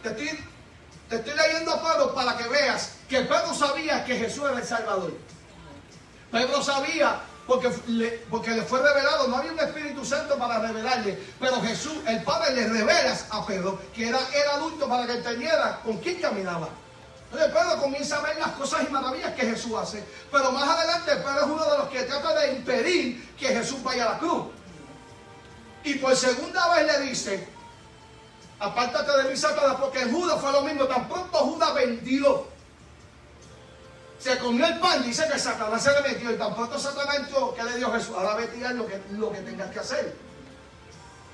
Te 0.00 0.10
estoy, 0.10 0.28
te 1.08 1.16
estoy 1.16 1.34
leyendo 1.34 1.72
a 1.72 1.82
Pedro 1.82 2.14
para 2.14 2.36
que 2.36 2.46
veas 2.46 2.92
que 3.08 3.22
Pedro 3.22 3.52
sabía 3.52 4.04
que 4.04 4.16
Jesús 4.16 4.44
era 4.48 4.60
el 4.60 4.64
Salvador. 4.64 5.12
Pedro 6.30 6.62
sabía 6.62 7.20
porque 7.48 7.68
le, 7.88 8.10
porque 8.30 8.52
le 8.52 8.62
fue 8.62 8.80
revelado, 8.80 9.26
no 9.26 9.38
había 9.38 9.50
un 9.50 9.58
Espíritu 9.58 10.04
Santo 10.04 10.38
para 10.38 10.60
revelarle, 10.60 11.18
pero 11.40 11.60
Jesús, 11.62 11.94
el 12.06 12.22
Padre 12.22 12.54
le 12.54 12.68
revela 12.68 13.18
a 13.30 13.44
Pedro 13.44 13.76
que 13.92 14.06
era 14.06 14.20
el 14.32 14.50
adulto 14.50 14.88
para 14.88 15.04
que 15.04 15.14
entendiera 15.14 15.80
con 15.82 15.98
quién 15.98 16.20
caminaba. 16.20 16.68
Entonces 17.30 17.52
Pedro 17.52 17.80
comienza 17.80 18.16
a 18.18 18.22
ver 18.22 18.36
las 18.38 18.50
cosas 18.50 18.84
y 18.88 18.92
maravillas 18.92 19.34
que 19.34 19.42
Jesús 19.42 19.72
hace, 19.76 20.04
pero 20.30 20.52
más 20.52 20.68
adelante 20.68 21.16
Pedro 21.16 21.40
es 21.40 21.46
uno 21.46 21.70
de 21.70 21.78
los 21.78 21.88
que 21.88 22.02
trata 22.04 22.40
de 22.40 22.52
impedir 22.52 23.36
que 23.36 23.48
Jesús 23.48 23.82
vaya 23.82 24.06
a 24.06 24.12
la 24.12 24.18
cruz. 24.18 24.46
Y 25.82 25.94
por 25.94 26.16
segunda 26.16 26.74
vez 26.74 26.86
le 26.86 27.06
dice, 27.06 27.48
apártate 28.60 29.22
de 29.22 29.30
mí, 29.30 29.36
Satanás, 29.36 29.76
porque 29.80 30.04
Judas 30.04 30.40
fue 30.40 30.52
lo 30.52 30.62
mismo, 30.62 30.84
tan 30.84 31.08
pronto 31.08 31.38
Judas 31.38 31.74
vendió 31.74 32.54
se 34.24 34.38
comió 34.38 34.66
el 34.66 34.78
pan, 34.80 35.02
dice 35.02 35.28
que 35.30 35.38
Satanás 35.38 35.82
se 35.82 35.92
le 35.92 36.00
metió 36.00 36.32
y 36.32 36.36
tan 36.36 36.54
pronto 36.54 36.78
Satanás 36.78 37.16
entró, 37.16 37.54
¿qué 37.54 37.62
le 37.62 37.76
dio 37.76 37.92
Jesús? 37.92 38.14
Ahora 38.16 38.36
vete 38.36 38.56
y 38.56 38.64
haz 38.64 38.72
lo 38.72 38.86
que, 38.86 38.98
lo 39.10 39.30
que 39.30 39.40
tengas 39.40 39.70
que 39.70 39.80
hacer. 39.80 40.16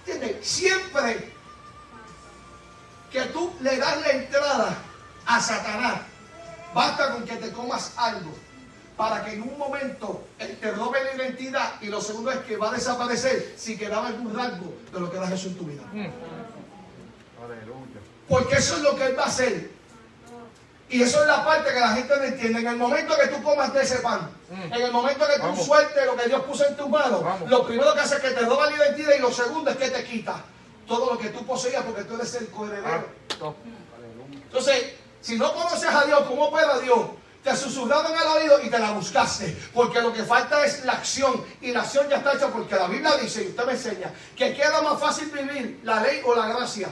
¿Entiendes? 0.05 0.45
Siempre 0.45 1.33
que 3.13 3.23
tú 3.27 3.55
le 3.61 3.77
das 3.77 4.01
la 4.01 4.11
entrada 4.11 4.77
a 5.37 5.41
Satanás, 5.41 6.01
basta 6.75 7.13
con 7.13 7.25
que 7.25 7.37
te 7.37 7.53
comas 7.53 7.93
algo 7.97 8.33
para 8.97 9.25
que 9.25 9.35
en 9.35 9.43
un 9.43 9.57
momento 9.57 10.25
él 10.39 10.59
te 10.61 10.73
robe 10.73 10.99
la 11.05 11.15
identidad 11.23 11.75
y 11.81 11.87
lo 11.87 12.01
segundo 12.01 12.31
es 12.33 12.39
que 12.41 12.57
va 12.57 12.71
a 12.71 12.75
desaparecer 12.75 13.55
si 13.57 13.79
quedaba 13.79 14.09
algún 14.09 14.37
rasgo 14.37 14.75
de 14.93 15.01
lo 15.01 15.11
que 15.11 15.17
era 15.17 15.29
Jesús 15.29 15.53
en 15.53 15.59
tu 15.59 15.65
vida. 15.65 15.83
Aleluya. 15.93 16.11
Porque 18.29 18.57
eso 18.57 18.77
es 18.77 18.83
lo 18.83 18.97
que 18.97 19.07
él 19.07 19.19
va 19.19 19.25
a 19.25 19.27
hacer. 19.27 19.71
Y 20.89 21.03
eso 21.03 21.21
es 21.23 21.29
la 21.29 21.45
parte 21.45 21.73
que 21.73 21.79
la 21.81 21.91
gente 21.91 22.17
no 22.17 22.25
entiende. 22.25 22.61
En 22.61 22.67
el 22.67 22.77
momento 22.77 23.15
que 23.17 23.29
tú 23.29 23.41
comas 23.45 23.73
de 23.73 23.83
ese 23.83 23.99
pan, 23.99 24.29
Mm. 24.51 24.73
en 24.75 24.83
el 24.83 24.91
momento 24.91 25.25
que 25.29 25.35
tú 25.37 25.43
Vamos. 25.47 25.65
sueltes 25.65 26.05
lo 26.05 26.17
que 26.17 26.27
Dios 26.27 26.43
puso 26.43 26.67
en 26.67 26.77
tus 26.77 26.89
manos, 26.89 27.23
lo 27.49 27.65
primero 27.65 27.95
que 27.95 28.01
hace 28.01 28.17
es 28.17 28.21
que 28.21 28.31
te 28.33 28.41
roba 28.41 28.69
la 28.69 28.77
identidad 28.77 29.13
y 29.17 29.21
lo 29.21 29.31
segundo 29.33 29.71
es 29.71 29.77
que 29.77 29.91
te 29.91 30.03
quita 30.05 30.43
todo 30.89 31.13
lo 31.13 31.19
que 31.19 31.29
tú 31.29 31.47
poseías 31.47 31.85
porque 31.85 32.03
tú 32.03 32.17
eres 32.17 32.35
el 32.35 32.49
coheredero. 32.49 33.07
Entonces, 34.33 34.95
si 35.21 35.37
no 35.37 35.53
conoces 35.53 35.89
a 35.89 36.05
Dios, 36.05 36.21
¿cómo 36.27 36.47
opera 36.47 36.79
Dios? 36.79 37.11
Te 37.43 37.57
susurraron 37.57 38.13
al 38.17 38.27
oído 38.39 38.63
y 38.63 38.71
te 38.71 38.79
la 38.79 38.93
buscaste. 38.93 39.57
Porque 39.73 40.01
lo 40.01 40.13
que 40.13 40.25
falta 40.25 40.65
es 40.65 40.85
la 40.85 40.93
acción. 40.93 41.45
Y 41.61 41.73
la 41.73 41.81
acción 41.81 42.09
ya 42.09 42.17
está 42.17 42.35
hecha 42.35 42.49
porque 42.49 42.75
la 42.75 42.87
Biblia 42.87 43.17
dice, 43.17 43.45
y 43.45 43.49
usted 43.49 43.65
me 43.65 43.73
enseña, 43.73 44.13
que 44.37 44.55
queda 44.55 44.83
más 44.83 45.01
fácil 45.01 45.31
vivir 45.31 45.81
la 45.83 46.03
ley 46.03 46.21
o 46.25 46.35
la 46.35 46.49
gracia. 46.49 46.89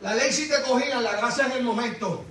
La 0.00 0.14
ley 0.14 0.32
sí 0.32 0.48
te 0.48 0.62
cogían, 0.62 1.02
la 1.02 1.12
gracia 1.12 1.46
en 1.46 1.52
el 1.52 1.64
momento. 1.64 2.24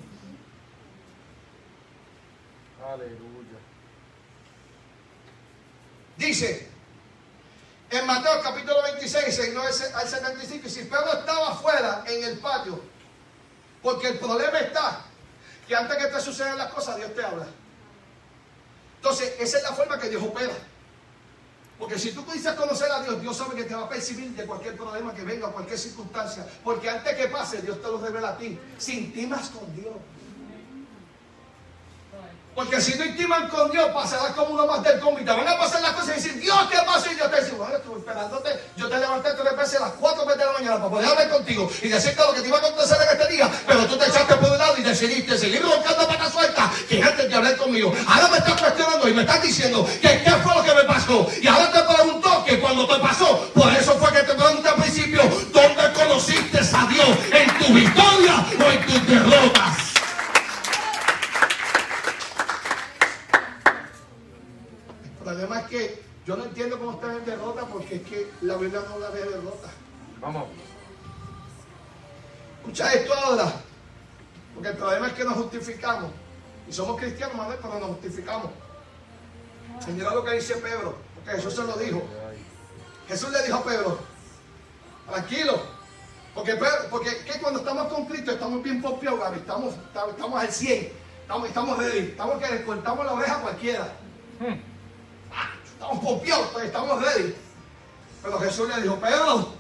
Aleluya. 2.85 3.59
Dice 6.17 6.66
en 7.89 8.05
Mateo 8.05 8.41
capítulo 8.43 8.81
26, 8.83 9.25
69 9.25 9.69
al 9.95 10.07
75, 10.07 10.67
y 10.67 10.69
si 10.69 10.83
Pedro 10.83 11.13
estaba 11.13 11.49
afuera 11.49 12.03
en 12.05 12.23
el 12.23 12.39
patio, 12.39 12.81
porque 13.81 14.09
el 14.09 14.19
problema 14.19 14.59
está 14.59 15.05
que 15.67 15.75
antes 15.75 15.97
que 15.97 16.07
te 16.07 16.21
sucedan 16.21 16.57
las 16.57 16.71
cosas, 16.73 16.97
Dios 16.97 17.13
te 17.13 17.23
habla. 17.23 17.47
Entonces, 18.97 19.35
esa 19.39 19.57
es 19.57 19.63
la 19.63 19.73
forma 19.73 19.99
que 19.99 20.09
Dios 20.09 20.23
opera. 20.23 20.53
Porque 21.77 21.99
si 21.99 22.11
tú 22.11 22.25
dices 22.31 22.53
conocer 22.53 22.91
a 22.91 23.01
Dios, 23.01 23.21
Dios 23.21 23.37
sabe 23.37 23.55
que 23.55 23.65
te 23.65 23.75
va 23.75 23.83
a 23.83 23.89
percibir 23.89 24.31
de 24.31 24.45
cualquier 24.45 24.75
problema 24.75 25.13
que 25.13 25.21
venga, 25.21 25.49
cualquier 25.49 25.77
circunstancia. 25.77 26.45
Porque 26.63 26.89
antes 26.89 27.15
que 27.15 27.27
pase, 27.27 27.61
Dios 27.61 27.79
te 27.81 27.87
lo 27.87 27.99
revela 27.99 28.29
a 28.29 28.37
ti. 28.37 28.59
Si 28.77 28.97
intimas 28.97 29.49
con 29.49 29.75
Dios. 29.75 29.93
Porque 32.57 32.81
si 32.81 32.97
no 32.97 33.05
intiman 33.05 33.47
con 33.49 33.69
Dios, 33.69 33.87
pasarás 33.93 34.31
como 34.31 34.55
uno 34.55 34.65
más 34.65 34.81
del 34.81 34.97
y 34.97 35.23
te 35.23 35.31
van 35.31 35.47
a 35.47 35.59
pasar 35.59 35.79
las 35.79 35.91
cosas 35.91 36.09
y 36.09 36.13
decir, 36.13 36.39
Dios, 36.39 36.57
¿qué 36.71 36.79
pasó? 36.87 37.11
Y 37.11 37.13
Dios 37.13 37.29
te 37.29 37.39
dice, 37.39 37.51
bueno, 37.51 37.77
estuve 37.77 37.99
esperándote. 37.99 38.49
Yo 38.75 38.89
te 38.89 38.97
levanté 38.97 39.29
tres 39.33 39.55
veces 39.55 39.79
a 39.79 39.81
las 39.81 39.91
cuatro 39.91 40.25
veces 40.25 40.39
de 40.39 40.45
la 40.47 40.53
mañana 40.53 40.77
para 40.77 40.89
poder 40.89 41.07
hablar 41.07 41.29
contigo 41.29 41.69
y 41.83 41.87
decirte 41.87 42.19
lo 42.19 42.33
que 42.33 42.41
te 42.41 42.47
iba 42.47 42.57
a 42.57 42.61
acontecer 42.61 42.97
en 42.99 43.21
este 43.21 43.31
día. 43.31 43.51
Pero 43.67 43.85
tú 43.85 43.95
te 43.95 44.07
echaste 44.07 44.35
por 44.37 44.49
un 44.49 44.57
lado 44.57 44.75
y 44.75 44.81
decidiste 44.81 45.37
seguir 45.37 45.61
roncando 45.61 46.07
para 46.07 46.31
suelta 46.31 46.71
que 46.89 47.03
antes 47.03 47.29
de 47.29 47.35
hablar 47.35 47.57
conmigo. 47.57 47.93
Ahora 48.07 48.27
me 48.29 48.37
estás 48.39 48.59
cuestionando 48.59 49.07
y 49.07 49.13
me 49.13 49.21
estás 49.21 49.43
diciendo 49.43 49.87
que 50.01 50.23
qué 50.23 50.31
fue 50.43 50.55
lo 50.55 50.63
que 50.63 50.73
me 50.73 50.83
pasó. 50.85 51.27
Y 51.39 51.45
ahora 51.45 51.71
te 51.71 51.83
pregunto 51.83 52.43
que 52.43 52.59
cuando 52.59 52.87
te 52.87 52.99
pasó, 52.99 53.51
por 53.53 53.71
eso 53.71 53.93
fue 53.99 54.11
que 54.13 54.23
te 54.23 54.33
pregunté 54.33 54.67
al 54.67 54.81
principio, 54.81 55.21
¿dónde 55.53 55.93
conociste 55.93 56.57
a 56.57 56.87
Dios? 56.87 57.09
¿En 57.33 57.57
tu 57.59 57.71
victoria 57.71 58.43
o 58.59 58.71
en 58.71 58.85
tus 58.87 59.07
derrotas? 59.07 59.87
El 65.27 65.33
problema 65.33 65.59
es 65.59 65.67
que 65.67 66.03
yo 66.27 66.35
no 66.35 66.43
entiendo 66.43 66.77
cómo 66.77 66.91
están 66.91 67.15
en 67.15 67.25
derrota 67.25 67.61
porque 67.65 67.95
es 67.95 68.01
que 68.03 68.29
la 68.41 68.55
Biblia 68.57 68.81
no 68.87 68.95
habla 68.95 69.09
de 69.11 69.23
derrota. 69.23 69.69
Vamos. 70.19 70.47
Escucha 72.59 72.93
esto 72.93 73.13
ahora. 73.13 73.51
Porque 74.53 74.69
el 74.69 74.77
problema 74.77 75.07
es 75.07 75.13
que 75.13 75.23
nos 75.23 75.35
justificamos. 75.35 76.11
Y 76.67 76.73
somos 76.73 76.99
cristianos, 76.99 77.35
Manuel, 77.37 77.59
pero 77.61 77.79
nos 77.79 77.89
justificamos. 77.91 78.51
Y 79.87 79.91
mira 79.91 80.13
lo 80.13 80.23
que 80.25 80.31
dice 80.33 80.55
Pedro. 80.57 80.97
Porque 81.15 81.31
Jesús 81.31 81.55
se 81.55 81.63
lo 81.63 81.77
dijo. 81.77 82.03
Jesús 83.07 83.31
le 83.31 83.43
dijo 83.43 83.57
a 83.59 83.63
Pedro, 83.63 83.99
tranquilo. 85.09 85.61
Porque, 86.35 86.55
Pedro- 86.55 86.89
porque 86.89 87.09
es 87.09 87.15
que 87.23 87.39
cuando 87.39 87.59
estamos 87.59 87.87
con 87.93 88.05
Cristo 88.05 88.31
estamos 88.31 88.61
bien 88.61 88.81
pompeados, 88.81 89.19
Gaby. 89.21 89.37
Estamos, 89.39 89.75
estamos, 90.09 90.41
al 90.41 90.51
100. 90.51 90.91
Estamos, 91.21 91.47
estamos 91.47 91.77
ready. 91.77 91.99
Estamos 91.99 92.43
que 92.43 92.51
le 92.53 92.63
cortamos 92.65 93.05
la 93.05 93.13
oreja 93.13 93.35
a 93.37 93.41
cualquiera. 93.41 93.87
Ah, 94.41 94.55
Estamos 95.79 96.03
pompeados, 96.03 96.47
pues, 96.53 96.65
estamos 96.65 97.01
ready. 97.03 97.35
Pero 98.23 98.39
Jesús 98.39 98.67
le 98.75 98.81
dijo, 98.81 98.95
Pedro, 98.99 99.53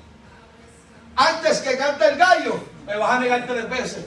antes 1.15 1.59
que 1.59 1.77
cante 1.77 2.07
el 2.07 2.17
gallo, 2.17 2.59
me 2.87 2.97
vas 2.97 3.11
a 3.11 3.19
negar 3.19 3.45
tres 3.47 3.69
veces. 3.69 4.05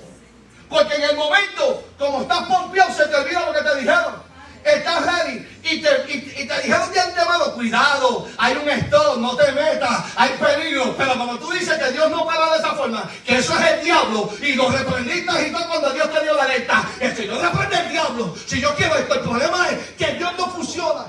Porque 0.69 0.95
en 0.97 1.03
el 1.05 1.17
momento, 1.17 1.85
como 1.99 2.23
estás 2.23 2.47
pompeado, 2.49 2.93
se 2.93 3.07
te 3.07 3.15
olvida 3.15 3.47
lo 3.47 3.53
que 3.53 3.63
te 3.63 3.75
dijeron. 3.77 4.31
Estás 4.65 5.07
ready 5.07 5.49
y 5.63 5.81
te, 5.81 5.89
y- 6.13 6.47
te 6.47 6.55
dijeron 6.63 6.93
de 6.93 7.01
antemano, 7.01 7.53
cuidado, 7.55 8.29
hay 8.37 8.57
un 8.57 8.69
stop, 8.69 9.17
no 9.19 9.35
te 9.37 9.51
metas, 9.53 10.05
hay 10.17 10.31
peligro. 10.31 10.95
Pero 10.99 11.17
como 11.17 11.39
tú 11.39 11.51
dices 11.53 11.79
que 11.79 11.93
Dios 11.93 12.11
no 12.11 12.27
para 12.27 12.51
de 12.53 12.59
esa 12.59 12.75
forma, 12.75 13.09
que 13.25 13.39
eso 13.39 13.57
es 13.59 13.67
el 13.73 13.85
diablo, 13.85 14.31
y 14.43 14.53
lo 14.55 14.69
reprendiste 14.71 15.49
y 15.49 15.53
todo 15.53 15.67
cuando 15.69 15.91
Dios 15.93 16.13
te 16.13 16.21
dio 16.23 16.35
la 16.35 16.43
alerta. 16.43 16.89
Es 17.01 17.15
que 17.15 17.27
yo 17.27 17.41
reprendo 17.41 17.77
el 17.77 17.89
diablo. 17.89 18.35
Si 18.47 18.61
yo 18.61 18.75
quiero 18.75 18.97
esto, 18.97 19.15
el 19.15 19.21
problema 19.21 19.69
es 19.71 19.79
que 19.97 20.13
Dios 20.15 20.33
no 20.37 20.51
funciona 20.51 21.05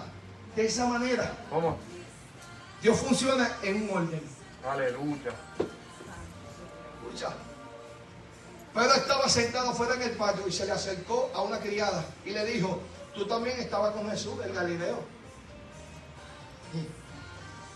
de 0.56 0.66
esa 0.66 0.86
manera. 0.86 1.32
Vamos. 1.52 1.78
Dios 2.82 2.98
funciona 2.98 3.58
en 3.64 3.84
un 3.84 3.90
orden. 3.90 4.22
Aleluya. 4.68 5.32
Escucha. 7.04 7.34
Pedro 8.74 8.94
estaba 8.94 9.28
sentado 9.28 9.74
fuera 9.74 9.96
en 9.96 10.04
el 10.04 10.12
patio 10.12 10.48
y 10.48 10.52
se 10.52 10.66
le 10.66 10.72
acercó 10.72 11.30
a 11.34 11.42
una 11.42 11.60
criada 11.60 12.06
y 12.26 12.32
le 12.32 12.46
dijo, 12.46 12.80
tú 13.14 13.28
también 13.28 13.60
estabas 13.60 13.94
con 13.94 14.10
Jesús, 14.10 14.34
el 14.44 14.54
Galileo. 14.54 15.00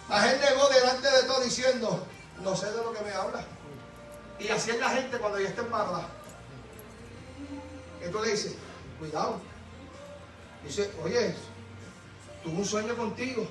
La 0.10 0.22
gente 0.22 0.46
negó 0.50 0.70
delante 0.70 1.10
de 1.10 1.24
todo 1.24 1.42
diciendo, 1.42 2.06
no 2.42 2.56
sé 2.56 2.72
de 2.72 2.78
lo 2.78 2.94
que 2.94 3.02
me 3.04 3.12
habla. 3.12 3.44
Y 4.40 4.48
así 4.50 4.72
es 4.72 4.80
la 4.80 4.90
gente 4.90 5.18
cuando 5.18 5.40
ya 5.40 5.50
está 5.50 5.62
embarrada. 5.62 6.08
Entonces 8.02 8.28
le 8.28 8.36
dice, 8.36 8.60
cuidado. 9.00 9.42
Dice, 10.64 10.92
oye, 11.04 11.36
tuve 12.46 12.58
un 12.58 12.66
sueño 12.66 12.96
contigo. 12.96 13.48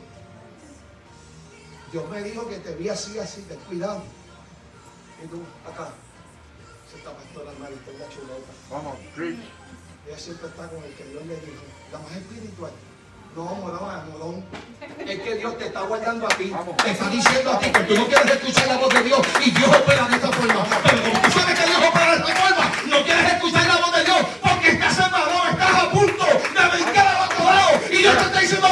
Dios 1.93 2.09
me 2.09 2.23
dijo 2.23 2.49
que 2.49 2.59
te 2.59 2.75
vi 2.77 2.89
así, 2.89 3.19
así, 3.19 3.43
ten 3.43 3.59
cuidado. 3.69 4.03
Y 5.23 5.27
tú, 5.27 5.43
acá, 5.69 5.91
se 6.91 6.99
está 6.99 7.11
pastora 7.13 7.53
Marita, 7.59 7.91
la 7.99 8.09
chuleta. 8.09 8.53
Vamos. 8.71 8.97
Preach. 9.15 9.39
Ella 10.07 10.19
siempre 10.19 10.49
está 10.49 10.69
con 10.69 10.83
el 10.85 10.93
que 10.95 11.05
Dios 11.05 11.27
le 11.27 11.35
dijo, 11.37 11.65
la 11.93 11.99
más 11.99 12.13
espiritual. 12.13 12.73
No, 13.35 13.45
morón, 13.57 14.13
morón. 14.13 14.45
Es 14.99 15.21
que 15.21 15.35
Dios 15.37 15.59
te 15.59 15.67
está 15.67 15.83
guardando 15.83 16.27
a 16.27 16.29
ti. 16.29 16.51
Vamos. 16.51 16.77
Te 16.77 16.91
está 16.93 17.09
diciendo 17.09 17.53
a 17.53 17.59
ti 17.59 17.71
que 17.71 17.81
tú 17.81 17.95
no 17.95 18.07
quieres 18.07 18.33
escuchar 18.33 18.69
la 18.69 18.77
voz 18.77 18.95
de 18.95 19.03
Dios 19.03 19.27
y 19.45 19.51
Dios 19.51 19.69
opera 19.69 20.09
de 20.09 20.15
esta 20.15 20.31
forma. 20.31 20.67
Pero 20.85 21.03
como 21.03 21.21
tú 21.21 21.31
sabes 21.31 21.59
que 21.59 21.67
Dios 21.67 21.79
opera 21.89 22.11
de 22.13 22.19
esta 22.19 22.35
forma, 22.37 22.73
no 22.87 23.05
quieres 23.05 23.33
escuchar 23.33 23.67
la 23.67 23.77
voz 23.77 23.97
de 23.97 24.05
Dios 24.05 24.19
porque 24.41 24.69
estás 24.69 24.99
embarrado, 24.99 25.49
estás 25.51 25.75
a 25.75 25.91
punto 25.91 26.25
de 26.25 26.69
brincar 26.77 27.07
al 27.07 27.29
otro 27.29 27.45
lado. 27.45 27.81
Y 27.91 27.97
Dios 27.97 28.19
te 28.19 28.25
está 28.25 28.41
diciendo 28.41 28.64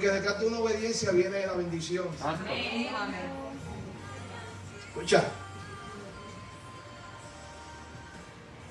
Porque 0.00 0.14
detrás 0.14 0.40
de 0.40 0.46
una 0.46 0.60
obediencia 0.60 1.10
viene 1.10 1.46
la 1.46 1.52
bendición. 1.52 2.08
Santo. 2.18 2.50
Escucha. 4.88 5.24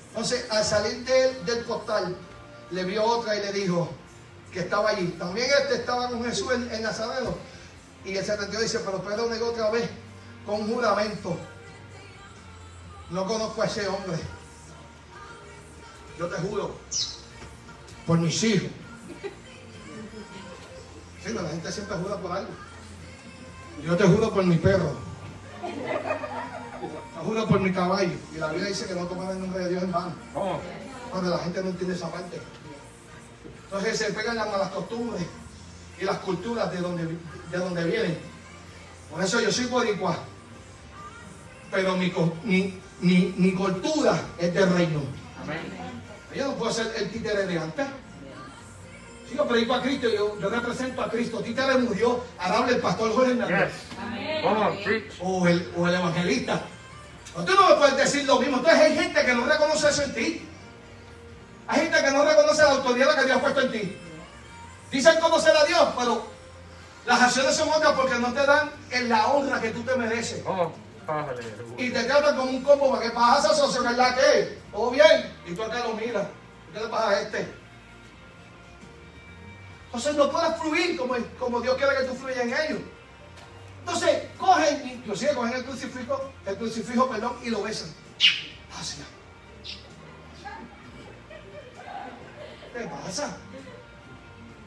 Entonces, 0.08 0.50
al 0.50 0.64
salir 0.64 1.04
del, 1.04 1.46
del 1.46 1.64
costal, 1.66 2.16
le 2.72 2.82
vio 2.82 3.04
otra 3.04 3.36
y 3.36 3.42
le 3.42 3.52
dijo 3.52 3.88
que 4.52 4.58
estaba 4.58 4.90
allí. 4.90 5.06
También 5.20 5.48
este 5.62 5.76
estaba 5.76 6.08
con 6.08 6.24
Jesús 6.24 6.50
en, 6.52 6.68
en 6.74 6.82
Nazareno. 6.82 7.36
Y 8.04 8.16
el 8.16 8.24
72 8.24 8.62
dice, 8.62 8.80
pero 8.80 9.00
Pedro 9.00 9.28
negó 9.28 9.50
otra 9.50 9.70
vez 9.70 9.88
con 10.44 10.66
juramento. 10.66 11.36
No 13.10 13.24
conozco 13.24 13.62
a 13.62 13.66
ese 13.66 13.86
hombre. 13.86 14.18
Yo 16.18 16.26
te 16.26 16.38
juro, 16.38 16.74
por 18.04 18.18
mis 18.18 18.42
hijos. 18.42 18.70
Sí, 21.24 21.32
no, 21.34 21.42
la 21.42 21.50
gente 21.50 21.70
siempre 21.72 21.96
jura 21.96 22.16
por 22.16 22.32
algo. 22.32 22.50
Yo 23.84 23.96
te 23.96 24.04
juro 24.04 24.30
por 24.30 24.44
mi 24.44 24.56
perro. 24.56 24.92
Te 25.62 27.24
juro 27.24 27.46
por 27.46 27.60
mi 27.60 27.72
caballo. 27.72 28.12
Y 28.34 28.38
la 28.38 28.48
Biblia 28.48 28.68
dice 28.68 28.86
que 28.86 28.94
no 28.94 29.06
toman 29.06 29.30
el 29.30 29.40
nombre 29.40 29.64
de 29.64 29.70
Dios 29.70 29.82
en 29.82 29.92
vano. 29.92 30.14
Cuando 31.10 31.30
la 31.30 31.38
gente 31.38 31.62
no 31.62 31.70
entiende 31.70 31.94
esa 31.94 32.10
parte. 32.10 32.40
Entonces 33.64 33.98
se 33.98 34.12
pegan 34.12 34.36
las 34.36 34.50
malas 34.50 34.70
costumbres 34.70 35.22
y 36.00 36.04
las 36.04 36.18
culturas 36.18 36.72
de 36.72 36.78
donde, 36.78 37.04
de 37.04 37.58
donde 37.58 37.84
vienen. 37.84 38.18
Por 39.10 39.22
eso 39.22 39.40
yo 39.40 39.52
soy 39.52 39.66
boricua. 39.66 40.16
Pero 41.70 41.96
mi, 41.96 42.12
mi, 42.44 42.80
mi, 43.00 43.34
mi 43.36 43.52
cultura 43.52 44.18
es 44.38 44.52
del 44.52 44.72
reino. 44.72 45.00
Amén. 45.42 45.60
Yo 46.34 46.46
no 46.46 46.54
puedo 46.54 46.72
ser 46.72 46.92
el 46.96 47.10
títere 47.10 47.46
de 47.46 47.58
antes. 47.58 47.86
Si 49.30 49.36
yo 49.36 49.46
predico 49.46 49.74
a 49.74 49.80
Cristo, 49.80 50.08
yo, 50.08 50.40
yo 50.40 50.48
represento 50.48 51.00
a 51.02 51.08
Cristo. 51.08 51.38
Tita 51.38 51.64
le 51.68 51.78
murió, 51.78 52.20
ahora 52.36 52.58
habla 52.58 52.72
el 52.72 52.80
pastor 52.80 53.14
Jorge 53.14 53.30
Hernández. 53.30 53.72
Yes. 54.82 55.14
O 55.20 55.46
el, 55.46 55.72
o 55.76 55.86
el 55.86 55.94
evangelista. 55.94 56.60
O 57.36 57.44
Tú 57.44 57.54
no 57.54 57.68
me 57.68 57.74
puedes 57.76 57.96
decir 57.96 58.24
lo 58.24 58.40
mismo. 58.40 58.56
Entonces 58.56 58.80
hay 58.80 58.96
gente 58.96 59.24
que 59.24 59.32
no 59.32 59.46
reconoce 59.46 59.88
eso 59.88 60.02
en 60.02 60.14
ti. 60.14 60.48
Hay 61.68 61.80
gente 61.82 62.02
que 62.02 62.10
no 62.10 62.24
reconoce 62.24 62.60
la 62.60 62.70
autoridad 62.70 63.14
que 63.20 63.26
Dios 63.26 63.36
ha 63.36 63.40
puesto 63.40 63.60
en 63.60 63.70
ti. 63.70 63.96
Dicen 64.90 65.20
conocer 65.20 65.56
a 65.56 65.64
Dios, 65.64 65.88
pero 65.96 66.26
las 67.06 67.22
acciones 67.22 67.54
son 67.54 67.68
otras 67.68 67.92
porque 67.92 68.18
no 68.18 68.32
te 68.32 68.44
dan 68.44 68.68
en 68.90 69.08
la 69.08 69.28
honra 69.28 69.60
que 69.60 69.70
tú 69.70 69.84
te 69.84 69.94
mereces. 69.94 70.42
Y 71.78 71.90
te 71.90 72.02
tratan 72.02 72.34
como 72.34 72.50
un 72.50 72.64
combo 72.64 72.90
para 72.90 73.04
que 73.04 73.10
pasa 73.10 73.54
socio, 73.54 73.84
¿verdad 73.84 74.12
que? 74.16 74.58
¿Todo 74.72 74.90
bien? 74.90 75.32
Y 75.46 75.52
tú 75.52 75.62
acá 75.62 75.84
lo 75.84 75.94
miras. 75.94 76.26
¿Qué 76.74 76.80
le 76.80 76.88
pasa 76.88 77.10
a 77.10 77.20
este? 77.20 77.59
Entonces 79.92 80.14
no 80.14 80.30
puedes 80.30 80.56
fluir 80.58 80.96
como, 80.96 81.16
como 81.36 81.60
Dios 81.60 81.76
quiere 81.76 81.96
que 81.96 82.04
tú 82.04 82.14
fluyas 82.14 82.44
en 82.44 82.54
ellos. 82.54 82.80
Entonces, 83.80 84.22
cogen, 84.38 84.88
inclusive 84.88 85.34
cogen 85.34 85.54
el 85.54 85.64
crucifijo, 85.64 86.32
el 86.46 86.56
crucifijo, 86.56 87.10
perdón, 87.10 87.36
y 87.42 87.50
lo 87.50 87.62
besan. 87.62 87.88
Hacia. 88.78 89.04
¿Qué 92.72 92.86
pasa? 92.86 93.36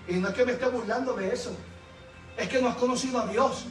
Y 0.10 0.16
no 0.16 0.28
es 0.28 0.36
que 0.36 0.46
me 0.46 0.52
esté 0.52 0.66
burlando 0.66 1.14
de 1.14 1.34
eso. 1.34 1.56
Es 2.36 2.50
que 2.50 2.62
no 2.62 2.68
has 2.68 2.76
conocido 2.76 3.22
a 3.22 3.28
Dios. 3.28 3.66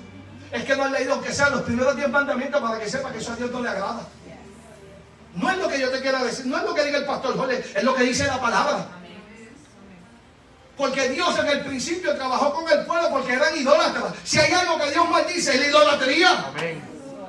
Es 0.51 0.65
que 0.65 0.75
no 0.75 0.85
has 0.85 0.93
leído, 0.93 1.13
aunque 1.13 1.35
sean 1.35 1.53
los 1.53 1.63
primeros 1.63 1.95
10 1.97 2.09
mandamientos, 2.09 2.63
para 2.63 2.79
que 2.79 2.89
sepa 2.89 3.13
que 3.13 3.19
eso 3.19 3.33
a 3.33 3.37
Dios 3.37 3.51
no 3.51 3.61
le 3.61 3.69
agrada. 3.69 4.09
No 5.35 5.51
es 5.51 5.59
lo 5.59 5.69
que 5.69 5.79
yo 5.79 5.91
te 5.91 6.01
quiera 6.01 6.25
decir, 6.25 6.47
no 6.47 6.57
es 6.57 6.65
lo 6.65 6.75
que 6.75 6.85
diga 6.85 6.99
el 6.99 7.07
pastor 7.07 7.37
Jorge, 7.37 7.63
es 7.75 7.85
lo 7.85 7.95
que 7.95 8.05
dice 8.05 8.27
la 8.27 8.41
palabra. 8.41 9.02
Porque 10.83 11.11
Dios 11.11 11.39
en 11.39 11.47
el 11.47 11.61
principio 11.61 12.13
trabajó 12.17 12.53
con 12.53 12.69
el 12.69 12.85
pueblo 12.85 13.09
porque 13.11 13.35
eran 13.35 13.57
idólatras. 13.57 14.15
Si 14.25 14.41
hay 14.41 14.53
algo 14.53 14.77
que 14.79 14.91
Dios 14.91 15.09
maldice, 15.09 15.55
es 15.55 15.61
la 15.61 15.67
idolatría. 15.69 16.47
Amén. 16.49 16.83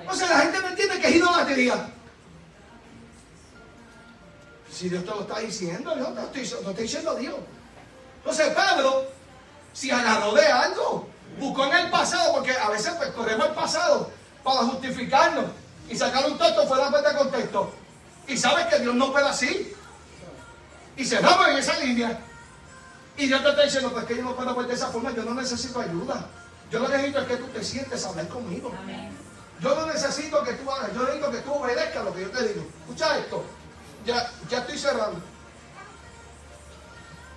O 0.10 0.16
sea, 0.16 0.28
la 0.28 0.40
gente 0.40 0.60
no 0.60 0.70
entiende 0.70 1.00
que 1.00 1.08
es 1.08 1.16
idolatría. 1.18 1.90
Si 4.72 4.90
Dios 4.90 5.06
te 5.06 5.12
lo 5.12 5.22
está 5.22 5.38
diciendo, 5.38 5.96
no 5.96 6.08
te 6.08 6.22
lo 6.22 6.22
estoy, 6.22 6.64
lo 6.64 6.70
está 6.72 6.82
diciendo 6.82 7.14
Dios. 7.14 7.36
Entonces 8.18 8.48
Pedro, 8.56 9.06
si 9.72 9.92
agarró 9.92 10.34
de 10.34 10.48
algo, 10.48 11.08
buscó 11.38 11.66
en 11.66 11.74
el 11.74 11.92
pasado, 11.92 12.34
porque 12.34 12.58
a 12.58 12.72
veces 12.72 12.92
pues 12.98 13.12
corremos 13.12 13.50
el 13.50 13.54
pasado 13.54 14.10
para 14.44 14.62
justificarnos 14.62 15.46
y 15.88 15.96
sacar 15.96 16.26
un 16.26 16.40
texto 16.40 16.66
fuera 16.66 16.90
de 16.90 17.18
contexto. 17.20 17.72
Y 18.28 18.36
sabes 18.36 18.66
que 18.66 18.80
Dios 18.80 18.96
no 18.96 19.12
puede 19.12 19.30
así. 19.30 19.76
Y 20.98 21.06
cerramos 21.06 21.48
en 21.50 21.58
esa 21.58 21.78
línea. 21.78 22.20
Y 23.18 23.28
Dios 23.28 23.44
te 23.44 23.50
está 23.50 23.64
diciendo, 23.64 23.92
pues 23.92 24.06
que 24.06 24.18
yo 24.18 24.24
no 24.24 24.36
puedo 24.36 24.56
ver 24.56 24.68
de 24.68 24.74
esa 24.74 24.88
forma, 24.88 25.14
yo 25.14 25.24
no 25.24 25.34
necesito 25.34 25.80
ayuda. 25.80 26.26
Yo 26.72 26.80
lo 26.80 26.88
que 26.88 26.94
necesito 26.94 27.20
es 27.22 27.28
que 27.28 27.38
tú 27.38 27.48
te 27.48 27.64
sientes 27.64 28.04
a 28.06 28.10
hablar 28.10 28.28
conmigo. 28.28 28.72
Yo 29.60 29.76
no 29.76 29.86
necesito 29.86 30.44
que 30.44 30.54
tú 30.54 30.72
hagas, 30.72 30.94
yo 30.94 31.02
necesito 31.04 31.32
que 31.32 31.38
tú 31.38 31.54
obedezcas 31.54 32.04
lo 32.04 32.14
que 32.14 32.22
yo 32.22 32.32
te 32.32 32.48
digo. 32.48 32.66
Escucha 32.82 33.18
esto. 33.18 33.44
Ya, 34.06 34.32
ya 34.50 34.60
estoy 34.60 34.78
cerrando. 34.78 35.22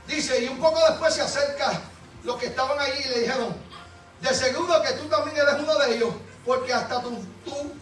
Dice, 0.09 0.43
y 0.43 0.49
un 0.49 0.59
poco 0.59 0.79
después 0.89 1.15
se 1.15 1.23
acerca 1.23 1.81
los 2.25 2.37
que 2.37 2.47
estaban 2.47 2.79
allí 2.79 2.99
y 3.05 3.09
le 3.09 3.21
dijeron, 3.21 3.55
de 4.21 4.35
seguro 4.35 4.83
que 4.83 4.93
tú 4.95 5.05
también 5.09 5.37
eres 5.37 5.61
uno 5.61 5.77
de 5.79 5.97
ellos, 5.97 6.15
porque 6.45 6.73
hasta 6.73 7.03
tu, 7.03 7.11
tú, 7.45 7.73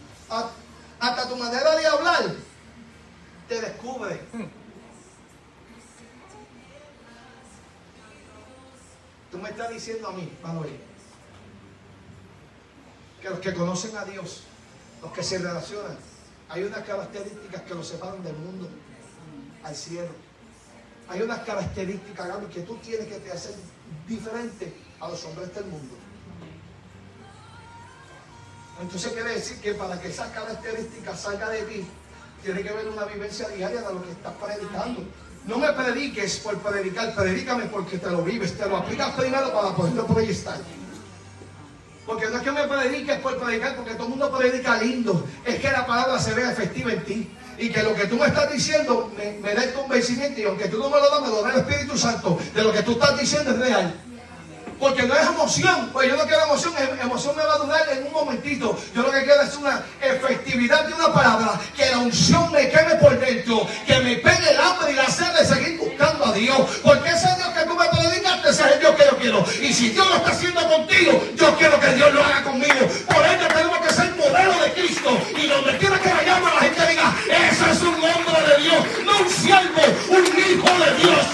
hasta 0.99 1.29
tu 1.29 1.35
manera 1.37 1.75
de 1.75 1.87
hablar 1.87 2.23
te 3.47 3.61
descubre. 3.61 4.21
Tú 9.35 9.41
me 9.41 9.49
estás 9.49 9.69
diciendo 9.69 10.07
a 10.07 10.13
mí, 10.13 10.31
Manuel, 10.41 10.79
que 13.21 13.29
los 13.29 13.39
que 13.39 13.53
conocen 13.53 13.97
a 13.97 14.05
Dios, 14.05 14.43
los 15.01 15.11
que 15.11 15.23
se 15.23 15.39
relacionan, 15.39 15.97
hay 16.47 16.63
unas 16.63 16.85
características 16.85 17.63
que 17.63 17.75
los 17.75 17.85
separan 17.85 18.23
del 18.23 18.37
mundo 18.37 18.69
al 19.61 19.75
cielo. 19.75 20.07
Hay 21.09 21.21
unas 21.21 21.39
características, 21.39 22.29
que 22.53 22.61
tú 22.61 22.77
tienes 22.77 23.07
que 23.07 23.19
te 23.19 23.29
hacer 23.29 23.55
diferente 24.07 24.73
a 25.01 25.09
los 25.09 25.21
hombres 25.25 25.53
del 25.53 25.65
mundo. 25.65 25.95
Entonces 28.79 29.11
quiere 29.11 29.31
decir 29.31 29.59
que 29.59 29.73
para 29.73 29.99
que 29.99 30.07
esas 30.07 30.29
características 30.29 31.19
salgan 31.19 31.51
de 31.51 31.63
ti, 31.63 31.87
tiene 32.41 32.63
que 32.63 32.69
haber 32.69 32.87
una 32.87 33.03
vivencia 33.03 33.49
diaria 33.49 33.81
de 33.81 33.93
lo 33.95 34.01
que 34.01 34.11
estás 34.11 34.33
predicando. 34.35 35.03
No 35.47 35.59
me 35.59 35.71
prediques 35.73 36.37
por 36.37 36.57
predicar, 36.57 37.13
predícame 37.13 37.65
porque 37.65 37.99
te 37.99 38.09
lo 38.09 38.23
vives, 38.23 38.57
te 38.57 38.67
lo 38.67 38.77
aplicas 38.77 39.11
primero 39.11 39.53
para 39.53 39.75
poderlo 39.75 40.07
proyectar. 40.07 40.57
Porque 42.05 42.27
no 42.29 42.37
es 42.37 42.43
que 42.43 42.51
me 42.51 42.67
prediques 42.67 43.19
por 43.19 43.37
predicar, 43.37 43.75
porque 43.75 43.93
todo 43.93 44.03
el 44.03 44.09
mundo 44.09 44.35
predica 44.35 44.81
lindo. 44.81 45.25
Es 45.43 45.59
que 45.59 45.71
la 45.71 45.85
palabra 45.85 46.19
se 46.19 46.33
vea 46.33 46.51
efectiva 46.51 46.93
en 46.93 47.03
ti. 47.03 47.31
Y 47.57 47.69
que 47.69 47.83
lo 47.83 47.95
que 47.95 48.05
tú 48.07 48.17
me 48.17 48.27
estás 48.27 48.51
diciendo 48.51 49.11
me, 49.15 49.39
me 49.39 49.53
da 49.53 49.63
el 49.63 49.73
convencimiento. 49.73 50.41
Y 50.41 50.43
aunque 50.43 50.67
tú 50.67 50.77
no 50.77 50.89
me 50.89 50.97
lo 50.97 51.09
das, 51.09 51.21
me 51.21 51.27
lo 51.29 51.41
da 51.41 51.53
el 51.53 51.59
Espíritu 51.59 51.97
Santo. 51.97 52.39
De 52.53 52.63
lo 52.63 52.71
que 52.71 52.83
tú 52.83 52.93
estás 52.93 53.19
diciendo 53.19 53.51
es 53.51 53.59
real. 53.59 53.93
Porque 54.79 55.03
no 55.03 55.15
es 55.15 55.25
emoción. 55.27 55.89
Pues 55.93 56.09
yo 56.09 56.15
no 56.17 56.23
quiero 56.25 56.43
emoción. 56.45 56.73
em- 56.77 56.99
Emoción 57.05 57.35
me 57.35 57.43
va 57.45 57.53
a 57.53 57.57
durar 57.57 57.89
en 57.91 58.05
un 58.07 58.11
momentito. 58.13 58.77
Yo 58.93 59.01
lo 59.03 59.11
que 59.11 59.23
quiero 59.23 59.41
es 59.41 59.55
una 59.55 59.83
efectividad 60.01 60.85
de 60.85 60.93
una 60.93 61.13
palabra. 61.13 61.59
Que 61.75 61.89
la 61.91 61.99
unción 61.99 62.51
me 62.51 62.69
queme 62.69 62.95
por 62.95 63.17
dentro. 63.19 63.67
Que 63.85 63.99
me 63.99 64.15
pegue 64.17 64.49
el 64.51 64.59
hambre 64.59 64.91
y 64.91 64.95
la 64.95 65.07
sed 65.09 65.31
de 65.33 65.45
seguir 65.45 65.77
buscando 65.77 66.25
a 66.25 66.33
Dios. 66.33 66.57
Porque 66.83 67.09
ese 67.09 67.27
Dios 67.37 67.49
que 67.57 67.65
tú 67.65 67.75
me 67.75 67.85
predicaste, 67.87 68.49
ese 68.49 68.61
es 68.65 68.71
el 68.73 68.79
Dios 68.79 68.95
que 68.95 69.05
yo 69.05 69.17
quiero. 69.17 69.45
Y 69.61 69.73
si 69.73 69.89
Dios 69.89 70.07
lo 70.07 70.15
está 70.15 70.31
haciendo 70.31 70.67
contigo, 70.69 71.23
yo 71.35 71.55
quiero 71.57 71.79
que 71.79 71.87
Dios 71.93 72.13
lo 72.13 72.23
haga 72.23 72.43
conmigo. 72.43 72.87
Por 73.07 73.25
ello 73.25 73.47
tenemos 73.47 73.77
que 73.79 73.93
ser 73.93 74.15
modelo 74.15 74.59
de 74.61 74.73
Cristo. 74.73 75.17
Y 75.41 75.47
donde 75.47 75.77
quiera 75.77 75.99
que 75.99 76.09
vayamos, 76.13 76.53
la 76.53 76.61
gente 76.61 76.87
diga, 76.87 77.15
ese 77.29 77.71
es 77.71 77.81
un 77.81 77.95
hombre 77.95 78.55
de 78.55 78.61
Dios. 78.63 78.85
No 79.05 79.19
un 79.19 79.29
siervo, 79.29 79.81
un 80.09 80.25
hijo 80.25 80.79
de 80.83 80.93
Dios. 81.01 81.25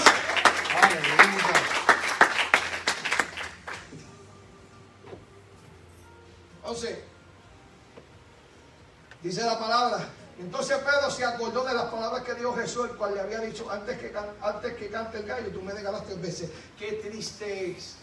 El 12.80 12.96
cual 12.96 13.14
le 13.14 13.20
había 13.20 13.40
dicho 13.40 13.70
antes 13.70 13.98
que, 13.98 14.12
antes 14.40 14.74
que 14.74 14.88
cante 14.88 15.18
el 15.18 15.26
gallo, 15.26 15.50
tú 15.50 15.60
me 15.60 15.74
negarás 15.74 16.06
tres 16.06 16.20
veces. 16.20 16.50
Qué 16.78 16.92
triste 16.92 17.72
es 17.72 17.96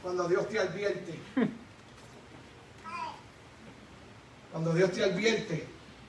cuando 0.00 0.28
Dios 0.28 0.48
te 0.48 0.60
advierte. 0.60 1.18
Cuando 4.52 4.72
Dios 4.74 4.92
te 4.92 5.04
advierte 5.04 5.66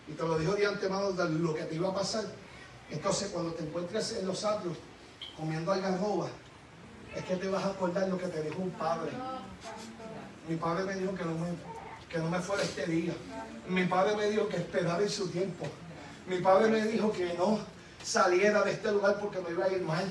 y 0.07 0.11
te 0.13 0.23
lo 0.23 0.37
dijo 0.37 0.53
de 0.53 0.67
antemano 0.67 1.11
de 1.11 1.29
lo 1.29 1.55
que 1.55 1.63
te 1.63 1.75
iba 1.75 1.89
a 1.89 1.93
pasar. 1.93 2.25
Entonces 2.91 3.29
cuando 3.29 3.53
te 3.53 3.63
encuentres 3.63 4.13
en 4.13 4.27
los 4.27 4.43
atrios 4.45 4.77
comiendo 5.35 5.71
algarroba, 5.71 6.27
es 7.15 7.23
que 7.25 7.35
te 7.35 7.49
vas 7.49 7.63
a 7.63 7.69
acordar 7.69 8.07
lo 8.07 8.17
que 8.17 8.27
te 8.27 8.43
dijo 8.43 8.61
un 8.61 8.71
padre. 8.71 9.11
Mi 10.47 10.55
padre 10.55 10.83
me 10.83 10.95
dijo 10.95 11.15
que 11.15 11.25
no 11.25 11.33
me, 11.33 11.47
que 12.09 12.17
no 12.19 12.29
me 12.29 12.39
fuera 12.39 12.63
este 12.63 12.85
día. 12.85 13.13
Mi 13.67 13.85
padre 13.85 14.15
me 14.15 14.29
dijo 14.29 14.47
que 14.47 14.57
esperara 14.57 15.01
en 15.01 15.09
su 15.09 15.29
tiempo. 15.29 15.65
Mi 16.31 16.37
padre 16.37 16.69
me 16.69 16.81
dijo 16.85 17.11
que 17.11 17.33
no 17.33 17.59
saliera 18.01 18.63
de 18.63 18.71
este 18.71 18.89
lugar 18.89 19.19
porque 19.19 19.41
me 19.41 19.51
iba 19.51 19.65
a 19.65 19.69
ir 19.69 19.81
mal. 19.81 20.05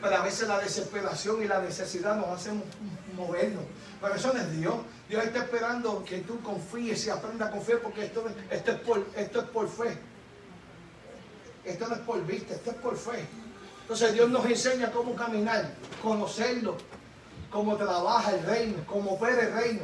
Pero 0.00 0.16
a 0.16 0.22
veces 0.22 0.48
la 0.48 0.58
desesperación 0.60 1.42
y 1.42 1.46
la 1.46 1.60
necesidad 1.60 2.16
nos 2.16 2.28
hacen 2.28 2.62
movernos. 3.14 3.64
Pero 4.00 4.14
eso 4.14 4.32
no 4.32 4.40
es 4.40 4.50
Dios. 4.58 4.76
Dios 5.10 5.22
está 5.22 5.40
esperando 5.40 6.02
que 6.04 6.20
tú 6.20 6.40
confíes 6.40 7.06
y 7.06 7.10
aprendas 7.10 7.48
a 7.48 7.50
confiar 7.50 7.80
porque 7.80 8.06
esto, 8.06 8.24
esto, 8.48 8.70
es, 8.70 8.78
por, 8.78 9.06
esto 9.14 9.40
es 9.40 9.46
por 9.48 9.68
fe. 9.68 9.98
Esto 11.66 11.86
no 11.86 11.96
es 11.96 12.00
por 12.00 12.24
vista, 12.24 12.54
esto 12.54 12.70
es 12.70 12.76
por 12.78 12.96
fe. 12.96 13.26
Entonces 13.82 14.14
Dios 14.14 14.30
nos 14.30 14.46
enseña 14.46 14.90
cómo 14.90 15.14
caminar, 15.14 15.74
conocerlo, 16.02 16.78
cómo 17.50 17.76
trabaja 17.76 18.30
el 18.30 18.42
reino, 18.42 18.78
cómo 18.86 19.10
opera 19.10 19.42
el 19.42 19.52
reino. 19.52 19.82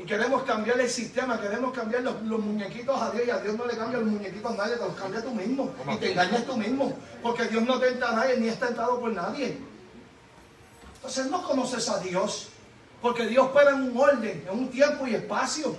Y 0.00 0.06
queremos 0.06 0.44
cambiar 0.44 0.80
el 0.80 0.88
sistema, 0.88 1.38
queremos 1.38 1.74
cambiar 1.74 2.02
los, 2.02 2.22
los 2.22 2.40
muñequitos 2.40 3.00
a 3.00 3.10
Dios 3.10 3.26
y 3.26 3.30
a 3.30 3.38
Dios 3.38 3.54
no 3.54 3.66
le 3.66 3.76
cambia 3.76 3.98
los 3.98 4.08
muñequitos 4.08 4.50
a 4.50 4.56
nadie, 4.56 4.76
te 4.76 4.84
los 4.84 4.94
cambia 4.94 5.22
tú 5.22 5.30
mismo 5.30 5.74
y 5.92 5.96
te 5.98 6.12
engañas 6.12 6.46
tú 6.46 6.56
mismo, 6.56 6.96
porque 7.22 7.44
Dios 7.48 7.62
no 7.64 7.78
tenta 7.78 8.08
a 8.08 8.14
nadie 8.14 8.38
ni 8.38 8.48
es 8.48 8.58
tentado 8.58 8.98
por 8.98 9.12
nadie. 9.12 9.58
Entonces 10.94 11.26
no 11.26 11.42
conoces 11.42 11.86
a 11.90 11.98
Dios, 11.98 12.48
porque 13.02 13.26
Dios 13.26 13.44
opera 13.46 13.72
en 13.72 13.82
un 13.82 13.96
orden, 13.98 14.42
en 14.50 14.58
un 14.58 14.70
tiempo 14.70 15.06
y 15.06 15.16
espacio. 15.16 15.76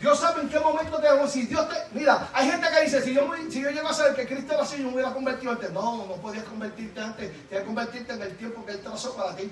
Dios 0.00 0.18
sabe 0.18 0.42
en 0.42 0.48
qué 0.48 0.58
momento 0.58 0.98
te 0.98 1.08
vamos. 1.08 1.30
Si 1.30 1.46
Dios 1.46 1.68
te. 1.68 1.76
Mira, 1.92 2.28
hay 2.32 2.48
gente 2.48 2.66
que 2.72 2.84
dice: 2.84 3.02
si 3.02 3.14
yo, 3.14 3.28
si 3.50 3.60
yo 3.60 3.70
llego 3.70 3.88
a 3.88 3.92
saber 3.92 4.14
que 4.14 4.26
Cristo 4.26 4.52
era 4.52 4.62
así, 4.62 4.78
yo 4.80 4.88
me 4.88 4.94
hubiera 4.94 5.12
convertido 5.12 5.52
antes. 5.52 5.72
No, 5.72 6.06
no 6.06 6.14
podías 6.14 6.44
convertirte 6.44 7.00
antes. 7.00 7.32
Tienes 7.48 7.60
que 7.60 7.64
convertirte 7.64 8.12
en 8.12 8.22
el 8.22 8.36
tiempo 8.36 8.64
que 8.64 8.72
Él 8.72 8.80
trazó 8.80 9.16
para 9.16 9.34
ti. 9.34 9.50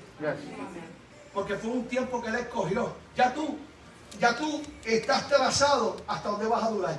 Porque 1.34 1.56
fue 1.56 1.70
un 1.70 1.88
tiempo 1.88 2.22
que 2.22 2.28
Él 2.28 2.36
escogió. 2.36 2.92
Ya 3.16 3.34
tú, 3.34 3.58
ya 4.18 4.36
tú 4.36 4.62
estás 4.84 5.28
trazado 5.28 5.96
hasta 6.06 6.28
donde 6.28 6.46
vas 6.46 6.64
a 6.64 6.70
durar. 6.70 6.98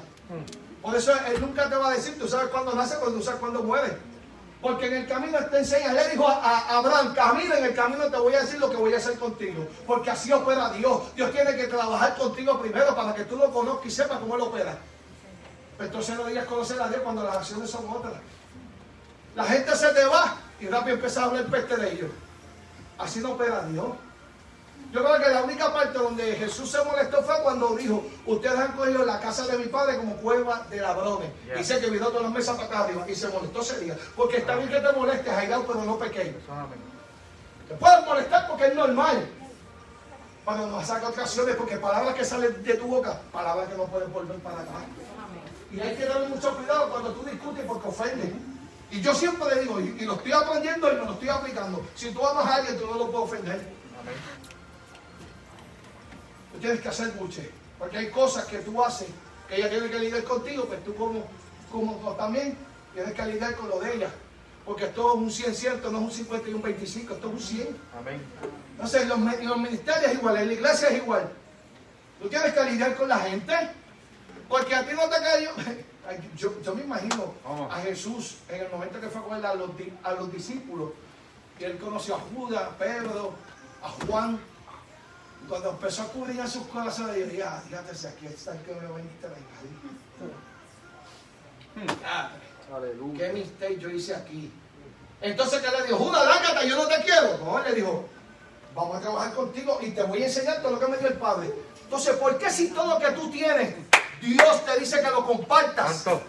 Por 0.81 0.95
eso 0.95 1.11
Él 1.27 1.41
nunca 1.41 1.69
te 1.69 1.75
va 1.75 1.89
a 1.89 1.93
decir: 1.93 2.17
tú 2.17 2.27
sabes 2.27 2.49
cuándo 2.49 2.73
nace, 2.73 2.97
cuando 2.97 3.17
tú 3.19 3.23
sabes 3.23 3.39
cuándo 3.39 3.63
muere. 3.63 3.97
Porque 4.61 4.87
en 4.87 4.93
el 4.95 5.07
camino 5.07 5.37
te 5.51 5.59
enseña. 5.59 5.93
Le 5.93 6.09
dijo 6.09 6.27
a, 6.27 6.33
a 6.33 6.77
Abraham, 6.77 7.13
camina 7.13 7.59
en 7.59 7.65
el 7.65 7.75
camino, 7.75 8.09
te 8.09 8.17
voy 8.17 8.33
a 8.33 8.41
decir 8.41 8.59
lo 8.59 8.69
que 8.69 8.75
voy 8.75 8.93
a 8.93 8.97
hacer 8.97 9.17
contigo. 9.19 9.67
Porque 9.85 10.09
así 10.09 10.31
opera 10.31 10.69
Dios. 10.69 11.15
Dios 11.15 11.31
tiene 11.31 11.55
que 11.55 11.67
trabajar 11.67 12.15
contigo 12.17 12.59
primero 12.59 12.95
para 12.95 13.13
que 13.13 13.25
tú 13.25 13.37
lo 13.37 13.51
conozcas 13.51 13.85
y 13.85 13.91
sepas 13.91 14.19
cómo 14.19 14.35
Él 14.35 14.41
opera. 14.41 14.77
Entonces 15.79 16.17
no 16.17 16.25
digas 16.25 16.45
conocer 16.45 16.81
a 16.81 16.87
Dios 16.87 17.01
cuando 17.01 17.23
las 17.23 17.37
acciones 17.37 17.69
son 17.69 17.87
otras. 17.87 18.13
La 19.35 19.43
gente 19.43 19.75
se 19.75 19.89
te 19.89 20.05
va 20.05 20.37
y 20.59 20.67
rápido 20.67 20.95
empieza 20.95 21.21
a 21.21 21.25
hablar 21.25 21.45
peste 21.45 21.77
de 21.77 21.93
ellos. 21.93 22.11
Así 22.97 23.19
no 23.19 23.33
opera 23.33 23.61
Dios. 23.67 23.87
Yo 24.91 25.03
creo 25.03 25.19
que 25.21 25.29
la 25.29 25.43
única 25.43 25.73
parte 25.73 25.97
donde 25.97 26.35
Jesús 26.35 26.71
se 26.71 26.83
molestó 26.83 27.21
fue 27.21 27.35
cuando 27.43 27.75
dijo, 27.75 28.05
ustedes 28.25 28.57
han 28.57 28.71
cogido 28.71 29.03
la 29.03 29.19
casa 29.19 29.45
de 29.47 29.57
mi 29.57 29.65
padre 29.65 29.97
como 29.97 30.15
cueva 30.17 30.65
de 30.69 30.79
ladrones. 30.79 31.29
Yeah. 31.45 31.59
Y 31.59 31.63
se 31.63 31.79
que 31.79 31.91
miró 31.91 32.07
todas 32.07 32.23
las 32.23 32.31
mesas 32.31 32.55
para 32.55 32.67
acá 32.67 32.79
arriba 32.85 33.09
y 33.09 33.13
se 33.13 33.27
molestó 33.27 33.61
ese 33.61 33.79
día. 33.81 33.97
Porque 34.15 34.37
está 34.37 34.55
bien 34.55 34.69
que 34.69 34.79
te 34.79 34.93
molestes, 34.93 35.33
Jairao, 35.33 35.65
pero 35.67 35.83
no 35.83 35.97
pequeño. 35.97 36.37
Te 37.67 37.75
puedes 37.75 38.05
molestar 38.05 38.47
porque 38.47 38.67
es 38.67 38.75
normal. 38.75 39.27
Pero 40.45 40.67
no 40.67 40.85
saca 40.85 41.09
ocasiones 41.09 41.55
porque 41.57 41.75
palabras 41.75 42.15
que 42.15 42.23
salen 42.23 42.63
de 42.63 42.73
tu 42.75 42.87
boca, 42.87 43.19
palabras 43.33 43.67
que 43.67 43.75
no 43.75 43.83
pueden 43.87 44.11
volver 44.13 44.37
para 44.37 44.61
acá. 44.61 44.85
Y 45.69 45.81
hay 45.81 45.95
que 45.95 46.05
darle 46.05 46.29
mucho 46.29 46.55
cuidado 46.55 46.89
cuando 46.89 47.11
tú 47.11 47.29
discutes 47.29 47.65
porque 47.65 47.89
ofendes. 47.89 48.31
Y 48.89 49.01
yo 49.01 49.13
siempre 49.13 49.53
le 49.53 49.61
digo, 49.63 49.81
y, 49.81 49.97
y 49.99 50.05
lo 50.05 50.13
estoy 50.13 50.31
aprendiendo 50.31 50.89
y 50.89 50.95
me 50.95 51.03
lo 51.03 51.11
estoy 51.11 51.27
aplicando. 51.27 51.85
Si 51.93 52.11
tú 52.11 52.25
amas 52.25 52.45
a 52.45 52.55
alguien, 52.55 52.79
tú 52.79 52.87
no 52.87 52.93
lo 52.93 53.11
puedes 53.11 53.25
ofender. 53.25 53.55
Amén. 53.99 54.47
Tú 56.57 56.61
tienes 56.61 56.81
que 56.81 56.87
hacer 56.87 57.11
buche. 57.11 57.51
Porque 57.77 57.99
hay 57.99 58.09
cosas 58.09 58.45
que 58.45 58.57
tú 58.57 58.83
haces 58.83 59.07
que 59.47 59.57
ella 59.57 59.69
tiene 59.69 59.91
que 59.91 59.99
lidiar 59.99 60.23
contigo, 60.23 60.65
pero 60.67 60.81
tú 60.81 60.95
como, 60.95 61.23
como 61.71 61.97
tú 61.97 62.17
también 62.17 62.57
tienes 62.95 63.13
que 63.13 63.25
lidiar 63.27 63.55
con 63.55 63.69
lo 63.69 63.79
de 63.79 63.93
ella. 63.93 64.09
Porque 64.65 64.85
esto 64.85 65.13
es 65.13 65.15
un 65.19 65.31
100 65.31 65.55
cierto, 65.55 65.91
no 65.91 65.99
es 65.99 66.03
un 66.05 66.11
50 66.11 66.49
y 66.49 66.53
un 66.53 66.61
25, 66.63 67.13
esto 67.13 67.27
es 67.27 67.33
un 67.33 67.39
100. 67.39 67.77
Amén. 67.99 68.21
Entonces, 68.71 69.07
los, 69.07 69.19
los 69.19 69.57
ministerios 69.57 70.11
es 70.11 70.17
igual, 70.17 70.37
en 70.37 70.47
la 70.47 70.53
iglesia 70.53 70.87
es 70.89 70.97
igual. 70.97 71.31
Tú 72.19 72.27
tienes 72.27 72.53
que 72.53 72.63
lidiar 72.63 72.95
con 72.95 73.07
la 73.07 73.19
gente, 73.19 73.53
porque 74.49 74.73
a 74.73 74.83
ti 74.83 74.95
no 74.95 75.07
te 75.07 75.21
cayó. 75.21 75.51
Ay, 76.09 76.31
Yo, 76.35 76.59
yo 76.63 76.73
me 76.73 76.83
imagino 76.83 77.35
a 77.69 77.79
Jesús 77.81 78.37
en 78.49 78.61
el 78.61 78.71
momento 78.71 78.99
que 78.99 79.09
fue 79.09 79.21
con 79.21 79.37
él 79.37 79.45
a 79.45 79.53
los, 79.53 79.69
a 80.03 80.13
los 80.13 80.33
discípulos, 80.33 80.89
y 81.59 81.63
él 81.63 81.77
conoció 81.77 82.15
a 82.15 82.19
Judas, 82.19 82.63
a 82.63 82.77
Pedro, 82.77 83.33
a 83.83 83.89
Juan. 83.89 84.39
Cuando 85.47 85.69
empezó 85.71 86.01
a 86.03 86.05
cubrir 86.07 86.41
a 86.41 86.47
sus 86.47 86.67
corazones, 86.67 87.17
yo 87.17 87.25
dije, 87.25 87.43
ah, 87.43 87.61
fíjate, 87.65 87.95
si 87.95 88.07
aquí 88.07 88.25
está 88.27 88.51
el 88.51 88.61
que 88.63 88.73
me 88.73 88.87
veniste 88.87 89.27
a 89.27 89.29
vengar. 91.77 92.31
Aleluya. 92.75 93.27
¿Qué 93.27 93.33
mistake 93.33 93.79
yo 93.79 93.89
hice 93.89 94.15
aquí? 94.15 94.51
Entonces, 95.21 95.61
¿qué 95.61 95.71
le 95.71 95.83
dijo? 95.83 95.97
Judas, 95.97 96.25
lárgate, 96.25 96.67
yo 96.67 96.75
no 96.75 96.87
te 96.87 97.01
quiero. 97.01 97.37
No, 97.37 97.57
él 97.59 97.65
le 97.69 97.75
dijo, 97.75 98.05
vamos 98.75 98.97
a 98.97 98.99
trabajar 98.99 99.33
contigo 99.33 99.79
y 99.81 99.91
te 99.91 100.03
voy 100.03 100.21
a 100.21 100.25
enseñar 100.25 100.61
todo 100.61 100.71
lo 100.71 100.79
que 100.79 100.87
me 100.87 100.97
dio 100.97 101.07
el 101.07 101.15
Padre. 101.15 101.53
Entonces, 101.83 102.15
¿por 102.17 102.37
qué 102.37 102.49
si 102.49 102.69
todo 102.71 102.99
lo 102.99 102.99
que 102.99 103.11
tú 103.13 103.31
tienes, 103.31 103.73
Dios 104.21 104.65
te 104.65 104.79
dice 104.79 105.01
que 105.01 105.09
lo 105.09 105.25
compartas? 105.25 105.97
Santo. 105.97 106.21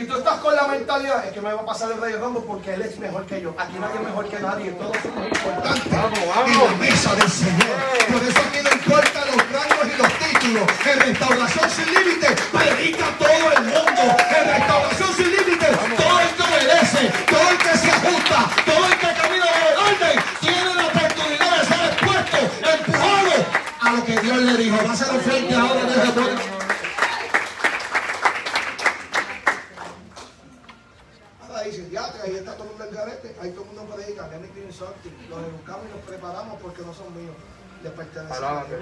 Y 0.00 0.04
tú 0.04 0.16
estás 0.16 0.38
con 0.38 0.54
la 0.54 0.68
mentalidad, 0.68 1.26
es 1.26 1.32
que 1.32 1.40
me 1.40 1.52
va 1.52 1.62
a 1.62 1.66
pasar 1.66 1.90
el 1.90 2.00
Rey 2.00 2.14
Rambo 2.14 2.44
porque 2.44 2.74
Él 2.74 2.82
es 2.82 2.96
mejor 3.00 3.26
que 3.26 3.40
yo. 3.40 3.52
Aquí 3.58 3.76
nadie 3.80 3.96
es 3.96 4.02
mejor 4.02 4.28
que 4.28 4.38
nadie, 4.38 4.70
todos 4.70 4.96
somos 5.02 5.26
importantes. 5.26 5.90
Vamos, 5.90 6.20
vamos. 6.36 6.70
la 6.70 6.78
mesa 6.78 7.14
del 7.16 7.28
Señor. 7.28 7.76
Por 8.06 8.22
eso 8.22 8.38
aquí 8.46 8.58
no 8.62 8.70
importa 8.70 9.24
los 9.26 9.42
rangos 9.50 9.86
y 9.90 9.98
los 9.98 10.12
títulos. 10.22 10.68
En 10.86 11.00
Restauración 11.00 11.70
Sin 11.70 11.86
Límites 11.92 12.30
predica 12.52 13.06
todo 13.18 13.52
el 13.56 13.62
mundo. 13.64 14.02
En 14.38 14.44
Restauración 14.54 15.12
Sin 15.16 15.30
Límites 15.32 15.70
todo 15.98 16.20
el 16.20 16.28
que 16.28 16.42
obedece, 16.46 17.12
todo 17.26 17.50
el 17.50 17.58
que 17.58 17.78
se 17.78 17.90
ajusta, 17.90 18.38
todo 18.66 18.86
el 18.86 18.94
que 19.02 19.08
camina 19.18 19.46
en 19.50 19.66
el 19.66 19.78
orden, 19.82 20.16
tiene 20.40 20.74
la 20.76 20.86
oportunidad 20.86 21.58
de 21.58 21.66
ser 21.66 21.82
expuesto, 21.90 22.38
empujado 22.70 23.34
a 23.80 23.90
lo 23.90 24.04
que 24.04 24.16
Dios 24.20 24.36
le 24.36 24.56
dijo. 24.58 24.76
Va 24.86 24.92
a 24.92 24.96
ser 24.96 25.08
frente 25.22 25.54
ahora 25.56 25.82
de 25.82 26.57
Los 35.38 35.48
educamos 35.54 35.86
y 35.88 35.92
los 35.96 36.00
preparamos 36.06 36.60
porque 36.60 36.82
no 36.82 36.92
son 36.94 37.14
míos, 37.16 37.34
les 37.82 37.92
pertenecen 37.92 38.44
a 38.44 38.64
Dios. 38.64 38.80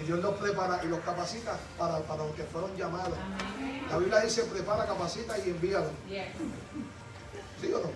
Y 0.00 0.06
Dios 0.06 0.18
los 0.20 0.34
prepara 0.34 0.80
y 0.84 0.88
los 0.88 1.00
capacita 1.00 1.56
para, 1.78 1.98
para 2.00 2.24
los 2.24 2.34
que 2.34 2.44
fueron 2.44 2.74
llamados. 2.76 3.18
La 3.90 3.98
Biblia 3.98 4.20
dice, 4.20 4.44
prepara, 4.44 4.86
capacita 4.86 5.36
y 5.38 5.50
envíalo. 5.50 5.90
¿Sí 7.60 7.72
o 7.72 7.78
no? 7.78 7.90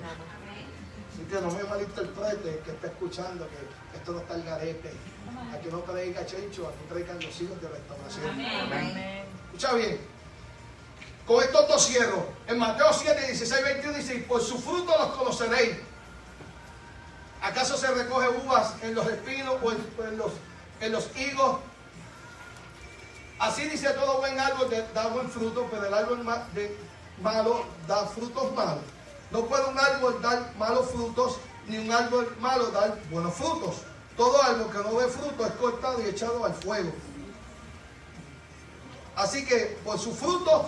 Así 1.12 1.24
que 1.28 1.40
no 1.40 1.50
me 1.50 1.64
malinterprete 1.64 2.60
que 2.64 2.70
esté 2.70 2.86
escuchando 2.86 3.48
que 3.48 3.96
esto 3.98 4.12
no 4.12 4.18
está 4.20 4.34
el 4.34 4.44
garete. 4.44 4.92
Aquí 5.54 5.68
no 5.70 5.80
predica 5.80 6.24
Chencho, 6.26 6.68
aquí 6.68 6.78
predican 6.88 7.16
los 7.20 7.40
hijos 7.40 7.60
de 7.60 7.68
restauración. 7.68 8.40
Escucha 9.46 9.74
bien. 9.74 9.98
Con 11.26 11.42
estos 11.42 11.68
dos 11.68 11.86
cierro. 11.86 12.26
En 12.46 12.58
Mateo 12.58 12.92
7, 12.92 13.26
16, 13.26 13.64
21 13.64 13.96
dice, 13.98 14.14
"Y 14.14 14.20
por 14.20 14.40
su 14.40 14.58
fruto 14.58 14.92
los 14.98 15.08
conoceréis. 15.16 15.76
¿Acaso 17.42 17.76
se 17.76 17.86
recoge 17.88 18.28
uvas 18.44 18.74
en 18.82 18.94
los 18.94 19.06
espinos 19.06 19.56
o 19.62 19.72
en, 19.72 20.18
los, 20.18 20.32
en 20.80 20.92
los 20.92 21.16
higos? 21.16 21.58
Así 23.38 23.68
dice 23.68 23.90
todo 23.90 24.18
buen 24.18 24.38
árbol 24.38 24.68
da 24.92 25.06
buen 25.08 25.30
fruto, 25.30 25.68
pero 25.70 25.86
el 25.86 25.94
árbol 25.94 26.24
malo 27.22 27.64
da 27.86 28.06
frutos 28.06 28.52
malos. 28.54 28.82
No 29.30 29.44
puede 29.44 29.64
un 29.66 29.78
árbol 29.78 30.20
dar 30.20 30.52
malos 30.56 30.90
frutos, 30.90 31.38
ni 31.68 31.78
un 31.78 31.92
árbol 31.92 32.34
malo 32.40 32.66
dar 32.68 32.98
buenos 33.10 33.34
frutos. 33.34 33.76
Todo 34.16 34.42
árbol 34.42 34.70
que 34.72 34.78
no 34.78 34.98
dé 34.98 35.06
fruto 35.06 35.46
es 35.46 35.52
cortado 35.52 36.02
y 36.02 36.06
echado 36.06 36.44
al 36.44 36.54
fuego. 36.54 36.92
Así 39.14 39.44
que 39.44 39.78
por 39.84 39.98
sus 39.98 40.16
frutos 40.16 40.66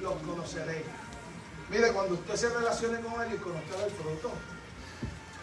los 0.00 0.14
conoceréis. 0.22 0.86
Mire, 1.70 1.92
cuando 1.92 2.14
usted 2.14 2.36
se 2.36 2.48
relacione 2.50 3.00
con 3.00 3.20
él 3.22 3.34
y 3.34 3.38
conozca 3.38 3.84
el 3.84 3.90
fruto, 3.92 4.30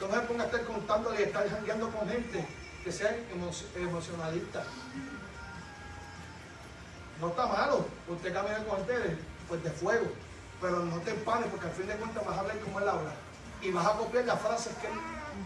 no 0.08 0.14
se 0.16 0.22
ponga 0.22 0.44
a 0.44 0.46
estar 0.48 0.64
contándole 0.66 1.20
y 1.20 1.24
estar 1.24 1.50
jangueando 1.50 1.90
con 1.92 2.08
gente 2.10 2.46
que 2.84 2.92
sean 2.92 3.16
emo- 3.34 3.66
emocionalistas. 3.76 4.66
No 7.20 7.28
está 7.30 7.48
malo 7.48 7.86
usted 8.08 8.34
camina 8.34 8.64
con 8.64 8.78
gente 8.78 9.18
pues, 9.48 9.64
de 9.64 9.72
fuego, 9.72 10.08
pero 10.62 10.80
no 10.86 10.98
te 11.00 11.12
empanes 11.12 11.48
porque 11.50 11.68
al 11.68 11.74
fin 11.74 11.88
de 11.88 11.96
cuentas 11.96 12.26
vas 12.26 12.38
a 12.38 12.40
hablar 12.42 12.58
como 12.60 12.80
él 12.80 12.88
habla 12.88 13.12
y 13.62 13.72
vas 13.72 13.86
a 13.88 13.94
copiar 13.98 14.26
las 14.26 14.40
frases 14.40 14.74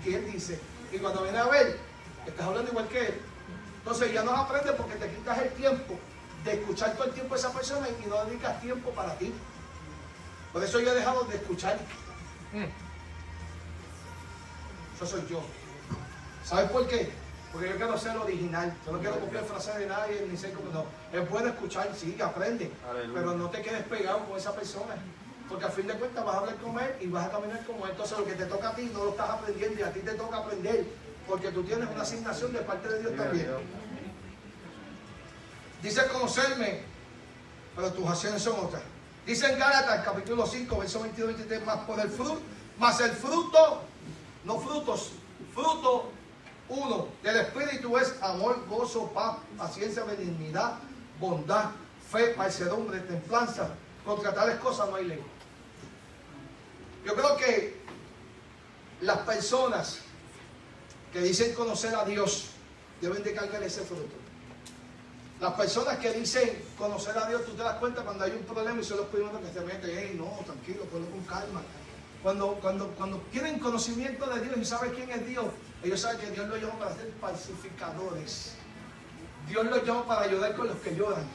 que 0.03 0.15
él, 0.15 0.31
dice. 0.31 0.59
Y 0.91 0.99
cuando 0.99 1.23
viene 1.23 1.39
a 1.39 1.45
ver, 1.45 1.79
estás 2.27 2.45
hablando 2.45 2.69
igual 2.69 2.87
que 2.89 3.07
él. 3.07 3.21
Entonces 3.79 4.13
ya 4.13 4.23
no 4.23 4.31
aprendes 4.35 4.73
porque 4.75 4.95
te 4.95 5.09
quitas 5.09 5.37
el 5.39 5.49
tiempo 5.53 5.95
de 6.45 6.53
escuchar 6.53 6.93
todo 6.93 7.05
el 7.05 7.13
tiempo 7.13 7.33
a 7.33 7.37
esa 7.37 7.51
persona 7.51 7.87
y 7.89 8.07
no 8.07 8.23
dedicas 8.25 8.61
tiempo 8.61 8.91
para 8.91 9.15
ti. 9.17 9.33
Por 10.51 10.63
eso 10.63 10.79
yo 10.79 10.91
he 10.91 10.95
dejado 10.95 11.23
de 11.23 11.35
escuchar. 11.37 11.77
Eso 15.03 15.17
soy 15.17 15.27
yo. 15.29 15.41
¿Sabes 16.45 16.71
por 16.71 16.87
qué? 16.87 17.11
Porque 17.51 17.69
yo 17.69 17.75
quiero 17.75 17.97
ser 17.97 18.15
original. 18.17 18.73
Yo 18.85 18.91
no 18.93 18.99
quiero 18.99 19.19
copiar 19.19 19.43
frases 19.43 19.75
de 19.77 19.85
nadie 19.85 20.25
ni 20.29 20.37
ser 20.37 20.53
como 20.53 20.71
no. 20.71 20.85
Es 21.11 21.29
bueno 21.29 21.49
escuchar, 21.49 21.89
sí, 21.93 22.17
aprende. 22.21 22.71
Aleluya. 22.89 23.19
Pero 23.19 23.35
no 23.35 23.49
te 23.49 23.61
quedes 23.61 23.83
pegado 23.83 24.25
con 24.25 24.37
esa 24.37 24.55
persona. 24.55 24.95
Porque 25.49 25.65
al 25.65 25.71
fin 25.71 25.87
de 25.87 25.93
cuentas 25.95 26.23
vas 26.23 26.35
a 26.35 26.39
hablar 26.39 26.55
con 26.55 26.79
él 26.79 26.95
y 27.01 27.07
vas 27.07 27.27
a 27.27 27.31
caminar 27.31 27.65
como 27.65 27.85
él. 27.85 27.91
Entonces 27.91 28.17
lo 28.17 28.25
que 28.25 28.33
te 28.33 28.45
toca 28.45 28.69
a 28.69 28.75
ti 28.75 28.89
no 28.93 29.03
lo 29.03 29.11
estás 29.11 29.29
aprendiendo 29.29 29.79
y 29.79 29.83
a 29.83 29.91
ti 29.91 29.99
te 29.99 30.13
toca 30.13 30.37
aprender. 30.37 30.85
Porque 31.27 31.51
tú 31.51 31.63
tienes 31.63 31.89
una 31.89 32.01
asignación 32.01 32.53
de 32.53 32.59
parte 32.59 32.87
de 32.87 32.99
Dios 32.99 33.15
también. 33.15 33.45
Dios. 33.45 33.61
Dice 35.81 36.07
conocerme, 36.07 36.81
pero 37.75 37.91
tus 37.91 38.07
acciones 38.07 38.41
son 38.41 38.65
otras. 38.65 38.81
Dice 39.25 39.51
en 39.51 39.59
Gálatas, 39.59 40.03
capítulo 40.05 40.45
5, 40.45 40.77
verso 40.77 41.01
22 41.01 41.35
23, 41.35 41.65
más 41.65 41.77
por 41.79 41.99
el 41.99 42.09
fruto, 42.09 42.39
más 42.77 42.99
el 43.01 43.11
fruto, 43.11 43.83
no 44.43 44.59
frutos, 44.59 45.11
fruto 45.53 46.11
uno 46.69 47.07
del 47.21 47.37
Espíritu 47.37 47.97
es 47.97 48.15
amor, 48.21 48.65
gozo, 48.67 49.07
paz, 49.11 49.37
paciencia, 49.57 50.03
benignidad, 50.03 50.79
bondad, 51.19 51.71
fe, 52.09 52.33
mansedumbre, 52.35 52.99
templanza. 52.99 53.69
Contra 54.05 54.33
tales 54.33 54.57
cosas 54.57 54.89
no 54.89 54.95
hay 54.95 55.05
ley. 55.05 55.23
Yo 57.05 57.15
creo 57.15 57.37
que 57.37 57.81
las 59.01 59.19
personas 59.19 59.99
que 61.11 61.19
dicen 61.21 61.53
conocer 61.53 61.93
a 61.95 62.05
Dios 62.05 62.49
deben 63.01 63.23
de 63.23 63.33
cargar 63.33 63.61
ese 63.63 63.81
fruto. 63.81 64.15
Las 65.39 65.53
personas 65.53 65.97
que 65.97 66.13
dicen 66.13 66.63
conocer 66.77 67.17
a 67.17 67.27
Dios, 67.27 67.45
tú 67.45 67.51
te 67.51 67.63
das 67.63 67.77
cuenta 67.77 68.03
cuando 68.03 68.23
hay 68.23 68.31
un 68.31 68.43
problema 68.43 68.79
y 68.79 68.83
son 68.83 68.97
los 68.97 69.07
primeros 69.07 69.41
que 69.41 69.51
se 69.51 69.61
meten, 69.61 69.91
hey, 69.93 70.15
no, 70.17 70.43
tranquilo, 70.45 70.85
ponlo 70.85 71.09
con 71.09 71.23
calma. 71.25 71.61
Cuando, 72.23 72.53
cuando, 72.61 72.87
cuando 72.91 73.17
tienen 73.33 73.59
conocimiento 73.59 74.25
de 74.27 74.39
Dios 74.39 74.55
y 74.57 74.63
saben 74.63 74.93
quién 74.93 75.11
es 75.11 75.27
Dios, 75.27 75.45
ellos 75.83 75.99
saben 75.99 76.19
que 76.19 76.31
Dios 76.31 76.47
los 76.47 76.61
llama 76.61 76.79
para 76.79 76.95
ser 76.95 77.09
pacificadores. 77.19 78.53
Dios 79.49 79.65
los 79.65 79.85
llama 79.85 80.07
para 80.07 80.21
ayudar 80.21 80.55
con 80.55 80.67
los 80.67 80.77
que 80.77 80.95
lloran. 80.95 81.25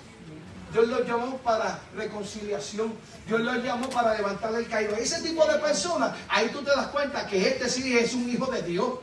Dios 0.73 0.89
los 0.89 1.07
llamó 1.07 1.37
para 1.39 1.79
reconciliación. 1.95 2.95
Dios 3.27 3.41
los 3.41 3.63
llamó 3.63 3.91
para 3.91 4.15
levantar 4.15 4.55
el 4.55 4.67
caído. 4.67 4.95
Ese 4.97 5.21
tipo 5.21 5.47
de 5.47 5.59
personas, 5.59 6.17
ahí 6.31 6.49
tú 6.49 6.63
te 6.63 6.71
das 6.71 6.87
cuenta 6.89 7.27
que 7.27 7.49
este 7.49 7.69
sí 7.69 7.97
es 7.97 8.15
un 8.15 8.27
hijo 8.29 8.47
de 8.47 8.63
Dios. 8.63 8.95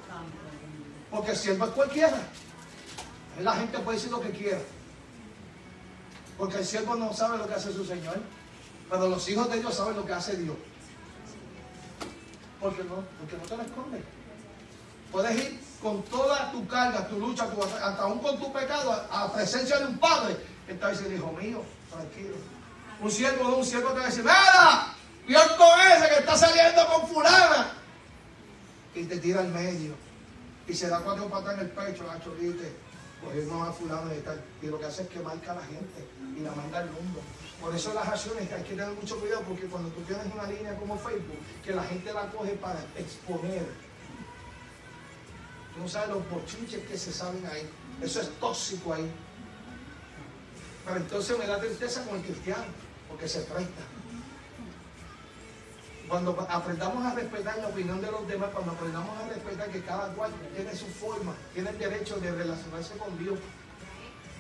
Porque 1.11 1.31
el 1.31 1.37
siervo 1.37 1.65
es 1.65 1.71
cualquiera. 1.71 2.17
La 3.41 3.53
gente 3.53 3.77
puede 3.79 3.97
decir 3.97 4.11
lo 4.11 4.21
que 4.21 4.31
quiera. 4.31 4.59
Porque 6.35 6.57
el 6.57 6.65
siervo 6.65 6.95
no 6.95 7.13
sabe 7.13 7.37
lo 7.37 7.47
que 7.47 7.53
hace 7.53 7.71
su 7.71 7.85
Señor. 7.85 8.17
Pero 8.89 9.07
los 9.07 9.29
hijos 9.29 9.49
de 9.51 9.59
Dios 9.59 9.75
saben 9.75 9.95
lo 9.95 10.05
que 10.05 10.13
hace 10.13 10.35
Dios. 10.35 10.55
Porque 12.65 12.83
no, 12.83 12.95
porque 13.19 13.37
no 13.37 13.43
te 13.43 13.57
lo 13.57 13.61
esconde. 13.61 14.03
Puedes 15.11 15.35
ir 15.37 15.59
con 15.83 16.01
toda 16.05 16.51
tu 16.51 16.67
carga, 16.67 17.07
tu 17.07 17.19
lucha, 17.19 17.47
tu, 17.47 17.61
hasta 17.61 18.01
aún 18.01 18.17
con 18.17 18.39
tu 18.39 18.51
pecado, 18.51 18.91
a, 18.91 19.25
la 19.27 19.33
presencia 19.33 19.77
de 19.77 19.85
un 19.85 19.99
padre. 19.99 20.35
Está 20.67 20.89
diciendo, 20.89 21.15
hijo 21.15 21.31
mío, 21.33 21.61
tranquilo. 21.91 22.37
Un 22.99 23.11
siervo 23.11 23.51
de 23.51 23.55
un 23.57 23.65
siervo 23.65 23.89
te 23.89 23.99
va 23.99 24.05
a 24.05 24.07
decir, 24.07 24.23
¡Nada! 24.23 24.95
Dios 25.27 25.43
con 25.51 25.79
ese 25.79 26.09
que 26.09 26.19
está 26.21 26.35
saliendo 26.35 26.87
con 26.87 27.07
fulana. 27.07 27.71
Y 28.95 29.03
te 29.03 29.17
tira 29.17 29.41
al 29.41 29.49
medio. 29.49 29.93
Y 30.67 30.73
se 30.73 30.89
da 30.89 31.01
cuatro 31.01 31.29
patas 31.29 31.53
en 31.53 31.59
el 31.59 31.69
pecho, 31.69 32.03
la 32.07 32.19
chorite. 32.19 32.75
Cogemos 33.25 33.67
a 33.67 33.73
fulano 33.73 34.13
y 34.13 34.19
tal. 34.19 34.41
Y 34.61 34.67
lo 34.67 34.79
que 34.79 34.85
hace 34.85 35.03
es 35.03 35.09
que 35.09 35.19
marca 35.19 35.51
a 35.51 35.55
la 35.55 35.63
gente 35.63 36.07
y 36.37 36.41
la 36.41 36.51
manda 36.51 36.79
al 36.79 36.91
mundo. 36.91 37.19
Por 37.59 37.75
eso 37.75 37.93
las 37.93 38.07
acciones 38.07 38.51
hay 38.51 38.63
que 38.63 38.75
tener 38.75 38.89
mucho 38.89 39.19
cuidado 39.19 39.41
porque 39.41 39.65
cuando 39.65 39.89
tú 39.89 40.01
tienes 40.01 40.25
una 40.33 40.43
línea 40.47 40.77
como 40.77 40.97
Facebook, 40.97 41.39
que 41.63 41.73
la 41.73 41.83
gente 41.83 42.13
la 42.13 42.29
coge 42.29 42.51
para 42.53 42.79
exponer. 42.97 43.65
Tú 45.73 45.81
no 45.81 45.87
sabes 45.87 46.09
los 46.09 46.29
bochinches 46.29 46.87
que 46.87 46.97
se 46.97 47.11
saben 47.11 47.45
ahí. 47.47 47.67
Eso 48.01 48.21
es 48.21 48.29
tóxico 48.39 48.93
ahí. 48.93 49.11
Pero 50.85 50.97
entonces 50.97 51.37
me 51.39 51.47
da 51.47 51.59
tristeza 51.59 52.03
con 52.05 52.17
el 52.17 52.21
cristiano, 52.21 52.65
porque 53.09 53.27
se 53.27 53.41
presta. 53.41 53.94
Cuando 56.07 56.39
aprendamos 56.49 57.03
a 57.03 57.15
respetar 57.15 57.57
la 57.57 57.67
opinión 57.67 58.01
de 58.01 58.11
los 58.11 58.27
demás, 58.27 58.49
cuando 58.53 58.73
aprendamos 58.73 59.17
a 59.17 59.27
respetar 59.27 59.69
que 59.69 59.81
cada 59.81 60.07
cual 60.13 60.31
tiene 60.55 60.75
su 60.75 60.85
forma, 60.85 61.33
tiene 61.53 61.71
el 61.71 61.79
derecho 61.79 62.17
de 62.17 62.31
relacionarse 62.31 62.95
con 62.97 63.17
Dios, 63.17 63.39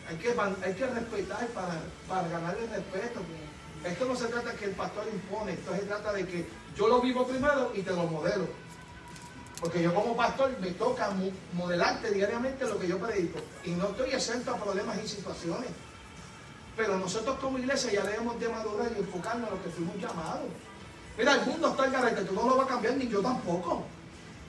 hay 0.07 0.17
que, 0.17 0.29
hay 0.29 0.73
que 0.73 0.85
respetar 0.85 1.47
para, 1.47 1.81
para 2.07 2.27
ganar 2.27 2.55
el 2.57 2.69
respeto. 2.69 3.21
Esto 3.83 4.05
no 4.05 4.15
se 4.15 4.27
trata 4.27 4.53
que 4.53 4.65
el 4.65 4.71
pastor 4.71 5.05
impone, 5.11 5.53
esto 5.53 5.75
se 5.75 5.81
trata 5.81 6.13
de 6.13 6.27
que 6.27 6.47
yo 6.75 6.87
lo 6.87 7.01
vivo 7.01 7.25
primero 7.25 7.71
y 7.73 7.81
te 7.81 7.91
lo 7.91 8.03
modelo. 8.03 8.47
Porque 9.59 9.81
yo 9.81 9.93
como 9.93 10.15
pastor 10.15 10.51
me 10.59 10.71
toca 10.71 11.09
modelarte 11.53 12.11
diariamente 12.11 12.65
lo 12.65 12.77
que 12.77 12.87
yo 12.87 12.99
predico. 12.99 13.39
Y 13.63 13.71
no 13.71 13.87
estoy 13.87 14.11
exento 14.11 14.51
a 14.51 14.57
problemas 14.57 14.97
y 15.03 15.07
situaciones. 15.07 15.69
Pero 16.75 16.97
nosotros 16.97 17.39
como 17.39 17.57
iglesia 17.57 17.93
ya 17.93 18.03
debemos 18.03 18.39
de 18.39 18.49
madurar 18.49 18.91
y 18.95 18.99
enfocarnos 18.99 19.49
en 19.49 19.55
lo 19.55 19.63
que 19.63 19.69
fuimos 19.69 19.95
llamados. 19.97 20.49
Mira, 21.17 21.33
el 21.33 21.45
mundo 21.45 21.69
está 21.69 21.85
en 21.85 21.93
garete, 21.93 22.21
tú 22.23 22.33
no 22.33 22.47
lo 22.47 22.57
vas 22.57 22.67
a 22.67 22.69
cambiar 22.69 22.95
ni 22.95 23.07
yo 23.07 23.21
tampoco. 23.21 23.83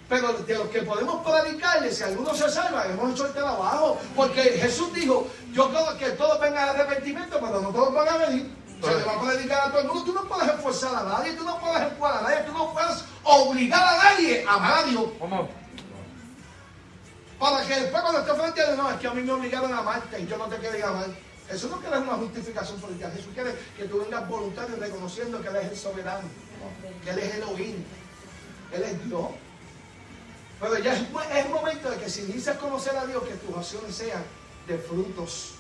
Pero 0.08 0.32
de 0.32 0.54
los 0.54 0.68
que 0.68 0.82
podemos 0.82 1.26
predicarle, 1.26 1.92
si 1.92 2.04
alguno 2.04 2.34
se 2.34 2.48
salva, 2.48 2.86
hemos 2.86 3.12
hecho 3.12 3.26
el 3.26 3.32
trabajo. 3.32 3.98
Porque 4.14 4.42
Jesús 4.42 4.92
dijo, 4.94 5.26
yo 5.52 5.68
creo 5.68 5.98
que 5.98 6.10
todos 6.10 6.40
vengan 6.40 6.68
al 6.68 6.80
arrepentimiento, 6.80 7.38
pero 7.40 7.60
no 7.60 7.70
todos 7.70 7.92
van 7.92 8.08
a 8.08 8.16
venir. 8.18 8.54
Se 8.82 8.94
le 8.94 9.04
va 9.04 9.12
a 9.12 9.20
predicar 9.20 9.68
a 9.68 9.70
todo 9.70 9.80
el 9.80 9.88
mundo. 9.88 10.04
Tú 10.04 10.12
no 10.12 10.24
puedes 10.24 10.48
esforzar 10.48 10.94
a 10.94 11.02
nadie, 11.02 11.32
tú 11.32 11.44
no 11.44 11.58
puedes 11.58 11.82
empujar 11.82 12.18
a 12.18 12.22
nadie, 12.22 12.42
tú 12.46 12.52
no 12.52 12.72
puedes 12.72 13.04
obligar 13.24 13.82
a 13.82 14.04
nadie 14.04 14.44
a 14.46 14.54
amar 14.54 14.78
a 14.78 14.82
Dios. 14.84 15.06
¿Cómo? 15.18 15.48
Para 17.38 17.66
que 17.66 17.74
después 17.74 18.02
cuando 18.02 18.20
esté 18.20 18.34
frente 18.34 18.60
a 18.62 18.66
Dios, 18.66 18.78
no, 18.78 18.90
es 18.90 18.96
que 18.98 19.06
a 19.08 19.14
mí 19.14 19.22
me 19.22 19.32
obligaron 19.32 19.72
a 19.72 19.78
amarte 19.78 20.20
y 20.20 20.26
yo 20.26 20.38
no 20.38 20.46
te 20.46 20.56
quiero 20.56 20.86
amar. 20.86 21.06
Eso 21.50 21.68
no 21.68 21.78
quiere 21.80 21.98
una 21.98 22.14
justificación 22.14 22.80
política. 22.80 23.10
Jesús 23.10 23.32
quiere 23.34 23.54
que 23.76 23.84
tú 23.84 23.98
vengas 24.00 24.28
voluntario 24.28 24.76
reconociendo 24.76 25.40
que 25.40 25.48
Él 25.48 25.56
es 25.56 25.70
el 25.72 25.76
soberano, 25.76 26.28
que 27.04 27.10
Él 27.10 27.18
es 27.18 27.34
el 27.34 27.42
Elohim, 27.42 27.84
Él 28.72 28.82
es 28.82 29.04
Dios. 29.06 29.26
Pero 30.60 30.78
ya 30.78 30.94
es, 30.94 31.50
momento 31.50 31.90
de 31.90 31.98
que 31.98 32.08
si 32.08 32.22
dices 32.22 32.56
conocer 32.56 32.96
a 32.96 33.04
Dios, 33.06 33.22
que 33.24 33.34
tus 33.34 33.56
acciones 33.56 33.94
sean 33.94 34.22
de 34.66 34.78
frutos. 34.78 35.52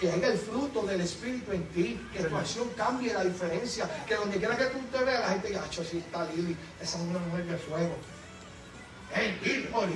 Que 0.00 0.10
haya 0.10 0.28
el 0.28 0.38
fruto 0.38 0.82
del 0.82 1.00
Espíritu 1.00 1.52
en 1.52 1.64
ti, 1.68 2.08
que 2.12 2.24
tu 2.24 2.36
acción 2.36 2.68
cambie 2.76 3.14
la 3.14 3.22
diferencia, 3.22 3.88
que 4.04 4.16
donde 4.16 4.38
quiera 4.38 4.56
que 4.56 4.64
tú 4.66 4.78
te 4.90 5.04
veas, 5.04 5.20
la 5.20 5.28
gente 5.28 5.48
diga, 5.48 5.62
así 5.62 5.98
está 5.98 6.24
Lili, 6.34 6.56
esa 6.80 6.98
es 6.98 7.04
una 7.04 7.20
mujer 7.20 7.44
de 7.44 7.56
fuego. 7.56 7.96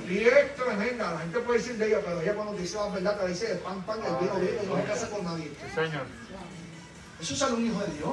Lili 0.07 0.27
es 0.27 0.55
tremenda, 0.55 1.11
la 1.11 1.19
gente 1.19 1.39
puede 1.39 1.59
decir 1.59 1.77
de 1.77 1.87
ella, 1.87 1.99
pero 2.05 2.21
ella 2.21 2.35
cuando 2.35 2.53
te 2.53 2.61
dice 2.61 2.77
la 2.77 2.87
verdad 2.87 3.19
te 3.19 3.27
dice 3.27 3.51
el 3.51 3.57
pan, 3.57 3.81
pan, 3.83 3.99
el 3.99 4.15
vino, 4.15 4.35
vino, 4.35 4.63
y 4.63 4.67
no 4.67 4.77
se 4.77 4.83
casa 4.83 5.09
con 5.09 5.25
nadie. 5.25 5.51
Señor. 5.75 6.05
Eso 7.19 7.33
es 7.33 7.41
un 7.51 7.65
hijo 7.65 7.79
de 7.79 7.93
Dios. 7.97 8.11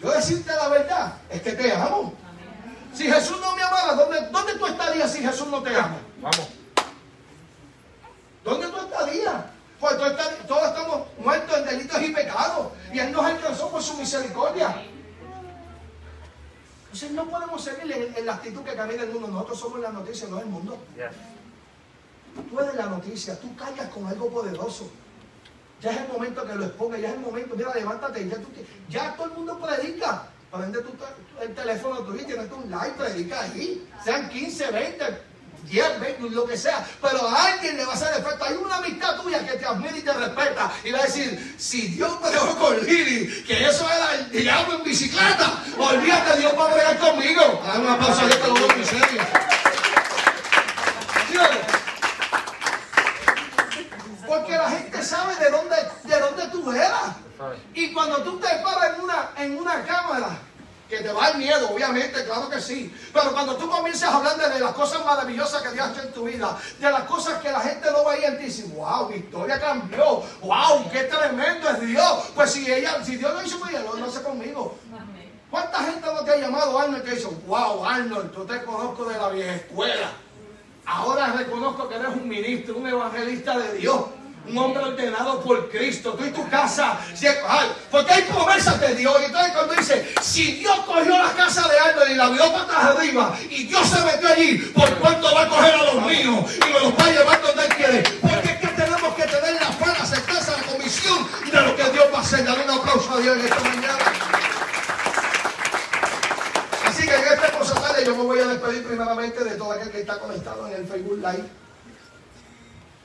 Yo 0.00 0.10
decirte 0.10 0.54
la 0.54 0.68
verdad 0.68 1.14
es 1.30 1.42
que 1.42 1.52
te 1.52 1.72
amo. 1.72 2.14
Si 2.94 3.04
Jesús 3.10 3.40
no 3.40 3.54
me 3.54 3.62
amara, 3.62 3.94
¿dónde, 3.94 4.28
¿dónde 4.30 4.54
tú 4.54 4.66
estarías 4.66 5.12
si 5.12 5.20
Jesús 5.20 5.48
no 5.48 5.62
te 5.62 5.74
ama? 5.76 5.98
Vamos. 6.20 6.48
¿Dónde 8.44 8.66
tú 8.68 8.76
estarías? 8.78 9.44
Pues 9.80 9.96
todos 10.46 10.68
estamos 10.68 11.06
muertos 11.18 11.58
en 11.58 11.64
delitos 11.64 12.02
y 12.02 12.08
pecados. 12.10 12.72
Y 12.92 12.98
Él 12.98 13.12
nos 13.12 13.24
alcanzó 13.24 13.70
por 13.70 13.82
su 13.82 13.96
misericordia. 13.96 14.82
Entonces 16.84 17.10
no 17.12 17.28
podemos 17.28 17.62
seguir 17.62 18.12
en, 18.16 18.26
la 18.26 18.34
actitud 18.34 18.62
que 18.62 18.74
camina 18.74 19.02
el 19.02 19.10
mundo. 19.10 19.28
Nosotros 19.28 19.60
somos 19.60 19.80
la 19.80 19.92
noticia, 19.92 20.26
no 20.28 20.40
el 20.40 20.46
mundo. 20.46 20.78
Tú 22.50 22.60
eres 22.60 22.74
la 22.74 22.86
noticia, 22.86 23.38
tú 23.38 23.54
callas 23.54 23.88
con 23.90 24.06
algo 24.06 24.28
poderoso. 24.30 24.90
Ya 25.80 25.92
es 25.92 25.96
el 25.98 26.08
momento 26.08 26.44
que 26.44 26.54
lo 26.54 26.64
exponga, 26.64 26.98
ya 26.98 27.08
es 27.08 27.14
el 27.14 27.20
momento. 27.20 27.54
Mira, 27.54 27.72
levántate, 27.74 28.28
ya, 28.28 28.36
tú, 28.36 28.48
ya 28.88 29.14
todo 29.14 29.26
el 29.26 29.32
mundo 29.32 29.58
predica. 29.60 30.24
Prende 30.50 30.80
tu, 30.80 30.92
el 31.40 31.54
teléfono 31.54 32.00
tuyo 32.00 32.22
y 32.22 32.24
tienes 32.24 32.50
un 32.50 32.70
like, 32.70 32.96
predica 32.96 33.42
ahí. 33.42 33.86
Sean 34.02 34.28
15, 34.28 34.70
20, 34.72 35.04
10, 35.70 36.00
20, 36.00 36.30
lo 36.30 36.46
que 36.46 36.56
sea. 36.56 36.84
Pero 37.00 37.28
a 37.28 37.52
alguien 37.52 37.76
le 37.76 37.84
va 37.84 37.92
a 37.92 37.94
hacer 37.94 38.08
efecto. 38.18 38.44
Hay 38.44 38.56
una 38.56 38.78
amistad 38.78 39.20
tuya 39.20 39.46
que 39.46 39.56
te 39.56 39.66
admira 39.66 39.96
y 39.96 40.00
te 40.00 40.12
respeta. 40.12 40.72
Y 40.82 40.90
va 40.90 40.98
a 40.98 41.02
decir, 41.02 41.54
si 41.58 41.88
Dios 41.88 42.20
me 42.20 42.30
dejó 42.30 42.58
con 42.58 42.84
Lili, 42.84 43.44
que 43.44 43.64
eso 43.64 43.88
era 43.88 44.14
el 44.14 44.30
diablo 44.30 44.78
en 44.78 44.82
bicicleta, 44.84 45.62
olvídate, 45.76 46.40
Dios 46.40 46.54
va 46.58 46.70
a 46.70 46.74
bregar 46.74 46.98
conmigo. 46.98 47.62
Dame 47.64 47.80
una 47.80 47.98
pausa, 47.98 48.28
yo 48.28 48.36
te 48.36 48.48
lo 48.48 48.54
doy 48.54 48.70
en 48.78 48.84
serio. 48.84 49.22
Porque 54.26 54.52
la 54.52 54.70
gente 54.70 55.02
sabe 55.02 55.34
de 55.36 55.50
dónde, 55.50 55.76
Y 57.74 57.92
cuando 57.92 58.22
tú 58.22 58.38
te 58.38 58.48
paras 58.62 58.96
en 58.96 59.04
una, 59.04 59.30
en 59.36 59.58
una 59.58 59.84
cámara, 59.84 60.38
que 60.88 60.98
te 60.98 61.12
va 61.12 61.28
el 61.28 61.38
miedo, 61.38 61.70
obviamente, 61.70 62.24
claro 62.24 62.48
que 62.48 62.60
sí. 62.60 62.92
Pero 63.12 63.32
cuando 63.32 63.56
tú 63.56 63.68
comienzas 63.68 64.10
a 64.10 64.16
hablar 64.16 64.36
de, 64.36 64.58
las 64.58 64.72
cosas 64.72 65.04
maravillosas 65.04 65.62
que 65.62 65.70
Dios 65.72 65.86
ha 65.86 65.92
hecho 65.92 66.02
en 66.02 66.12
tu 66.12 66.24
vida, 66.24 66.56
de 66.80 66.90
las 66.90 67.02
cosas 67.02 67.42
que 67.42 67.52
la 67.52 67.60
gente 67.60 67.90
no 67.90 68.06
veía 68.06 68.28
en 68.28 68.38
ti, 68.38 68.44
dice, 68.44 68.64
wow, 68.74 69.08
mi 69.08 69.16
historia 69.16 69.60
cambió, 69.60 70.22
wow, 70.40 70.90
qué 70.90 71.04
tremendo 71.04 71.68
es 71.68 71.80
Dios. 71.80 72.30
Pues 72.34 72.52
si 72.52 72.72
ella, 72.72 73.04
si 73.04 73.16
Dios 73.16 73.34
lo 73.34 73.42
hizo 73.42 73.60
con 73.60 73.68
ella, 73.68 73.82
lo 73.82 74.04
hace 74.04 74.22
conmigo. 74.22 74.78
¿Cuánta 75.50 75.78
gente 75.78 76.06
no 76.06 76.24
te 76.24 76.32
ha 76.32 76.36
llamado 76.36 76.78
Arnold 76.78 77.02
y 77.02 77.08
te 77.08 77.14
dice, 77.16 77.28
wow, 77.46 77.84
Arnold, 77.84 78.34
yo 78.34 78.42
te 78.42 78.62
conozco 78.64 79.04
de 79.04 79.18
la 79.18 79.28
vieja 79.28 79.54
escuela? 79.54 80.12
Ahora 80.86 81.32
reconozco 81.32 81.86
que 81.88 81.96
eres 81.96 82.08
un 82.08 82.26
ministro, 82.28 82.76
un 82.76 82.88
evangelista 82.88 83.58
de 83.58 83.74
Dios 83.74 84.00
un 84.48 84.58
hombre 84.58 84.82
ordenado 84.82 85.40
por 85.40 85.70
Cristo, 85.70 86.14
tú 86.14 86.24
y 86.24 86.30
tu 86.30 86.48
casa, 86.48 86.98
porque 87.90 88.12
hay 88.12 88.22
promesas 88.22 88.80
de 88.80 88.94
Dios. 88.94 89.14
Y 89.20 89.24
entonces 89.26 89.52
cuando 89.52 89.74
dice, 89.74 90.14
si 90.22 90.52
Dios 90.52 90.78
cogió 90.86 91.18
la 91.18 91.32
casa 91.32 91.68
de 91.68 91.78
Álvaro 91.78 92.10
y 92.10 92.14
la 92.14 92.28
vio 92.30 92.52
para 92.52 92.88
arriba, 92.88 93.38
y 93.50 93.64
Dios 93.64 93.86
se 93.88 94.00
metió 94.04 94.28
allí, 94.28 94.58
¿por 94.74 94.88
cuánto 94.96 95.34
va 95.34 95.42
a 95.42 95.48
coger 95.48 95.74
a 95.74 95.82
los 95.94 96.02
míos? 96.06 96.50
Y 96.56 96.72
me 96.72 96.80
los 96.80 96.92
va 96.98 97.04
a 97.04 97.10
llevar 97.10 97.42
donde 97.42 97.64
Él 97.64 97.74
quiere. 97.74 98.02
Porque 98.20 98.50
es 98.50 98.58
que 98.58 98.66
tenemos 98.68 99.14
que 99.14 99.22
tener 99.22 99.54
la 99.54 99.72
fe, 99.72 99.86
la 99.86 100.06
certeza, 100.06 100.56
la 100.56 100.72
comisión 100.72 101.28
de 101.50 101.60
lo 101.60 101.76
que 101.76 101.84
Dios 101.90 102.06
va 102.12 102.18
a 102.18 102.20
hacer. 102.22 102.44
Dale 102.44 102.64
un 102.64 102.70
aplauso 102.70 103.12
a 103.12 103.18
Dios 103.18 103.36
en 103.36 103.44
esta 103.44 103.60
mañana. 103.60 103.98
Así 106.86 107.06
que 107.06 107.14
en 107.14 107.24
esta 107.24 107.50
cosa 107.52 107.74
sale, 107.80 108.04
yo 108.04 108.16
me 108.16 108.22
voy 108.22 108.40
a 108.40 108.46
despedir 108.46 108.86
primeramente 108.86 109.44
de 109.44 109.50
todo 109.56 109.72
aquel 109.72 109.90
que 109.90 110.00
está 110.00 110.18
conectado 110.18 110.66
en 110.68 110.74
el 110.74 110.86
Facebook 110.86 111.18
Live. 111.18 111.67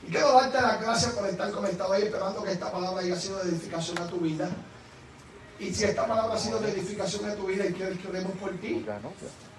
Y 0.06 0.12
quiero 0.12 0.34
darte 0.34 0.62
las 0.62 0.82
gracias 0.82 1.14
por 1.14 1.26
estar 1.28 1.50
conectado 1.52 1.94
ahí, 1.94 2.04
esperando 2.04 2.44
que 2.44 2.52
esta 2.52 2.70
palabra 2.72 3.02
haya 3.02 3.16
sido 3.16 3.42
de 3.44 3.50
edificación 3.52 3.98
a 4.00 4.08
tu 4.08 4.18
vida. 4.18 4.50
Y 5.60 5.74
si 5.74 5.86
esta 5.86 6.06
palabra 6.06 6.36
ha 6.36 6.40
sido 6.40 6.60
de 6.60 6.72
edificación 6.72 7.28
a 7.30 7.36
tu 7.36 7.48
vida 7.48 7.66
y 7.66 7.72
quieres 7.74 7.98
que 8.00 8.08
oremos 8.08 8.34
por 8.34 8.52
ti, 8.58 8.86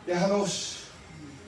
déjanos 0.07 0.85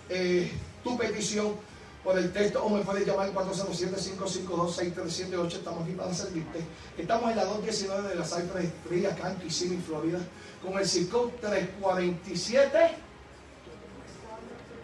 eh, 0.08 0.50
tu 0.82 0.96
petición 0.96 1.54
por 2.02 2.16
el 2.16 2.32
texto 2.32 2.64
o 2.64 2.70
me 2.70 2.80
puedes 2.82 3.06
llamar 3.06 3.30
407-552-6378. 3.34 5.52
Estamos 5.54 5.82
aquí 5.82 5.92
para 5.92 6.14
servirte. 6.14 6.60
Estamos 6.96 7.30
en 7.30 7.36
la 7.36 7.44
219 7.44 8.08
de 8.08 8.14
la 8.14 8.24
Cypress 8.24 8.72
Street, 8.84 9.04
acá 9.06 9.32
en 9.32 9.38
Kissimmee, 9.38 9.82
Florida, 9.82 10.20
con 10.62 10.78
el 10.78 10.86
circo 10.86 11.32
347. 11.40 12.78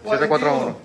741. 0.03 0.77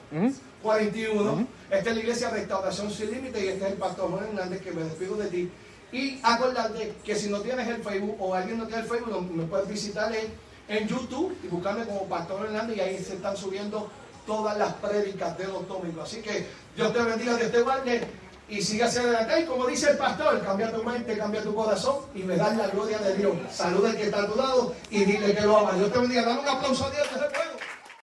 41. 0.61 1.57
Esta 1.70 1.89
es 1.89 1.95
la 1.95 2.01
iglesia 2.01 2.30
Restauración 2.30 2.89
Sin 2.89 3.11
Límite 3.11 3.43
y 3.43 3.47
este 3.49 3.65
es 3.65 3.72
el 3.74 3.78
pastor 3.78 4.09
Juan 4.09 4.24
Hernández 4.24 4.61
que 4.61 4.72
me 4.72 4.84
despido 4.84 5.18
de 5.18 5.28
ti 5.28 5.51
Y 5.91 6.20
acordarte 6.24 6.93
que 7.03 7.15
si 7.15 7.30
no 7.30 7.41
tienes 7.41 7.68
el 7.68 7.84
Facebook 7.84 8.15
o 8.20 8.34
alguien 8.34 8.57
no 8.57 8.68
tiene 8.68 8.84
el 8.84 8.88
Facebook, 8.88 9.32
me 9.32 9.43
puedes 9.43 9.68
visitar 9.68 10.13
en, 10.15 10.28
en 10.70 10.88
YouTube 10.88 11.38
y 11.43 11.47
buscarme 11.47 11.86
como 11.86 12.05
Pastor 12.05 12.45
Hernández 12.45 12.78
y 12.78 12.80
ahí 12.80 13.03
se 13.03 13.15
están 13.15 13.36
subiendo 13.36 13.89
todas 14.26 14.57
las 14.57 14.74
prédicas 14.74 15.38
de 15.38 15.47
los 15.47 15.68
domingos. 15.68 16.09
Así 16.09 16.22
que 16.22 16.47
Dios 16.76 16.93
te 16.93 17.01
bendiga, 17.01 17.36
Dios 17.36 17.51
te 17.51 17.61
guarde 17.61 18.07
y 18.49 18.61
sigue 18.61 18.84
hacia 18.84 19.01
adelante. 19.01 19.41
Y 19.41 19.45
como 19.45 19.65
dice 19.68 19.91
el 19.91 19.97
pastor, 19.97 20.41
cambia 20.43 20.72
tu 20.72 20.84
mente, 20.84 21.18
cambia 21.18 21.41
tu 21.41 21.53
corazón 21.53 21.97
y 22.15 22.24
me 22.24 22.38
das 22.38 22.55
la 22.55 22.68
gloria 22.68 22.97
de 22.99 23.15
Dios. 23.15 23.34
Saluda 23.51 23.89
al 23.89 23.97
que 23.97 24.03
está 24.03 24.24
a 24.24 24.28
tu 24.28 24.36
lado 24.36 24.74
y 24.89 25.03
dile 25.03 25.34
que 25.34 25.41
lo 25.41 25.57
ama. 25.57 25.74
Dios 25.74 25.91
te 25.91 25.99
bendiga. 25.99 26.24
Dale 26.24 26.39
un 26.39 26.47
aplauso 26.47 26.86
a 26.86 26.91
Dios 26.91 27.07
se 27.07 27.18
puede. 27.18 27.57